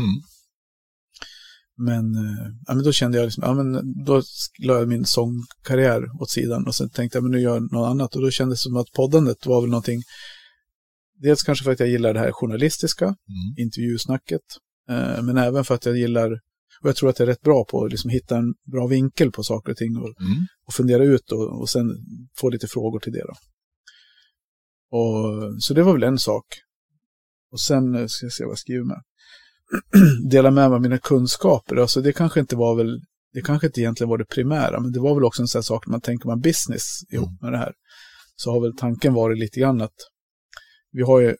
Men, 1.77 2.15
eh, 2.15 2.47
ja, 2.67 2.73
men 2.75 2.83
då 2.83 2.91
kände 2.91 3.17
jag 3.17 3.25
liksom, 3.25 3.43
ja 3.43 3.53
men 3.53 3.93
då 4.05 4.21
la 4.59 4.73
jag 4.79 4.87
min 4.87 5.05
sångkarriär 5.05 6.21
åt 6.21 6.29
sidan 6.29 6.67
och 6.67 6.75
sen 6.75 6.89
tänkte 6.89 7.17
jag, 7.17 7.23
men 7.23 7.31
nu 7.31 7.39
gör 7.39 7.53
jag 7.53 7.71
något 7.71 7.89
annat. 7.89 8.15
Och 8.15 8.21
då 8.21 8.31
kändes 8.31 8.59
det 8.59 8.63
som 8.63 8.77
att 8.77 8.91
poddandet 8.91 9.45
var 9.45 9.61
väl 9.61 9.69
någonting, 9.69 10.01
dels 11.21 11.43
kanske 11.43 11.63
för 11.63 11.71
att 11.71 11.79
jag 11.79 11.89
gillar 11.89 12.13
det 12.13 12.19
här 12.19 12.31
journalistiska, 12.31 13.05
Mm. 13.05 13.15
intervjusnacket. 13.57 14.41
Eh, 14.89 15.21
men 15.23 15.37
även 15.37 15.63
för 15.65 15.75
att 15.75 15.85
jag 15.85 15.97
gillar, 15.97 16.31
och 16.81 16.89
jag 16.89 16.95
tror 16.95 17.09
att 17.09 17.19
jag 17.19 17.27
är 17.27 17.31
rätt 17.31 17.41
bra 17.41 17.65
på 17.65 17.85
att 17.85 17.91
liksom 17.91 18.09
hitta 18.09 18.37
en 18.37 18.53
bra 18.71 18.87
vinkel 18.87 19.31
på 19.31 19.43
saker 19.43 19.71
och 19.71 19.77
ting 19.77 19.97
och, 19.97 20.21
Mm. 20.21 20.45
och 20.67 20.73
fundera 20.73 21.03
ut 21.03 21.31
och, 21.31 21.61
och 21.61 21.69
sen 21.69 21.85
få 22.37 22.49
lite 22.49 22.67
frågor 22.67 22.99
till 22.99 23.13
det. 23.13 23.23
Då. 23.27 23.33
Och, 24.97 25.63
så 25.63 25.73
det 25.73 25.83
var 25.83 25.93
väl 25.93 26.03
en 26.03 26.19
sak. 26.19 26.45
Och 27.51 27.61
sen 27.61 27.95
eh, 27.95 28.05
ska 28.07 28.25
jag 28.25 28.33
se 28.33 28.43
vad 28.43 28.51
jag 28.51 28.59
skriver 28.59 28.83
med. 28.85 29.01
Dela 30.29 30.51
med 30.51 30.69
mig 30.69 30.75
av 30.75 30.81
mina 30.81 30.97
kunskaper. 30.97 31.75
Alltså 31.75 32.01
det 32.01 32.13
kanske 32.13 32.39
inte 32.39 32.55
var 32.55 32.75
väl, 32.75 32.99
det 33.33 33.41
kanske 33.41 33.67
inte 33.67 33.81
egentligen 33.81 34.09
var 34.09 34.17
det 34.17 34.25
primära, 34.25 34.79
men 34.79 34.91
det 34.91 34.99
var 34.99 35.15
väl 35.15 35.23
också 35.23 35.41
en 35.41 35.47
sån 35.47 35.59
här 35.59 35.63
sak 35.63 35.87
när 35.87 35.91
man 35.91 36.01
tänker 36.01 36.27
man 36.27 36.39
business 36.41 36.83
ihop 37.13 37.41
med 37.41 37.51
det 37.51 37.57
här. 37.57 37.73
Så 38.35 38.51
har 38.51 38.61
väl 38.61 38.77
tanken 38.77 39.13
varit 39.13 39.39
lite 39.39 39.59
grann 39.59 39.81
att 39.81 39.95
vi 40.91 41.01
har 41.01 41.19
ju 41.19 41.35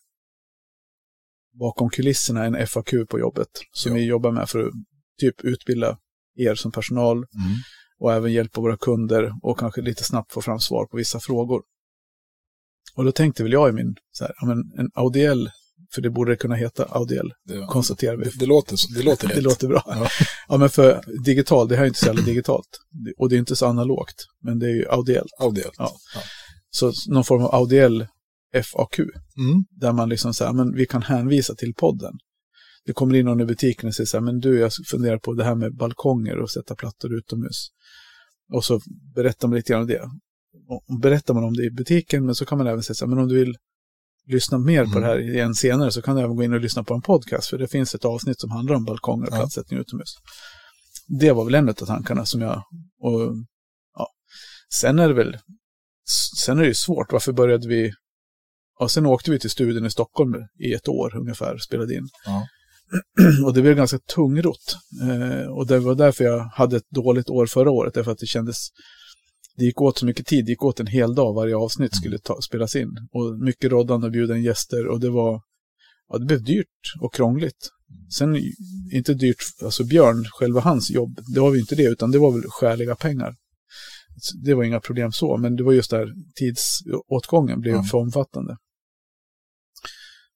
bakom 1.60 1.90
kulisserna 1.90 2.46
en 2.46 2.68
FAQ 2.68 2.94
på 3.10 3.20
jobbet 3.20 3.48
som 3.72 3.92
Ja. 3.92 3.96
vi 3.98 4.06
jobbar 4.06 4.32
med 4.32 4.50
för 4.50 4.60
att 4.60 4.72
typ 5.20 5.42
utbilda 5.44 5.98
er 6.36 6.56
som 6.56 6.72
personal 6.72 7.18
Mm. 7.18 7.28
och 8.00 8.14
även 8.14 8.34
hjälpa 8.34 8.62
våra 8.62 8.78
kunder 8.78 9.32
och 9.44 9.60
kanske 9.60 9.82
lite 9.82 10.04
snabbt 10.04 10.34
få 10.34 10.42
fram 10.42 10.60
svar 10.60 10.86
på 10.86 10.98
vissa 10.98 11.20
frågor. 11.20 11.62
Och 12.96 13.06
då 13.06 13.12
tänkte 13.12 13.44
väl 13.44 13.52
jag 13.54 13.70
i 13.70 13.72
min, 13.72 13.96
så 14.12 14.24
här, 14.24 14.34
en 14.80 14.90
Audiell, 14.94 15.50
för 15.98 16.02
det 16.02 16.10
borde 16.10 16.36
kunna 16.36 16.56
heta 16.56 16.86
Audiell, 16.86 17.34
Det, 17.48 17.66
konstaterar 17.70 18.18
vi. 18.18 18.24
det, 18.24 18.32
det, 18.40 18.46
låter, 18.46 18.78
det 18.98 19.04
låter 19.04 19.28
rätt. 19.28 19.36
Det 19.36 19.42
låter 19.42 19.68
bra. 19.68 19.84
Ja. 19.86 20.08
Ja. 20.48 20.58
men 20.58 20.70
för 20.70 21.02
digital, 21.26 21.68
det 21.68 21.76
här 21.76 21.84
är 21.84 21.88
inte 21.88 22.00
så 22.00 22.06
jävla 22.06 22.22
digitalt. 22.22 22.68
Och 23.18 23.30
det 23.30 23.36
är 23.36 23.40
inte 23.40 23.56
så 23.56 23.66
analogt, 23.66 24.26
men 24.44 24.60
det 24.60 24.66
är 24.66 24.76
ju 24.76 24.86
Audiell. 24.90 25.28
Avdelat. 25.40 25.74
Ja. 25.78 25.92
Så 26.70 26.94
någon 27.08 27.24
form 27.24 27.42
av 27.44 27.56
Audiell 27.56 28.08
FAQ, 28.64 29.00
Mm. 29.00 29.64
där 29.72 29.92
man 29.94 30.10
liksom 30.10 30.34
säger, 30.34 30.54
men 30.54 30.76
vi 30.76 30.86
kan 30.86 31.02
hänvisa 31.02 31.56
till 31.56 31.74
podden. 31.74 32.14
Det 32.86 32.94
kommer 32.94 33.16
in 33.16 33.26
någon 33.26 33.42
i 33.42 33.46
butiken 33.46 33.88
och 33.88 33.96
säger 33.96 34.08
så 34.08 34.18
här, 34.18 34.22
men 34.22 34.40
du, 34.40 34.60
jag 34.60 34.72
funderar 34.92 35.18
på 35.18 35.34
det 35.34 35.44
här 35.44 35.56
med 35.56 35.76
balkonger 35.76 36.38
och 36.38 36.52
sätta 36.52 36.76
plattor 36.76 37.14
utomhus. 37.18 37.68
Och 38.54 38.66
så 38.66 38.82
berättar 39.16 39.48
man 39.48 39.58
lite 39.58 39.74
grann 39.74 39.82
om 39.82 39.88
det. 39.88 40.02
Och 40.70 41.00
berättar 41.02 41.34
man 41.34 41.44
om 41.44 41.54
det 41.54 41.64
i 41.66 41.72
butiken, 41.72 42.26
men 42.26 42.36
så 42.36 42.46
kan 42.46 42.58
man 42.58 42.68
även 42.68 42.84
säga 42.84 42.96
så 42.96 43.06
här, 43.06 43.10
men 43.10 43.20
om 43.24 43.28
du 43.28 43.36
vill 43.40 43.56
lyssna 44.28 44.58
mer 44.58 44.84
på 44.84 44.90
Mm. 44.90 45.02
det 45.02 45.08
här 45.08 45.20
igen 45.20 45.56
senare 45.56 45.92
så 45.92 46.02
kan 46.02 46.16
du 46.16 46.22
även 46.22 46.36
gå 46.36 46.44
in 46.44 46.54
och 46.54 46.60
lyssna 46.62 46.84
på 46.84 46.94
en 46.94 47.02
podcast, 47.02 47.50
för 47.50 47.58
det 47.58 47.68
finns 47.68 47.96
ett 47.96 48.06
avsnitt 48.06 48.40
som 48.40 48.52
handlar 48.52 48.76
om 48.76 48.86
balkonger 48.86 49.28
och 49.28 49.34
Ja. 49.34 49.38
platssättning 49.38 49.80
utomhus. 49.80 50.14
Det 51.20 51.32
var 51.32 51.46
väl 51.46 51.56
en 51.56 51.70
av 51.70 51.74
tankarna 51.74 52.26
som 52.26 52.42
jag, 52.42 52.64
och 53.02 53.22
ja, 53.96 54.08
sen 54.74 55.00
är 55.00 55.08
det 55.08 55.14
väl, 55.14 55.38
sen 56.46 56.58
är 56.58 56.62
det 56.62 56.68
ju 56.68 56.74
svårt, 56.76 57.12
varför 57.12 57.32
började 57.32 57.68
vi 57.68 57.92
ja, 58.80 58.90
sen 58.90 59.06
åkte 59.06 59.32
vi 59.32 59.40
till 59.40 59.50
studion 59.50 59.86
i 59.86 59.90
Stockholm 59.92 60.36
i 60.60 60.74
ett 60.74 60.88
år 60.88 61.16
ungefär, 61.18 61.58
spelade 61.58 61.94
in. 61.96 62.08
Ja. 62.26 62.48
Och 63.46 63.54
det 63.54 63.62
blev 63.62 63.76
ganska 63.76 64.00
tungrott. 64.00 64.76
Eh, 65.02 65.48
och 65.48 65.68
det 65.68 65.80
var 65.80 65.96
därför 65.96 66.24
jag 66.24 66.40
hade 66.40 66.78
ett 66.78 66.90
dåligt 66.90 67.30
år 67.30 67.46
förra 67.46 67.72
året, 67.72 67.94
därför 67.94 68.12
att 68.12 68.18
det 68.18 68.26
kändes, 68.26 68.68
det 69.58 69.66
gick 69.66 69.82
åt 69.82 69.98
så 69.98 70.06
mycket 70.06 70.26
tid, 70.26 70.46
det 70.46 70.52
gick 70.52 70.64
åt 70.64 70.80
en 70.80 70.88
hel 70.88 71.16
dag 71.16 71.34
varje 71.34 71.56
avsnitt 71.56 71.96
skulle 71.96 72.18
ta, 72.20 72.42
spelas 72.42 72.76
in. 72.76 72.90
Och 73.12 73.40
mycket 73.40 73.72
roddande 73.72 74.06
och 74.08 74.12
bjuda 74.12 74.38
in 74.38 74.44
gäster 74.44 74.88
och 74.88 75.00
det 75.00 75.10
var, 75.10 75.42
ja 76.10 76.18
det 76.18 76.26
blev 76.26 76.44
dyrt 76.44 76.94
och 77.02 77.14
krångligt. 77.14 77.70
Sen 78.18 78.42
inte 78.92 79.14
dyrt, 79.14 79.38
alltså 79.64 79.84
Björn, 79.84 80.26
själva 80.32 80.62
hans 80.62 80.92
jobb, 80.92 81.20
det 81.34 81.40
var 81.40 81.54
ju 81.54 81.60
inte 81.60 81.76
det, 81.76 81.84
utan 81.84 82.12
det 82.12 82.20
var 82.20 82.32
väl 82.32 82.44
skäliga 82.50 82.96
pengar. 82.96 83.36
Det 84.46 84.54
var 84.54 84.64
inga 84.64 84.80
problem 84.80 85.12
så, 85.12 85.38
men 85.38 85.56
det 85.56 85.64
var 85.64 85.74
just 85.74 85.92
där 85.92 86.14
tidsåtgången 86.36 87.60
blev 87.60 87.76
Ja. 87.76 87.84
för 87.84 87.98
omfattande. 87.98 88.58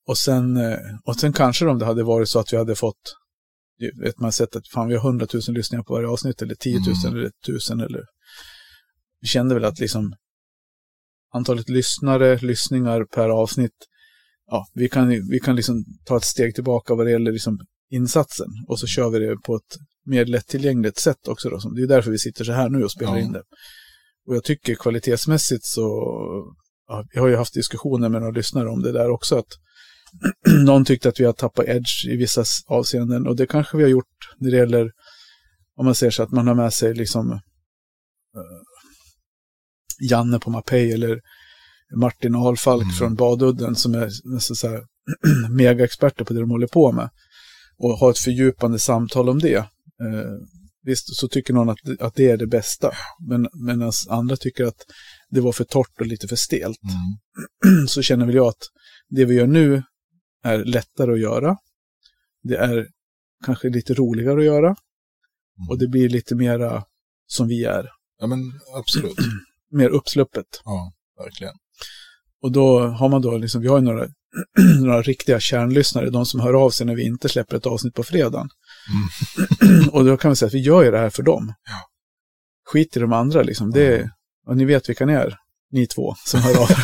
Och 0.06 0.18
sen, 0.18 0.56
eh, 0.56 0.78
och 1.04 1.16
sen 1.16 1.32
kanske 1.32 1.66
om 1.66 1.78
det 1.78 1.84
hade 1.84 2.02
varit 2.02 2.28
så 2.28 2.38
att 2.38 2.52
vi 2.52 2.56
hade 2.56 2.74
fått, 2.74 3.16
vet 4.02 4.18
man 4.20 4.32
sett 4.32 4.56
att 4.56 4.68
fan 4.68 4.88
vi 4.88 4.94
har 4.96 5.08
100 5.08 5.26
000 5.34 5.42
lyssningar 5.48 5.82
på 5.82 5.94
varje 5.94 6.08
avsnitt, 6.08 6.42
eller 6.42 6.54
10 6.54 6.78
000 6.78 6.84
Mm. 7.06 7.18
eller 7.18 7.30
1000 7.48 7.80
eller... 7.80 8.02
Vi 9.22 9.28
kände 9.28 9.54
väl 9.54 9.64
att 9.64 9.78
liksom 9.78 10.14
antalet 11.34 11.68
lyssnare, 11.68 12.38
lyssningar 12.38 13.04
per 13.04 13.28
avsnitt, 13.28 13.86
ja, 14.46 14.66
vi 14.74 14.88
kan, 14.88 15.08
vi 15.08 15.40
kan 15.40 15.56
liksom 15.56 15.84
ta 16.04 16.16
ett 16.16 16.24
steg 16.24 16.54
tillbaka 16.54 16.94
vad 16.94 17.06
det 17.06 17.10
gäller 17.10 17.32
liksom 17.32 17.58
insatsen. 17.90 18.48
Och 18.68 18.78
så 18.78 18.86
kör 18.86 19.10
vi 19.10 19.18
det 19.18 19.36
på 19.36 19.56
ett 19.56 19.76
mer 20.06 20.24
lättillgängligt 20.24 20.98
sätt 20.98 21.28
också. 21.28 21.50
Då. 21.50 21.70
Det 21.76 21.82
är 21.82 21.86
därför 21.86 22.10
vi 22.10 22.18
sitter 22.18 22.44
så 22.44 22.52
här 22.52 22.68
nu 22.68 22.84
och 22.84 22.90
spelar 22.90 23.16
Ja. 23.16 23.20
in 23.20 23.32
det. 23.32 23.42
Och 24.26 24.36
jag 24.36 24.44
tycker 24.44 24.74
kvalitetsmässigt 24.74 25.64
så, 25.64 25.82
ja, 26.88 27.04
jag 27.12 27.22
har 27.22 27.28
ju 27.28 27.36
haft 27.36 27.54
diskussioner 27.54 28.08
med 28.08 28.20
några 28.20 28.34
lyssnare 28.34 28.68
om 28.68 28.82
det 28.82 28.92
där 28.92 29.10
också, 29.10 29.38
att 29.38 29.58
någon 30.66 30.84
tyckte 30.84 31.08
att 31.08 31.20
vi 31.20 31.24
har 31.24 31.32
tappat 31.32 31.68
edge 31.68 32.06
i 32.08 32.16
vissa 32.16 32.44
avseenden 32.66 33.26
och 33.26 33.36
det 33.36 33.46
kanske 33.46 33.76
vi 33.76 33.82
har 33.82 33.90
gjort 33.90 34.34
när 34.38 34.50
det 34.50 34.56
gäller, 34.56 34.90
om 35.76 35.84
man 35.84 35.94
säger 35.94 36.10
så 36.10 36.22
att 36.22 36.30
man 36.32 36.48
har 36.48 36.54
med 36.54 36.72
sig 36.72 36.94
liksom 36.94 37.32
eh, 37.32 37.38
Janne 40.00 40.38
på 40.38 40.50
Mapei 40.50 40.92
eller 40.92 41.20
Martin 41.96 42.34
Ahlfalk 42.34 42.82
Mm. 42.82 42.94
från 42.94 43.14
Badudden 43.14 43.76
som 43.76 43.94
är 43.94 44.10
nästan 44.34 44.56
så 44.56 44.68
här 44.68 44.86
megaexperter 45.50 46.24
på 46.24 46.32
det 46.32 46.40
de 46.40 46.50
håller 46.50 46.66
på 46.66 46.92
med 46.92 47.10
och 47.78 47.90
ha 47.90 48.10
ett 48.10 48.18
fördjupande 48.18 48.78
samtal 48.78 49.28
om 49.28 49.38
det. 49.38 49.56
Eh, 49.56 49.66
visst, 50.82 51.16
så 51.16 51.28
tycker 51.28 51.54
någon 51.54 51.68
att, 51.68 52.00
att 52.00 52.14
det 52.14 52.30
är 52.30 52.36
det 52.36 52.46
bästa, 52.46 52.90
men 53.28 53.48
medan 53.66 53.92
andra 54.08 54.36
tycker 54.36 54.64
att 54.64 54.84
det 55.30 55.40
var 55.40 55.52
för 55.52 55.64
torrt 55.64 56.00
och 56.00 56.06
lite 56.06 56.28
för 56.28 56.36
stelt 56.36 56.78
Mm. 57.64 57.86
så 57.88 58.02
känner 58.02 58.26
väl 58.26 58.34
jag 58.34 58.46
att 58.46 58.62
det 59.08 59.24
vi 59.24 59.34
gör 59.34 59.46
nu 59.46 59.82
är 60.44 60.64
lättare 60.64 61.12
att 61.12 61.20
göra. 61.20 61.56
Det 62.42 62.56
är 62.56 62.86
kanske 63.44 63.68
lite 63.68 63.94
roligare 63.94 64.38
att 64.38 64.44
göra. 64.44 64.76
Och 65.70 65.78
det 65.78 65.88
blir 65.88 66.08
lite 66.08 66.34
mera 66.34 66.84
som 67.26 67.48
vi 67.48 67.64
är. 67.64 67.88
Ja, 68.20 68.26
men 68.26 68.38
absolut. 68.76 69.16
Mer 69.72 69.88
uppsluppet. 69.88 70.46
Ja, 70.64 70.92
verkligen. 71.24 71.54
Och 72.42 72.52
då 72.52 72.80
har 72.86 73.08
man 73.08 73.22
då 73.22 73.38
liksom, 73.38 73.62
vi 73.62 73.68
har 73.68 73.78
ju 73.78 73.84
några, 73.84 74.06
några 74.80 75.02
riktiga 75.02 75.40
kärnlyssnare, 75.40 76.10
de 76.10 76.26
som 76.26 76.40
hör 76.40 76.54
av 76.54 76.70
sig 76.70 76.86
när 76.86 76.94
vi 76.94 77.02
inte 77.06 77.28
släpper 77.28 77.56
ett 77.56 77.66
avsnitt 77.66 77.94
på 77.94 78.02
fredagen. 78.02 78.48
och 79.92 80.04
då 80.04 80.16
kan 80.16 80.30
vi 80.30 80.36
säga 80.36 80.46
att 80.46 80.54
vi 80.54 80.60
gör 80.60 80.82
ju 80.84 80.90
det 80.90 80.98
här 80.98 81.10
för 81.10 81.22
dem. 81.22 81.54
Ja. 81.68 81.88
Skit 82.64 82.96
i 82.96 83.00
de 83.00 83.12
andra 83.12 83.42
liksom. 83.42 83.70
Det 83.70 83.96
är, 83.96 84.10
och 84.46 84.56
ni 84.56 84.64
vet 84.64 84.88
vilka 84.88 85.06
ni 85.06 85.12
är, 85.12 85.36
ni 85.70 85.86
två 85.86 86.14
som 86.26 86.40
hör 86.40 86.60
av 86.62 86.68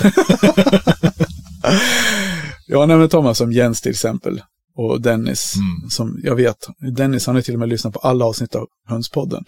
Ja, 2.66 2.86
nej, 2.86 2.96
men 2.96 3.08
Thomas 3.08 3.38
som 3.38 3.52
Jens 3.52 3.80
till 3.80 3.90
exempel. 3.90 4.42
Och 4.74 5.00
Dennis, 5.00 5.54
Mm. 5.56 5.90
som 5.90 6.20
jag 6.22 6.36
vet, 6.36 6.66
Dennis 6.96 7.26
han 7.26 7.34
har 7.34 7.42
till 7.42 7.54
och 7.54 7.60
med 7.60 7.68
lyssnat 7.68 7.94
på 7.94 8.00
alla 8.00 8.24
avsnitt 8.24 8.54
av 8.54 8.66
Hönspodden. 8.88 9.44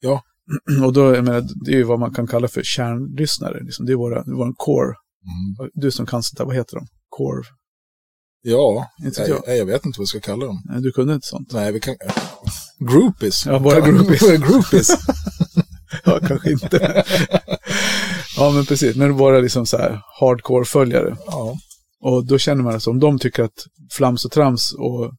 Ja. 0.00 0.22
Och 0.84 0.92
då, 0.92 1.14
jag 1.14 1.24
menar, 1.24 1.48
det 1.64 1.70
är 1.72 1.76
ju 1.76 1.82
vad 1.84 1.98
man 2.00 2.14
kan 2.14 2.26
kalla 2.26 2.48
för 2.48 2.62
kärnlyssnare. 2.64 3.64
Liksom. 3.64 3.86
Det 3.86 3.92
är 3.92 3.96
våra, 3.96 4.22
det 4.24 4.30
är 4.30 4.34
vår 4.36 4.52
core. 4.56 4.86
Mm. 4.86 5.70
Du 5.74 5.90
som 5.90 6.06
kan 6.06 6.22
sånt 6.22 6.38
där, 6.38 6.44
vad 6.44 6.54
heter 6.56 6.76
de? 6.76 6.86
Core? 7.08 7.42
Ja, 8.42 8.86
Inte 9.04 9.20
jag, 9.20 9.28
jag. 9.30 9.42
jag, 9.46 9.56
jag 9.58 9.66
vet 9.66 9.86
inte 9.86 9.98
vad 10.00 10.02
vi 10.02 10.06
ska 10.06 10.20
kalla 10.20 10.46
dem. 10.46 10.62
Nej, 10.64 10.82
du 10.82 10.92
kunde 10.92 11.14
inte 11.14 11.26
sånt. 11.26 11.52
Nej, 11.52 11.72
vi 11.72 11.80
kan... 11.80 11.94
Groupies. 12.90 13.46
Ja, 13.46 13.58
våra 13.58 13.80
groupies. 13.80 14.22
Våra 14.22 14.36
groupies. 14.48 14.90
Ja, 16.04 16.20
kanske 16.28 16.52
inte. 16.52 17.04
ja, 18.36 18.50
men 18.50 18.64
precis. 18.66 18.96
Men 18.96 19.12
våra 19.16 19.38
liksom 19.40 19.66
så 19.66 19.76
här 19.76 20.00
hardcore-följare. 20.20 21.16
ja. 21.26 21.56
Och 22.02 22.26
då 22.26 22.38
känner 22.38 22.62
man 22.62 22.74
alltså, 22.74 22.90
om 22.90 22.98
de 23.00 23.18
tycker 23.18 23.42
att 23.42 23.64
flams 23.92 24.24
och 24.24 24.30
trams 24.32 24.72
och 24.72 25.12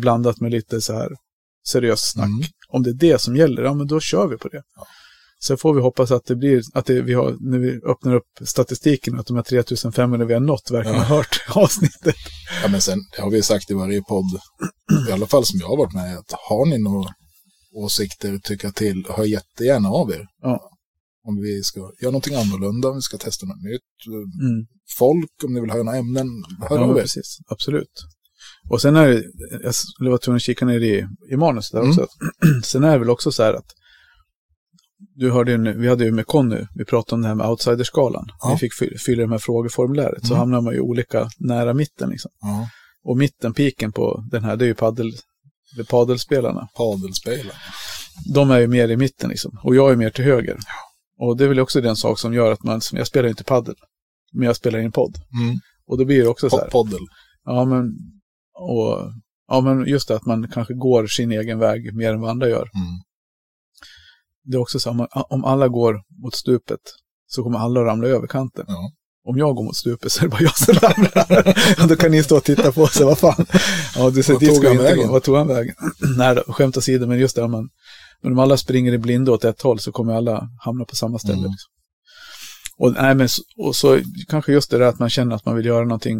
blandat 0.00 0.40
med 0.40 0.50
lite 0.50 0.80
så 0.80 0.92
här 0.92 1.08
seriöst 1.68 2.12
snack, 2.12 2.26
Mm. 2.28 2.40
Om 2.72 2.82
det 2.82 2.90
är 2.90 2.94
det 2.94 3.20
som 3.20 3.36
gäller, 3.36 3.62
ja 3.62 3.74
men 3.74 3.86
då 3.86 4.00
kör 4.00 4.26
vi 4.26 4.36
på 4.36 4.48
det. 4.48 4.62
Sen 5.42 5.58
får 5.58 5.74
vi 5.74 5.80
hoppas 5.80 6.10
att 6.10 6.24
det 6.24 6.36
blir, 6.36 6.62
att 6.74 6.86
det, 6.86 7.02
vi 7.02 7.14
har, 7.14 7.36
när 7.40 7.58
vi 7.58 7.80
öppnar 7.86 8.14
upp 8.14 8.24
statistiken, 8.44 9.18
att 9.18 9.26
de 9.26 9.36
här 9.36 9.42
3500 9.42 10.26
vi 10.26 10.34
har 10.34 10.40
nått 10.40 10.70
verkligen 10.70 10.96
Ja. 10.98 11.04
har 11.04 11.16
hört 11.16 11.40
avsnittet. 11.56 12.14
ja, 12.62 12.68
men 12.68 12.80
sen 12.80 12.98
det 13.16 13.22
har 13.22 13.30
vi 13.30 13.42
sagt 13.42 13.70
i 13.70 13.74
varje 13.74 14.02
podd, 14.02 14.24
i 15.08 15.12
alla 15.12 15.26
fall 15.26 15.44
som 15.44 15.60
jag 15.60 15.68
har 15.68 15.76
varit 15.76 15.94
med, 15.94 16.18
att 16.18 16.32
har 16.48 16.66
ni 16.66 16.78
några 16.78 17.08
åsikter, 17.74 18.38
tycka 18.38 18.70
till, 18.72 19.06
hör 19.10 19.24
jättegärna 19.24 19.88
av 19.88 20.10
er. 20.10 20.26
Ja. 20.42 20.70
Om 21.24 21.36
vi 21.36 21.62
ska 21.62 21.80
göra 21.80 22.10
någonting 22.10 22.34
annorlunda, 22.34 22.88
om 22.88 22.94
vi 22.94 23.00
ska 23.02 23.18
testa 23.18 23.46
något 23.46 23.62
nytt. 23.62 24.14
Mm. 24.40 24.66
Folk, 24.98 25.30
om 25.44 25.54
ni 25.54 25.60
vill 25.60 25.70
höra 25.70 25.82
några 25.82 25.98
ämnen, 25.98 26.26
hör 26.68 26.76
Ja, 26.78 26.84
av 26.84 26.98
er. 26.98 27.02
precis. 27.02 27.38
Absolut. 27.48 27.92
Och 28.70 28.80
sen 28.80 28.96
är 28.96 29.08
det, 29.08 29.22
jag 29.62 29.74
skulle 29.74 30.10
vara 30.10 30.18
tvungen 30.18 30.36
att 30.36 30.42
kika 30.42 30.64
ner 30.66 30.80
i, 30.80 31.06
i 31.30 31.36
manus 31.36 31.70
där 31.70 31.78
Mm. 31.78 31.90
också. 31.90 32.06
sen 32.64 32.84
är 32.84 32.92
det 32.92 32.98
väl 32.98 33.10
också 33.10 33.32
så 33.32 33.42
här 33.42 33.54
att 33.54 33.66
du 35.14 35.30
hörde 35.30 35.50
ju, 35.50 35.58
nu- 35.58 35.78
vi 35.78 35.88
hade 35.88 36.04
ju 36.04 36.12
med 36.12 36.26
Conny, 36.26 36.66
vi 36.74 36.84
pratade 36.84 37.14
om 37.14 37.22
det 37.22 37.28
här 37.28 37.34
med 37.34 37.46
outsiderskalan. 37.50 38.26
Ja. 38.40 38.50
Vi 38.52 38.58
fick 38.58 38.78
fy- 38.78 38.98
fylla 38.98 39.22
det 39.22 39.30
här 39.30 39.38
frågeformuläret, 39.38 40.26
så 40.26 40.34
Mm. 40.34 40.38
hamnar 40.38 40.60
man 40.60 40.74
ju 40.74 40.80
olika 40.80 41.28
nära 41.38 41.74
mitten 41.74 42.10
liksom. 42.10 42.30
Ja, 42.40 42.68
Och 43.04 43.16
mitten, 43.16 43.54
piken 43.54 43.92
på 43.92 44.24
den 44.30 44.44
här, 44.44 44.56
det 44.56 44.64
är 44.64 44.66
ju 44.66 44.74
paddel, 44.74 45.12
det 45.76 45.80
är 45.80 45.84
padelspelarna. 45.84 46.68
padelspelen. 46.76 47.52
De 48.34 48.50
är 48.50 48.58
ju 48.58 48.66
mer 48.66 48.88
i 48.88 48.96
mitten 48.96 49.30
liksom, 49.30 49.58
och 49.64 49.76
jag 49.76 49.92
är 49.92 49.96
mer 49.96 50.10
till 50.10 50.24
höger. 50.24 50.58
Och 51.20 51.36
det 51.36 51.44
är 51.44 51.48
väl 51.48 51.60
också 51.60 51.80
den 51.80 51.96
sak 51.96 52.18
som 52.18 52.34
gör 52.34 52.52
att 52.52 52.62
man, 52.62 52.80
jag 52.92 53.06
spelar 53.06 53.28
inte 53.28 53.44
paddel, 53.44 53.74
men 54.32 54.46
jag 54.46 54.56
spelar 54.56 54.78
i 54.78 54.84
en 54.84 54.92
podd. 54.92 55.14
Mm. 55.42 55.56
Och 55.86 55.98
då 55.98 56.04
blir 56.04 56.22
det 56.22 56.28
också 56.28 56.50
så 56.50 56.58
här. 56.58 56.68
Poddel. 56.68 57.00
Ja, 57.44 57.64
men, 57.64 57.84
och, 58.58 59.12
ja, 59.48 59.60
men 59.60 59.86
just 59.86 60.08
det 60.08 60.16
att 60.16 60.26
man 60.26 60.48
kanske 60.48 60.74
går 60.74 61.06
sin 61.06 61.32
egen 61.32 61.58
väg 61.58 61.94
mer 61.94 62.12
än 62.12 62.20
vad 62.20 62.30
andra 62.30 62.48
gör. 62.48 62.68
Mm. 62.74 62.98
Det 64.44 64.56
är 64.56 64.60
också 64.60 64.80
så, 64.80 64.92
man- 64.92 65.08
om 65.10 65.44
alla 65.44 65.68
går 65.68 66.02
mot 66.22 66.34
stupet 66.34 66.80
så 67.26 67.42
kommer 67.42 67.58
alla 67.58 67.80
att 67.80 67.86
ramla 67.86 68.08
över 68.08 68.26
kanten. 68.26 68.64
Ja. 68.68 68.90
Om 69.24 69.38
jag 69.38 69.54
går 69.54 69.64
mot 69.64 69.76
stupet 69.76 70.12
så 70.12 70.20
är 70.20 70.22
det 70.22 70.28
bara 70.30 70.42
jag 70.42 70.56
som 70.56 70.74
ramlar. 70.74 71.88
Då 71.88 71.96
kan 71.96 72.10
ni 72.10 72.22
stå 72.22 72.36
och 72.36 72.44
titta 72.44 72.72
på 72.72 72.86
säga, 72.86 73.06
vad 73.06 73.18
fan. 73.18 73.46
Ja, 73.96 74.10
du 74.10 74.22
ser, 74.22 74.38
dit 74.38 74.54
tog 74.54 74.64
han 74.64 74.76
vägen? 74.78 75.08
Vad 75.08 75.22
tog 75.22 75.36
han 75.36 75.48
vägen? 75.48 75.74
Nej, 76.16 76.34
då, 76.34 76.52
skämt 76.52 76.76
åsido, 76.76 77.06
men 77.06 77.18
just 77.18 77.36
det, 77.36 77.42
om 77.42 77.50
man, 77.50 77.68
men 78.22 78.32
om 78.32 78.38
alla 78.38 78.56
springer 78.56 78.92
i 78.92 78.98
blindo 78.98 79.32
åt 79.32 79.44
ett 79.44 79.62
håll 79.62 79.78
så 79.78 79.92
kommer 79.92 80.14
alla 80.14 80.48
hamna 80.64 80.84
på 80.84 80.96
samma 80.96 81.18
ställe. 81.18 81.38
Mm. 81.38 81.50
Liksom. 81.50 81.70
Och, 82.78 82.92
nej, 82.92 83.14
men, 83.14 83.28
och 83.58 83.76
så 83.76 84.00
kanske 84.28 84.52
just 84.52 84.70
det 84.70 84.78
där 84.78 84.86
att 84.86 84.98
man 84.98 85.10
känner 85.10 85.36
att 85.36 85.44
man 85.44 85.56
vill 85.56 85.66
göra 85.66 85.84
någonting. 85.84 86.18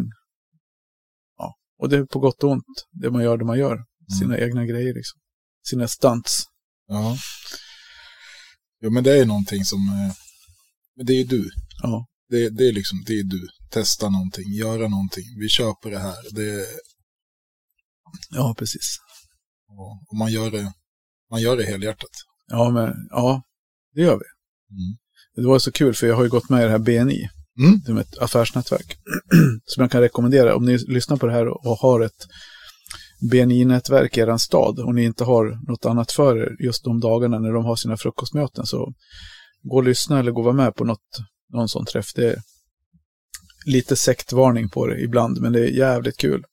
Ja, 1.79 1.83
och 1.85 1.89
det 1.89 1.97
är 1.97 2.03
på 2.05 2.19
gott 2.19 2.43
och 2.43 2.49
ont, 2.51 2.65
det 2.91 3.11
man 3.11 3.23
gör, 3.23 3.37
det 3.37 3.45
man 3.45 3.59
gör. 3.59 3.77
Sina 4.19 4.37
egna 4.39 4.65
grejer, 4.65 4.93
liksom. 4.93 5.19
Sina 5.69 5.87
stunts. 5.87 6.43
Ja. 6.87 7.17
Jo, 8.81 8.89
men 8.91 9.03
det 9.03 9.19
är 9.19 9.25
någonting 9.25 9.65
som... 9.65 9.79
eh, 9.79 10.13
Men 10.95 11.05
det 11.05 11.13
är 11.13 11.17
ju 11.17 11.23
du. 11.23 11.49
Ja, 11.81 12.05
Det, 12.29 12.49
det 12.49 12.67
är 12.67 12.73
liksom, 12.73 13.03
det 13.07 13.13
är 13.13 13.23
du. 13.23 13.47
Testa 13.69 14.09
någonting, 14.09 14.53
göra 14.53 14.87
någonting. 14.87 15.23
Vi 15.39 15.49
köper 15.49 15.91
det 15.91 15.99
här. 15.99 16.15
Det, 16.35 16.65
ja 18.29 18.55
precis. 18.57 18.97
och, 19.67 19.91
och 20.09 20.17
man 20.17 20.31
gör 20.31 20.51
det, 20.51 20.73
man 21.31 21.41
gör 21.41 21.57
det 21.57 21.63
helhjärtat. 21.65 22.09
Ja, 22.47 22.69
men 22.71 22.93
ja, 23.09 23.43
det 23.95 24.01
gör 24.01 24.19
vi. 24.19 24.25
Mm. 24.75 24.97
Det 25.35 25.47
var 25.47 25.59
så 25.59 25.71
kul 25.71 25.93
för 25.95 26.07
jag 26.07 26.15
har 26.15 26.23
ju 26.23 26.29
gått 26.29 26.49
med 26.49 26.61
i 26.61 26.63
det 26.63 26.69
här 26.71 26.79
BNI, 26.79 27.29
Mm. 27.59 27.81
som 27.85 27.97
ett 27.97 28.17
affärsnätverk. 28.17 28.97
som 29.65 29.81
jag 29.81 29.91
kan 29.91 30.01
rekommendera 30.01 30.55
om 30.55 30.65
ni 30.65 30.77
lyssnar 30.77 31.17
på 31.17 31.25
det 31.25 31.33
här 31.33 31.47
och 31.67 31.77
har 31.77 32.01
ett 32.01 32.27
BNI-nätverk 33.31 34.17
i 34.17 34.21
er 34.21 34.37
stad 34.37 34.79
och 34.79 34.95
ni 34.95 35.03
inte 35.03 35.23
har 35.23 35.59
något 35.67 35.85
annat 35.85 36.11
för 36.11 36.37
er 36.37 36.55
just 36.59 36.83
de 36.83 36.99
dagarna 36.99 37.39
när 37.39 37.53
de 37.53 37.65
har 37.65 37.75
sina 37.75 37.97
frukostmöten 37.97 38.65
så 38.65 38.93
gå 39.63 39.75
och 39.75 39.83
lyssna 39.83 40.19
eller 40.19 40.31
gå 40.31 40.41
och 40.41 40.45
vara 40.45 40.55
med 40.55 40.75
på 40.75 40.83
något, 40.83 41.17
någon 41.53 41.69
sån 41.69 41.85
träff. 41.85 42.13
Det 42.15 42.25
är 42.25 42.41
lite 43.65 43.95
sektvarning 43.95 44.69
på 44.69 44.87
det 44.87 45.01
ibland, 45.01 45.41
men 45.41 45.53
det 45.53 45.59
är 45.59 45.67
jävligt 45.67 46.17
kul. 46.17 46.43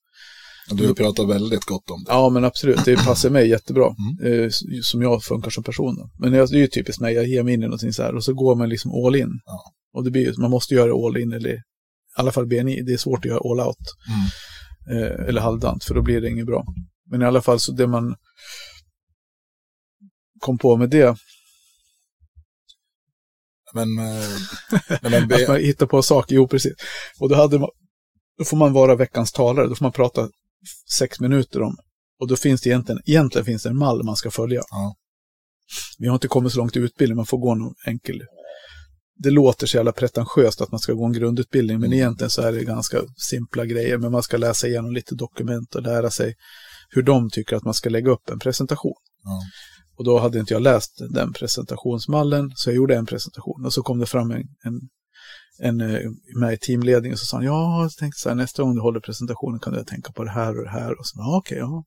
Du 0.70 0.94
pratar 0.94 1.26
väldigt 1.26 1.64
gott 1.64 1.90
om 1.90 2.04
det. 2.04 2.12
Ja, 2.12 2.28
men 2.28 2.44
absolut. 2.44 2.84
Det 2.84 2.96
passar 2.96 3.30
mig 3.30 3.48
jättebra. 3.48 3.94
Mm. 4.20 4.42
Eh, 4.44 4.50
som 4.82 5.02
jag 5.02 5.22
funkar 5.22 5.50
som 5.50 5.64
person. 5.64 5.96
Då. 5.96 6.10
Men 6.18 6.32
det 6.32 6.38
är 6.38 6.54
ju 6.54 6.66
typiskt 6.66 7.00
mig. 7.00 7.14
Jag 7.14 7.26
ger 7.26 7.42
mig 7.42 7.54
in 7.54 7.62
i 7.62 7.66
någonting 7.66 7.92
så 7.92 8.02
här 8.02 8.14
och 8.14 8.24
så 8.24 8.34
går 8.34 8.56
man 8.56 8.68
liksom 8.68 9.06
all 9.06 9.16
in. 9.16 9.40
Ja. 9.44 9.72
Och 9.96 10.04
det 10.04 10.10
blir 10.10 10.40
man 10.40 10.50
måste 10.50 10.74
göra 10.74 11.06
all 11.06 11.16
in 11.16 11.32
eller 11.32 11.62
alla 12.16 12.32
fall 12.32 12.46
BNI, 12.46 12.82
det 12.82 12.92
är 12.92 12.96
svårt 12.96 13.18
att 13.18 13.30
göra 13.30 13.50
all 13.50 13.60
out. 13.60 13.76
Mm. 14.08 15.02
Eh, 15.02 15.28
eller 15.28 15.40
halvdant, 15.40 15.84
för 15.84 15.94
då 15.94 16.02
blir 16.02 16.20
det 16.20 16.30
inget 16.30 16.46
bra. 16.46 16.64
Men 17.10 17.22
i 17.22 17.24
alla 17.24 17.42
fall 17.42 17.60
så 17.60 17.72
det 17.72 17.86
man 17.86 18.16
kom 20.40 20.58
på 20.58 20.76
med 20.76 20.90
det, 20.90 21.16
Men, 23.74 23.98
eh, 23.98 25.00
men 25.02 25.14
att 25.14 25.28
be, 25.28 25.48
man 25.48 25.60
hittar 25.60 25.86
på 25.86 26.02
saker, 26.02 26.34
jo 26.34 26.48
precis. 26.48 26.72
Och 27.18 27.28
då, 27.28 27.34
hade 27.34 27.58
man, 27.58 27.68
då 28.38 28.44
får 28.44 28.56
man 28.56 28.72
vara 28.72 28.94
veckans 28.94 29.32
talare, 29.32 29.68
då 29.68 29.74
får 29.74 29.84
man 29.84 29.92
prata 29.92 30.28
sex 30.98 31.20
minuter 31.20 31.62
om, 31.62 31.76
och 32.20 32.28
då 32.28 32.36
finns 32.36 32.60
det 32.60 32.70
egentligen, 32.70 33.00
egentligen 33.06 33.44
finns 33.44 33.62
det 33.62 33.68
en 33.68 33.78
mall 33.78 34.04
man 34.04 34.16
ska 34.16 34.30
följa. 34.30 34.62
Ja. 34.70 34.96
Vi 35.98 36.06
har 36.08 36.14
inte 36.14 36.28
kommit 36.28 36.52
så 36.52 36.58
långt 36.58 36.76
i 36.76 36.78
utbildning, 36.78 37.16
man 37.16 37.26
får 37.26 37.38
gå 37.38 37.54
någon 37.54 37.74
enkel. 37.86 38.22
Det 39.18 39.30
låter 39.30 39.66
så 39.66 39.76
jävla 39.76 39.92
pretentiöst 39.92 40.60
att 40.60 40.70
man 40.70 40.80
ska 40.80 40.92
gå 40.92 41.04
en 41.04 41.12
grundutbildning, 41.12 41.80
men 41.80 41.88
Mm. 41.88 41.98
egentligen 41.98 42.30
så 42.30 42.42
är 42.42 42.52
det 42.52 42.64
ganska 42.64 43.02
simpla 43.30 43.66
grejer. 43.66 43.98
Men 43.98 44.12
man 44.12 44.22
ska 44.22 44.36
läsa 44.36 44.66
igenom 44.68 44.92
lite 44.92 45.14
dokument 45.14 45.74
och 45.74 45.82
lära 45.82 46.10
sig 46.10 46.34
hur 46.90 47.02
de 47.02 47.30
tycker 47.30 47.56
att 47.56 47.64
man 47.64 47.74
ska 47.74 47.90
lägga 47.90 48.10
upp 48.10 48.30
en 48.30 48.38
presentation. 48.38 48.94
Ja. 49.24 49.40
Och 49.98 50.04
då 50.04 50.18
hade 50.18 50.38
inte 50.38 50.54
jag 50.54 50.62
läst 50.62 50.92
den 51.10 51.32
presentationsmallen, 51.32 52.52
så 52.54 52.70
jag 52.70 52.76
gjorde 52.76 52.96
en 52.96 53.06
presentation. 53.06 53.64
Och 53.66 53.72
så 53.72 53.82
kom 53.82 53.98
det 53.98 54.06
fram 54.06 54.30
en, 54.30 54.42
en, 54.64 54.80
en 55.58 55.80
eh, 55.80 56.00
med 56.40 56.52
i 56.54 56.58
teamledningen 56.58 57.14
och 57.14 57.18
så 57.18 57.26
sa 57.26 57.36
han, 57.36 57.46
ja, 57.46 57.82
jag 57.82 57.92
tänkte 57.92 58.20
så 58.20 58.28
här, 58.28 58.36
nästa 58.36 58.62
gång 58.62 58.74
du 58.74 58.80
håller 58.80 59.00
presentationen 59.00 59.60
kan 59.60 59.72
du 59.72 59.84
tänka 59.84 60.12
på 60.12 60.24
det 60.24 60.30
här 60.30 60.58
och 60.58 60.64
det 60.64 60.70
här. 60.70 60.98
Och 60.98 61.06
så, 61.06 61.14
ja, 61.18 61.36
okej, 61.38 61.58
ja. 61.58 61.84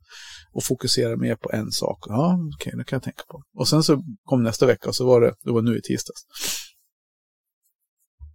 Och 0.53 0.63
fokusera 0.63 1.17
mer 1.17 1.35
på 1.35 1.51
en 1.51 1.71
sak. 1.71 1.99
Ja, 2.07 2.39
okej, 2.55 2.73
det 2.77 2.83
kan 2.83 2.95
jag 2.97 3.03
tänka 3.03 3.23
på. 3.27 3.43
Och 3.57 3.67
sen 3.67 3.83
så 3.83 4.03
kom 4.23 4.43
nästa 4.43 4.65
vecka 4.65 4.89
och 4.89 4.95
så 4.95 5.05
var 5.05 5.21
det, 5.21 5.33
det 5.43 5.51
var 5.51 5.61
nu 5.61 5.77
i 5.77 5.81
tisdags. 5.81 6.21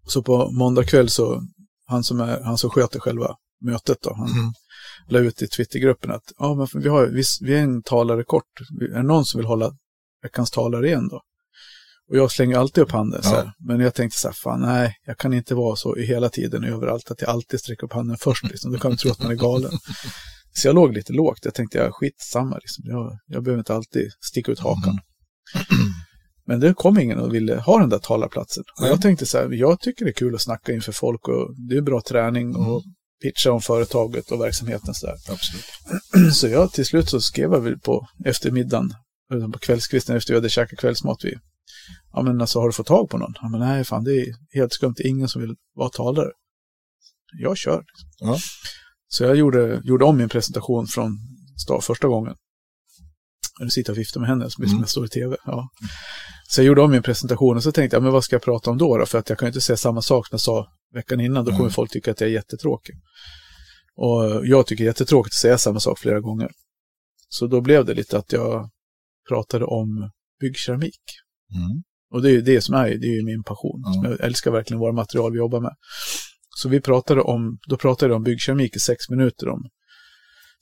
Så 0.06 0.22
på 0.22 0.50
måndag 0.50 0.84
kväll 0.84 1.10
så, 1.10 1.42
han 1.86 2.04
som, 2.04 2.20
är, 2.20 2.40
han 2.40 2.58
som 2.58 2.70
sköter 2.70 3.00
själva 3.00 3.36
mötet 3.64 3.98
då, 4.02 4.14
han 4.14 4.28
Mm. 4.30 4.52
la 5.08 5.18
ut 5.18 5.42
i 5.42 5.48
Twittergruppen 5.48 6.10
att 6.10 6.32
ja, 6.38 6.54
men 6.54 6.82
vi, 6.82 6.88
har, 6.88 7.06
vi, 7.06 7.22
vi 7.40 7.54
är 7.54 7.62
en 7.62 7.82
talare 7.82 8.24
kort. 8.24 8.60
Är 8.80 8.96
det 8.96 9.02
någon 9.02 9.24
som 9.24 9.38
vill 9.38 9.46
hålla 9.46 9.72
veckans 10.22 10.50
talare 10.50 10.86
igen 10.86 11.08
då? 11.08 11.20
Och 12.10 12.16
jag 12.16 12.30
slänger 12.32 12.58
alltid 12.58 12.82
upp 12.84 12.90
handen 12.90 13.22
så 13.22 13.28
här. 13.28 13.52
Men 13.58 13.80
jag 13.80 13.94
tänkte 13.94 14.18
så 14.18 14.28
här, 14.28 14.34
fan 14.34 14.60
nej, 14.60 14.96
jag 15.06 15.18
kan 15.18 15.32
inte 15.34 15.54
vara 15.54 15.76
så 15.76 15.94
hela 15.96 16.28
tiden 16.28 16.64
överallt 16.64 17.10
att 17.10 17.20
jag 17.20 17.30
alltid 17.30 17.60
sträcker 17.60 17.84
upp 17.84 17.92
handen 17.92 18.16
först. 18.20 18.44
Liksom. 18.44 18.72
Då 18.72 18.78
kan 18.78 18.90
de 18.90 18.96
tro 18.96 19.10
att 19.10 19.22
man 19.22 19.30
är 19.30 19.34
galen. 19.34 19.72
Så 20.56 20.68
jag 20.68 20.74
låg 20.74 20.92
lite 20.92 21.12
lågt. 21.12 21.38
Jag 21.42 21.54
tänkte, 21.54 21.78
ja, 21.78 21.90
skitsamma, 21.92 22.56
liksom. 22.58 22.84
jag, 22.86 23.18
jag 23.26 23.42
behöver 23.42 23.58
inte 23.58 23.74
alltid 23.74 24.10
sticka 24.20 24.52
ut 24.52 24.58
hakan. 24.60 24.98
Men 26.46 26.60
det 26.60 26.74
kom 26.74 26.98
ingen 26.98 27.18
och 27.18 27.34
ville 27.34 27.56
ha 27.60 27.78
den 27.78 27.88
där 27.88 27.98
talarplatsen. 27.98 28.64
Och 28.80 28.86
jag 28.86 29.02
tänkte 29.02 29.26
så 29.26 29.38
här, 29.38 29.48
jag 29.52 29.80
tycker 29.80 30.04
det 30.04 30.10
är 30.10 30.14
kul 30.14 30.34
att 30.34 30.42
snacka 30.42 30.72
inför 30.72 30.92
folk 30.92 31.28
och 31.28 31.54
det 31.68 31.76
är 31.76 31.80
bra 31.82 32.00
träning 32.00 32.56
och 32.56 32.82
pitcha 33.22 33.52
om 33.52 33.60
företaget 33.60 34.30
och 34.30 34.40
verksamheten 34.40 34.94
så 34.94 35.06
där. 35.06 35.16
Absolut. 35.28 35.64
Så 36.34 36.48
jag 36.48 36.72
till 36.72 36.86
slut 36.86 37.08
så 37.08 37.20
skrev 37.20 37.52
jag 37.52 37.60
väl 37.60 37.78
på 37.78 38.08
eftermiddagen, 38.24 38.94
eller 39.32 39.48
på 39.48 39.58
kvällskvisten 39.58 40.16
efter 40.16 40.32
vi 40.32 40.38
hade 40.38 40.48
käkat 40.48 40.78
kvällsmat. 40.78 41.18
Vi, 41.24 41.34
ja 42.12 42.22
men 42.22 42.40
alltså 42.40 42.60
har 42.60 42.66
du 42.66 42.72
fått 42.72 42.86
tag 42.86 43.10
på 43.10 43.18
någon? 43.18 43.34
Ja 43.42 43.48
men 43.48 43.60
nej 43.60 43.84
fan 43.84 44.04
det 44.04 44.12
är 44.20 44.26
helt 44.54 44.72
skumt, 44.72 44.94
det 44.96 45.04
är 45.06 45.08
ingen 45.08 45.28
som 45.28 45.42
vill 45.42 45.54
vara 45.74 45.88
talare. 45.88 46.30
Jag 47.40 47.56
kör. 47.56 47.78
liksom. 47.78 48.08
Ja. 48.18 48.38
Så 49.08 49.24
jag 49.24 49.36
gjorde, 49.36 49.80
gjorde 49.84 50.04
om 50.04 50.16
min 50.16 50.28
presentation 50.28 50.86
från 50.86 51.18
första 51.82 52.08
gången. 52.08 52.34
Nu 53.60 53.70
sitter 53.70 53.90
jag 53.90 53.94
och 53.94 53.98
viftar 53.98 54.20
med 54.20 54.28
händerna 54.28 54.50
som 54.50 54.64
Mm. 54.64 54.78
jag 54.78 54.88
står 54.88 55.04
i 55.04 55.08
tv. 55.08 55.36
Ja. 55.44 55.68
Så 56.48 56.60
jag 56.60 56.66
gjorde 56.66 56.82
om 56.82 56.90
min 56.90 57.02
presentation 57.02 57.56
och 57.56 57.62
så 57.62 57.72
tänkte 57.72 57.96
jag, 57.96 58.02
men 58.02 58.12
vad 58.12 58.24
ska 58.24 58.34
jag 58.34 58.42
prata 58.42 58.70
om 58.70 58.78
då? 58.78 58.98
då? 58.98 59.06
För 59.06 59.18
att 59.18 59.28
jag 59.28 59.38
kan 59.38 59.46
ju 59.46 59.50
inte 59.50 59.60
säga 59.60 59.76
samma 59.76 60.02
sak 60.02 60.26
som 60.26 60.34
jag 60.34 60.40
sa 60.40 60.68
veckan 60.94 61.20
innan, 61.20 61.44
då 61.44 61.50
kommer 61.50 61.60
Mm. 61.60 61.72
folk 61.72 61.90
tycka 61.90 62.10
att 62.10 62.20
jag 62.20 62.30
är 62.30 62.34
jättetråkig. 62.34 62.94
Och 63.96 64.46
jag 64.46 64.66
tycker 64.66 64.84
det 64.84 64.86
är 64.86 64.90
jättetråkigt 64.90 65.32
att 65.32 65.40
säga 65.40 65.58
samma 65.58 65.80
sak 65.80 65.98
flera 65.98 66.20
gånger. 66.20 66.50
Så 67.28 67.46
då 67.46 67.60
blev 67.60 67.84
det 67.84 67.94
lite 67.94 68.18
att 68.18 68.32
jag 68.32 68.70
pratade 69.28 69.64
om 69.64 70.10
byggkeramik. 70.40 71.00
Mm. 71.54 71.82
Och 72.10 72.22
det 72.22 72.28
är 72.28 72.32
ju 72.32 72.42
det 72.42 72.60
som 72.60 72.74
är, 72.74 72.88
det 72.88 73.06
är 73.06 73.16
ju 73.16 73.24
min 73.24 73.42
passion. 73.42 73.82
Som 73.94 74.04
jag 74.04 74.20
älskar 74.20 74.50
verkligen 74.50 74.80
våra 74.80 74.92
material 74.92 75.32
vi 75.32 75.38
jobbar 75.38 75.60
med. 75.60 75.74
Så 76.56 76.68
vi 76.68 76.80
pratade 76.80 77.20
om, 77.20 77.58
då 77.68 77.76
pratade 77.76 78.10
jag 78.12 78.16
om 78.16 78.22
byggkeramik 78.22 78.76
i 78.76 78.78
sex 78.78 79.08
minuter 79.10 79.48
om 79.48 79.62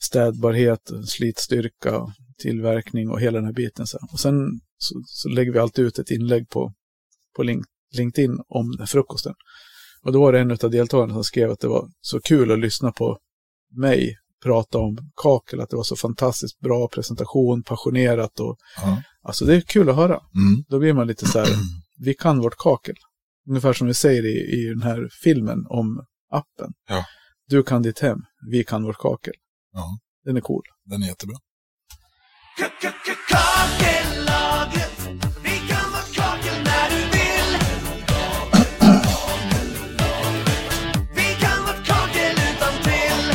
städbarhet, 0.02 0.90
slitstyrka, 1.06 2.06
tillverkning 2.42 3.10
och 3.10 3.20
hela 3.20 3.38
den 3.38 3.44
här 3.46 3.52
biten. 3.52 3.86
Så. 3.86 3.98
Och 4.12 4.20
sen 4.20 4.34
så, 4.78 4.94
så 5.06 5.28
lägger 5.28 5.52
vi 5.52 5.58
alltid 5.58 5.84
ut 5.84 5.98
ett 5.98 6.10
inlägg 6.10 6.48
på, 6.48 6.72
på 7.36 7.42
link, 7.42 7.64
LinkedIn 7.96 8.38
om 8.48 8.86
frukosten. 8.86 9.34
Och 10.02 10.12
då 10.12 10.20
var 10.20 10.32
det 10.32 10.40
en 10.40 10.50
av 10.50 10.70
deltagarna 10.70 11.14
som 11.14 11.24
skrev 11.24 11.50
att 11.50 11.60
det 11.60 11.68
var 11.68 11.88
så 12.00 12.20
kul 12.20 12.52
att 12.52 12.58
lyssna 12.58 12.92
på 12.92 13.18
mig 13.76 14.16
prata 14.42 14.78
om 14.78 14.98
kakel, 15.16 15.60
att 15.60 15.70
det 15.70 15.76
var 15.76 15.84
så 15.84 15.96
fantastiskt 15.96 16.60
bra 16.60 16.88
presentation, 16.88 17.62
passionerat 17.62 18.40
och 18.40 18.56
Ja. 18.76 19.02
alltså 19.22 19.44
det 19.44 19.56
är 19.56 19.60
kul 19.60 19.88
att 19.88 19.96
höra. 19.96 20.20
Mm. 20.34 20.64
Då 20.68 20.78
blir 20.78 20.92
man 20.92 21.06
lite 21.06 21.26
så 21.26 21.38
här, 21.38 21.48
vi 21.98 22.14
kan 22.14 22.38
vårt 22.38 22.56
kakel. 22.58 22.94
Ungefär 23.48 23.72
som 23.72 23.86
vi 23.86 23.94
säger 23.94 24.26
i, 24.26 24.60
i 24.60 24.68
den 24.68 24.82
här 24.82 25.08
filmen 25.22 25.66
om 25.68 26.06
appen. 26.30 26.72
Ja. 26.88 27.04
Du 27.48 27.62
kan 27.62 27.82
ditt 27.82 27.98
hem, 27.98 28.18
vi 28.50 28.64
kan 28.64 28.82
vårt 28.84 28.98
kakel. 28.98 29.34
Ja, 29.72 29.98
Den 30.24 30.36
är 30.36 30.40
cool. 30.40 30.62
den 30.84 31.02
är 31.02 31.06
jättebra. 31.06 31.36
Kakellagret, 33.28 33.88
vi 35.42 35.54
kan 35.68 35.92
vara 35.92 36.02
kakel 36.14 36.62
när 36.64 36.90
du 36.90 36.96
vill. 36.96 37.58
Vi 41.14 41.34
kan 41.40 41.62
vara 41.64 41.76
kakel 41.84 42.36
utan 42.48 42.74
till. 42.82 43.32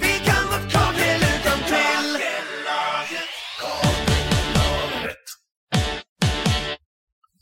Vi 0.00 0.12
kan 0.26 0.48
vara 0.48 0.60
kakel 0.70 1.20
utan 1.22 1.58
till. 1.68 2.20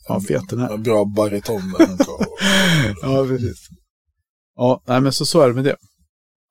Ja, 0.07 0.21
fet 0.27 0.49
den 0.49 0.59
här. 0.59 0.77
Bra 0.77 1.05
bariton 1.05 1.73
där. 1.77 1.87
Ja, 3.01 3.25
precis. 3.27 3.67
Ja, 4.55 4.83
nej, 4.87 5.01
men 5.01 5.13
så, 5.13 5.25
så 5.25 5.41
är 5.41 5.47
det 5.47 5.53
med 5.53 5.63
det. 5.63 5.75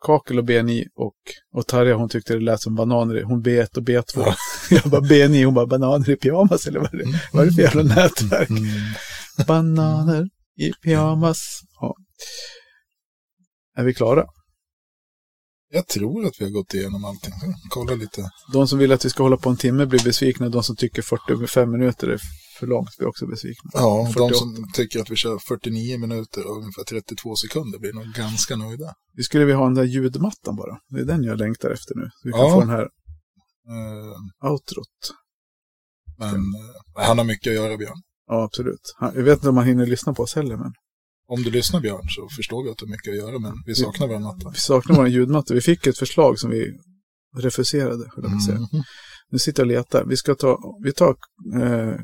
Kakel 0.04 0.38
och 0.38 0.44
BNI 0.44 0.86
och, 0.94 1.14
och 1.52 1.66
Tarja 1.66 1.94
hon 1.94 2.08
tyckte 2.08 2.32
det 2.34 2.40
lät 2.40 2.60
som 2.60 2.74
bananer. 2.74 3.18
i- 3.18 3.22
Hon 3.22 3.42
B1 3.42 3.76
och 3.76 3.82
B2. 3.82 4.02
Ja. 4.16 4.34
Jag 4.70 4.90
bara 4.90 5.00
BNI, 5.00 5.44
hon 5.44 5.54
bara 5.54 5.66
bananer 5.66 6.10
i 6.10 6.16
pyjamas 6.16 6.66
eller 6.66 6.80
vad 6.80 6.94
är 6.94 6.98
det, 6.98 7.20
vad 7.32 7.42
är 7.42 7.46
det 7.46 7.52
för 7.54 7.62
jävla 7.62 7.82
nätverk? 7.82 8.50
Mm. 8.50 8.64
Bananer 9.46 10.28
i 10.58 10.72
pyjamas. 10.72 11.60
Ja. 11.80 11.94
Är 13.76 13.84
vi 13.84 13.94
klara? 13.94 14.24
Jag 15.72 15.86
tror 15.86 16.26
att 16.26 16.32
vi 16.40 16.44
har 16.44 16.52
gått 16.52 16.74
igenom 16.74 17.04
allting. 17.04 17.32
Kolla 17.70 17.94
lite. 17.94 18.30
De 18.52 18.68
som 18.68 18.78
vill 18.78 18.92
att 18.92 19.04
vi 19.04 19.10
ska 19.10 19.22
hålla 19.22 19.36
på 19.36 19.50
en 19.50 19.56
timme 19.56 19.86
blir 19.86 20.04
besvikna. 20.04 20.48
De 20.48 20.62
som 20.62 20.76
tycker 20.76 21.02
45 21.02 21.70
minuter 21.70 22.08
är 22.08 22.18
för 22.58 22.66
långt 22.66 22.96
blir 22.98 23.08
också 23.08 23.26
besvikna. 23.26 23.70
Ja, 23.74 24.06
48. 24.12 24.28
de 24.28 24.34
som 24.34 24.72
tycker 24.72 25.00
att 25.00 25.10
vi 25.10 25.16
kör 25.16 25.38
49 25.38 25.98
minuter 25.98 26.46
och 26.46 26.56
ungefär 26.56 26.84
32 26.84 27.36
sekunder 27.36 27.78
blir 27.78 27.92
nog 27.92 28.04
ganska 28.06 28.56
nöjda. 28.56 28.94
Vi 29.16 29.22
skulle 29.22 29.44
vilja 29.44 29.56
ha 29.58 29.64
den 29.64 29.74
där 29.74 29.84
ljudmattan 29.84 30.56
bara. 30.56 30.78
Det 30.88 31.00
är 31.00 31.04
den 31.04 31.22
jag 31.24 31.38
längtar 31.38 31.70
efter 31.70 31.94
nu. 31.94 32.10
Vi 32.24 32.32
kan 32.32 32.40
Ja. 32.40 32.50
få 32.54 32.60
den 32.60 32.68
här 32.68 32.88
Eh, 33.68 34.50
outrot. 34.50 34.86
Men 36.18 36.34
eh, 36.34 37.06
han 37.06 37.18
har 37.18 37.24
mycket 37.24 37.50
att 37.50 37.54
göra, 37.54 37.76
Björn. 37.76 38.02
Ja, 38.26 38.44
absolut. 38.44 38.94
Han- 38.96 39.12
Jag 39.14 39.22
vet 39.22 39.34
inte 39.38 39.48
om 39.48 39.54
man 39.54 39.66
hinner 39.66 39.86
lyssna 39.86 40.14
på 40.14 40.22
oss 40.22 40.34
heller, 40.34 40.56
men 40.56 40.72
Om 41.28 41.42
du 41.42 41.50
lyssnar, 41.50 41.80
Björn, 41.80 42.08
så 42.08 42.28
förstår 42.36 42.64
vi 42.64 42.70
att 42.70 42.78
du 42.78 42.84
har 42.84 42.90
mycket 42.90 43.10
att 43.10 43.16
göra, 43.16 43.38
men 43.38 43.52
vi 43.66 43.74
saknar 43.74 44.08
vår 44.08 44.18
matta. 44.18 44.50
vi 44.50 44.58
saknar 44.58 44.96
våra 44.96 45.08
ljudmatta. 45.08 45.54
Vi 45.54 45.60
fick 45.60 45.86
ett 45.86 45.98
förslag 45.98 46.38
som 46.38 46.50
vi 46.50 46.72
refuserade, 47.36 48.10
höll 48.16 48.24
jag 48.24 48.42
säga. 48.42 48.56
Mm. 48.56 48.68
Nu 49.30 49.38
sitter 49.38 49.62
jag 49.62 49.66
och 49.70 49.76
letar. 49.76 50.04
Vi 50.04 50.16
ska 50.16 50.34
ta, 50.34 50.58
vi 50.84 50.92
tar 50.92 51.16
eh, 51.62 51.94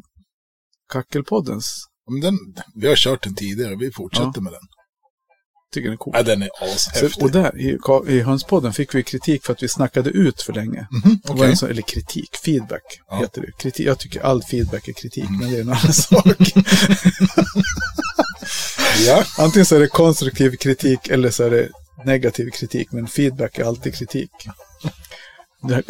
Kackelpoddens. 0.91 1.87
Men 2.11 2.21
den, 2.21 2.39
vi 2.75 2.89
har 2.89 2.97
kört 2.97 3.23
den 3.23 3.35
tidigare, 3.35 3.77
vi 3.77 3.93
fortsätter 3.93 4.33
Ja. 4.35 4.41
med 4.41 4.53
den. 4.53 4.61
Tycker 5.75 5.85
den 5.85 5.93
är 5.93 5.97
cool. 5.97 6.15
Ja, 6.17 6.23
den 6.23 6.43
är 6.43 6.51
ashäftig. 6.61 7.23
och 7.25 7.31
där 7.31 7.59
i, 7.61 7.79
i 8.09 8.21
Hönspodden 8.21 8.73
fick 8.73 8.95
vi 8.95 9.03
kritik 9.03 9.45
för 9.45 9.53
att 9.53 9.63
vi 9.63 9.69
snackade 9.69 10.11
ut 10.11 10.43
för 10.43 10.53
länge. 10.53 10.87
Var 11.25 11.35
Okej. 11.35 11.51
en 11.51 11.57
sån, 11.57 11.71
eller 11.71 11.83
kritik, 11.83 12.37
feedback 12.45 13.01
Ja. 13.09 13.17
heter 13.21 13.41
det. 13.43 13.53
Kritik, 13.59 13.87
jag 13.87 13.99
tycker 13.99 14.21
all 14.21 14.43
feedback 14.43 14.89
är 14.89 14.93
kritik, 14.93 15.25
Mm. 15.29 15.39
men 15.41 15.51
det 15.51 15.57
är 15.57 15.61
en 15.61 15.69
annan 15.69 15.93
sak. 15.93 16.27
Ja, 19.07 19.25
Antingen 19.39 19.67
så 19.67 19.77
är 19.77 19.81
det 19.81 19.87
konstruktiv 19.89 20.57
kritik 20.57 21.09
eller 21.09 21.31
så 21.31 21.43
är 21.45 21.51
det 21.51 21.69
negativ 22.05 22.51
kritik, 22.51 22.93
men 22.93 23.07
feedback 23.07 23.59
är 23.59 23.65
alltid 23.65 23.95
kritik. 23.95 24.31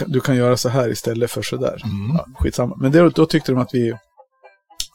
Du 0.07 0.20
kan 0.20 0.36
göra 0.36 0.57
så 0.57 0.68
här 0.68 0.88
istället 0.88 1.30
för 1.30 1.42
så 1.42 1.57
där. 1.57 1.82
Mm. 1.84 2.16
Ja, 2.16 2.26
skitsamma. 2.38 2.76
Men 2.80 2.92
det, 2.92 3.11
då 3.11 3.26
tyckte 3.26 3.53
de 3.53 3.61
att 3.61 3.74
vi, 3.74 3.94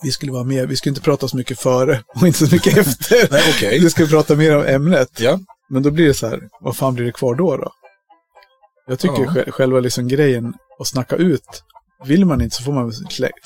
vi 0.06 0.12
skulle 0.12 0.32
vara 0.32 0.43
med, 0.43 0.68
vi 0.70 0.76
skulle 0.76 0.91
inte 0.91 1.01
prata 1.01 1.28
så 1.28 1.38
mycket 1.38 1.60
före 1.60 2.03
och 2.16 2.28
inte 2.28 2.47
så 2.47 2.56
mycket 2.56 2.78
efter. 2.78 3.28
nej 3.32 3.43
okej. 3.56 3.80
Vi 3.80 3.89
skulle 3.89 4.08
prata 4.08 4.36
mer 4.36 4.58
om 4.58 4.66
ämnet. 4.66 5.20
Ja, 5.20 5.39
Men 5.70 5.84
då 5.84 5.91
blir 5.91 6.08
det 6.08 6.14
så 6.14 6.28
här, 6.28 6.49
vad 6.62 6.76
fan 6.78 6.93
blir 6.95 7.06
det 7.06 7.12
kvar 7.12 7.36
då 7.36 7.58
då? 7.58 7.72
Jag 8.88 8.99
tycker 8.99 9.24
Ja. 9.24 9.30
sj- 9.32 9.51
själva 9.51 9.80
liksom 9.80 10.08
grejen 10.08 10.53
att 10.80 10.88
snacka 10.88 11.16
ut, 11.16 11.64
vill 12.06 12.26
man 12.26 12.41
inte 12.41 12.56
så 12.56 12.64
får 12.64 12.72
man 12.74 12.93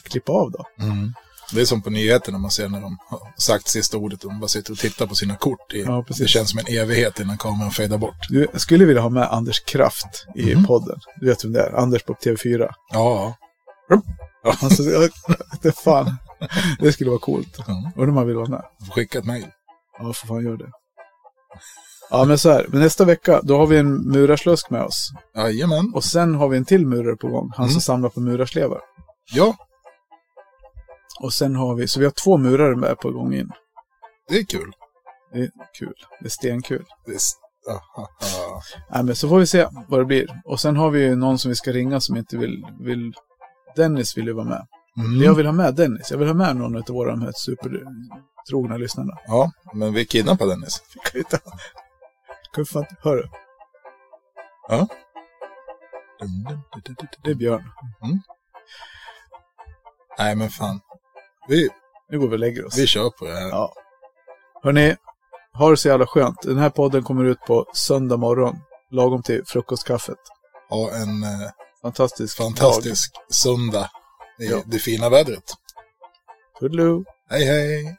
klippa 0.04 0.32
av 0.32 0.52
då. 0.52 0.66
mm. 0.86 1.14
Det 1.54 1.62
är 1.62 1.66
som 1.66 1.82
på 1.82 1.90
nyheterna 1.90 2.38
man 2.38 2.52
ser 2.52 2.70
när 2.70 2.82
de 2.82 2.98
har 3.10 3.20
sagt 3.38 3.68
sista 3.68 3.98
ordet 3.98 4.24
och 4.24 4.30
de 4.32 4.40
bara 4.40 4.48
sitter 4.48 4.72
och 4.72 4.78
tittar 4.78 5.08
på 5.08 5.16
sina 5.16 5.36
kort. 5.36 5.74
I, 5.74 5.82
Ja, 5.82 6.06
det 6.18 6.28
känns 6.28 6.50
som 6.50 6.60
en 6.60 6.68
evighet 6.76 7.20
innan 7.20 7.38
kameran 7.38 7.72
fejdar 7.72 7.98
bort. 7.98 8.28
Du, 8.30 8.48
jag 8.52 8.62
skulle 8.62 8.86
vilja 8.86 9.02
ha 9.02 9.10
med 9.10 9.24
Anders 9.32 9.60
Kraft 9.60 10.26
i 10.36 10.56
Mhm. 10.56 10.66
podden. 10.66 11.00
Du 11.20 11.26
vet 11.26 11.46
vem 11.46 11.54
det 11.54 11.62
är? 11.62 11.72
Anders 11.74 12.04
på 12.04 12.14
TV4. 12.14 12.70
Ja, 12.94 13.36
Alltså, 14.62 14.84
jag, 14.84 15.10
det 15.62 15.72
fan. 15.72 16.16
Det 16.80 16.92
skulle 16.92 17.10
vara 17.10 17.20
coolt. 17.20 17.58
ja. 17.68 17.92
Undrar 17.96 18.08
om 18.10 18.14
man 18.16 18.28
vill 18.28 18.36
vara 18.36 18.50
med. 18.50 18.64
skicka 18.92 19.20
ett 19.20 19.26
mejl. 19.26 19.48
Ja, 20.00 20.14
för 20.14 20.28
fan 20.28 20.44
gör 20.46 20.58
det. 20.58 20.72
Ja, 22.10 22.26
men 22.26 22.38
så 22.38 22.52
här. 22.52 22.66
Men 22.70 22.80
nästa 22.82 23.06
vecka, 23.06 23.42
då 23.44 23.58
har 23.58 23.68
vi 23.68 23.78
en 23.78 23.96
murarslösk 24.12 24.70
med 24.70 24.82
oss. 24.84 25.10
Jajamän. 25.36 25.92
Och 25.96 26.04
sen 26.04 26.36
har 26.36 26.48
vi 26.50 26.58
en 26.58 26.66
till 26.66 26.86
murare 26.88 27.16
på 27.16 27.28
gång. 27.28 27.52
Han 27.56 27.66
som 27.68 27.74
Mm. 27.74 27.82
samlar 27.82 28.10
på 28.10 28.20
murarslevar. 28.20 28.82
Ja, 29.34 29.56
Och 31.22 31.34
sen 31.34 31.56
har 31.56 31.76
vi, 31.76 31.88
så 31.88 32.00
vi 32.00 32.06
har 32.06 32.12
två 32.24 32.38
murare 32.38 32.76
med 32.76 32.98
på 33.00 33.12
gång 33.12 33.34
in. 33.34 33.52
det 34.30 34.38
är 34.38 34.44
kul. 34.44 34.72
Det 35.34 35.40
är 35.40 35.50
kul. 35.80 35.94
Det 36.20 36.26
är 36.26 36.30
stenkul. 36.30 36.86
Det 37.06 37.12
är... 37.12 37.16
s- 37.16 37.32
Aha, 37.70 38.10
aha. 38.24 38.62
Nej, 38.90 39.04
men 39.04 39.16
så 39.16 39.30
får 39.30 39.40
vi 39.40 39.48
se 39.48 39.68
vad 39.88 40.00
det 40.00 40.06
blir. 40.06 40.42
Och 40.46 40.60
sen 40.60 40.76
har 40.78 40.90
vi 40.90 41.02
ju 41.02 41.16
någon 41.16 41.40
som 41.40 41.50
vi 41.50 41.56
ska 41.56 41.72
ringa 41.72 42.00
som 42.00 42.18
inte 42.18 42.38
vill... 42.38 42.66
vill 42.80 43.14
Dennis 43.76 44.18
vill 44.18 44.26
ju 44.28 44.34
vara 44.34 44.46
med. 44.46 44.66
Mm. 45.00 45.22
Jag 45.24 45.34
vill 45.36 45.46
ha 45.46 45.54
med 45.54 45.76
Dennis. 45.76 46.12
Jag 46.12 46.18
vill 46.18 46.28
ha 46.28 46.34
med 46.36 46.56
någon 46.56 46.76
av 46.76 46.84
våra 46.88 47.12
de 47.12 47.22
här 47.22 47.32
supertrogna 47.36 48.78
lyssnarna. 48.78 49.14
Ja, 49.28 49.52
men 49.74 49.94
vi 49.94 50.06
kidnappar 50.06 50.46
Dennis. 50.46 50.82
Vi. 51.14 51.24
Kan 51.24 52.64
vi 52.64 52.66
fan... 52.66 52.86
Hörru, 53.02 53.24
Ja. 54.70 54.88
det 57.24 57.32
är 57.32 57.36
Björn. 57.36 57.64
Nej, 60.18 60.36
men 60.36 60.50
fan. 60.50 60.80
Vi, 61.48 61.70
Nu 62.10 62.20
går 62.20 62.28
vi 62.28 62.36
och 62.36 62.40
lägger 62.40 62.66
oss. 62.68 62.78
vi 62.78 62.88
kör 62.88 63.10
på 63.10 63.26
det 63.26 63.32
här. 63.34 63.50
Ja. 63.50 63.74
Hörni, 64.64 64.96
ha 65.54 65.70
det 65.70 65.78
så 65.78 65.88
jävla 65.88 66.08
skönt. 66.08 66.42
Den 66.42 66.58
här 66.58 66.70
podden 66.70 67.04
kommer 67.04 67.26
ut 67.26 67.40
på 67.48 67.66
söndag 67.74 68.18
morgon. 68.18 68.56
Lagom 68.92 69.24
till 69.24 69.44
frukostkaffet. 69.46 70.18
Ha 70.70 70.92
en 70.92 71.24
eh, 71.24 71.50
Fantastisk 71.82 72.38
fantastisk 72.38 73.12
söndag 73.30 73.90
i 74.40 74.64
det 74.66 74.80
fina 74.80 75.10
vädret. 75.10 75.54
Toodaloo. 76.60 77.06
Hej, 77.30 77.44
hej! 77.46 77.98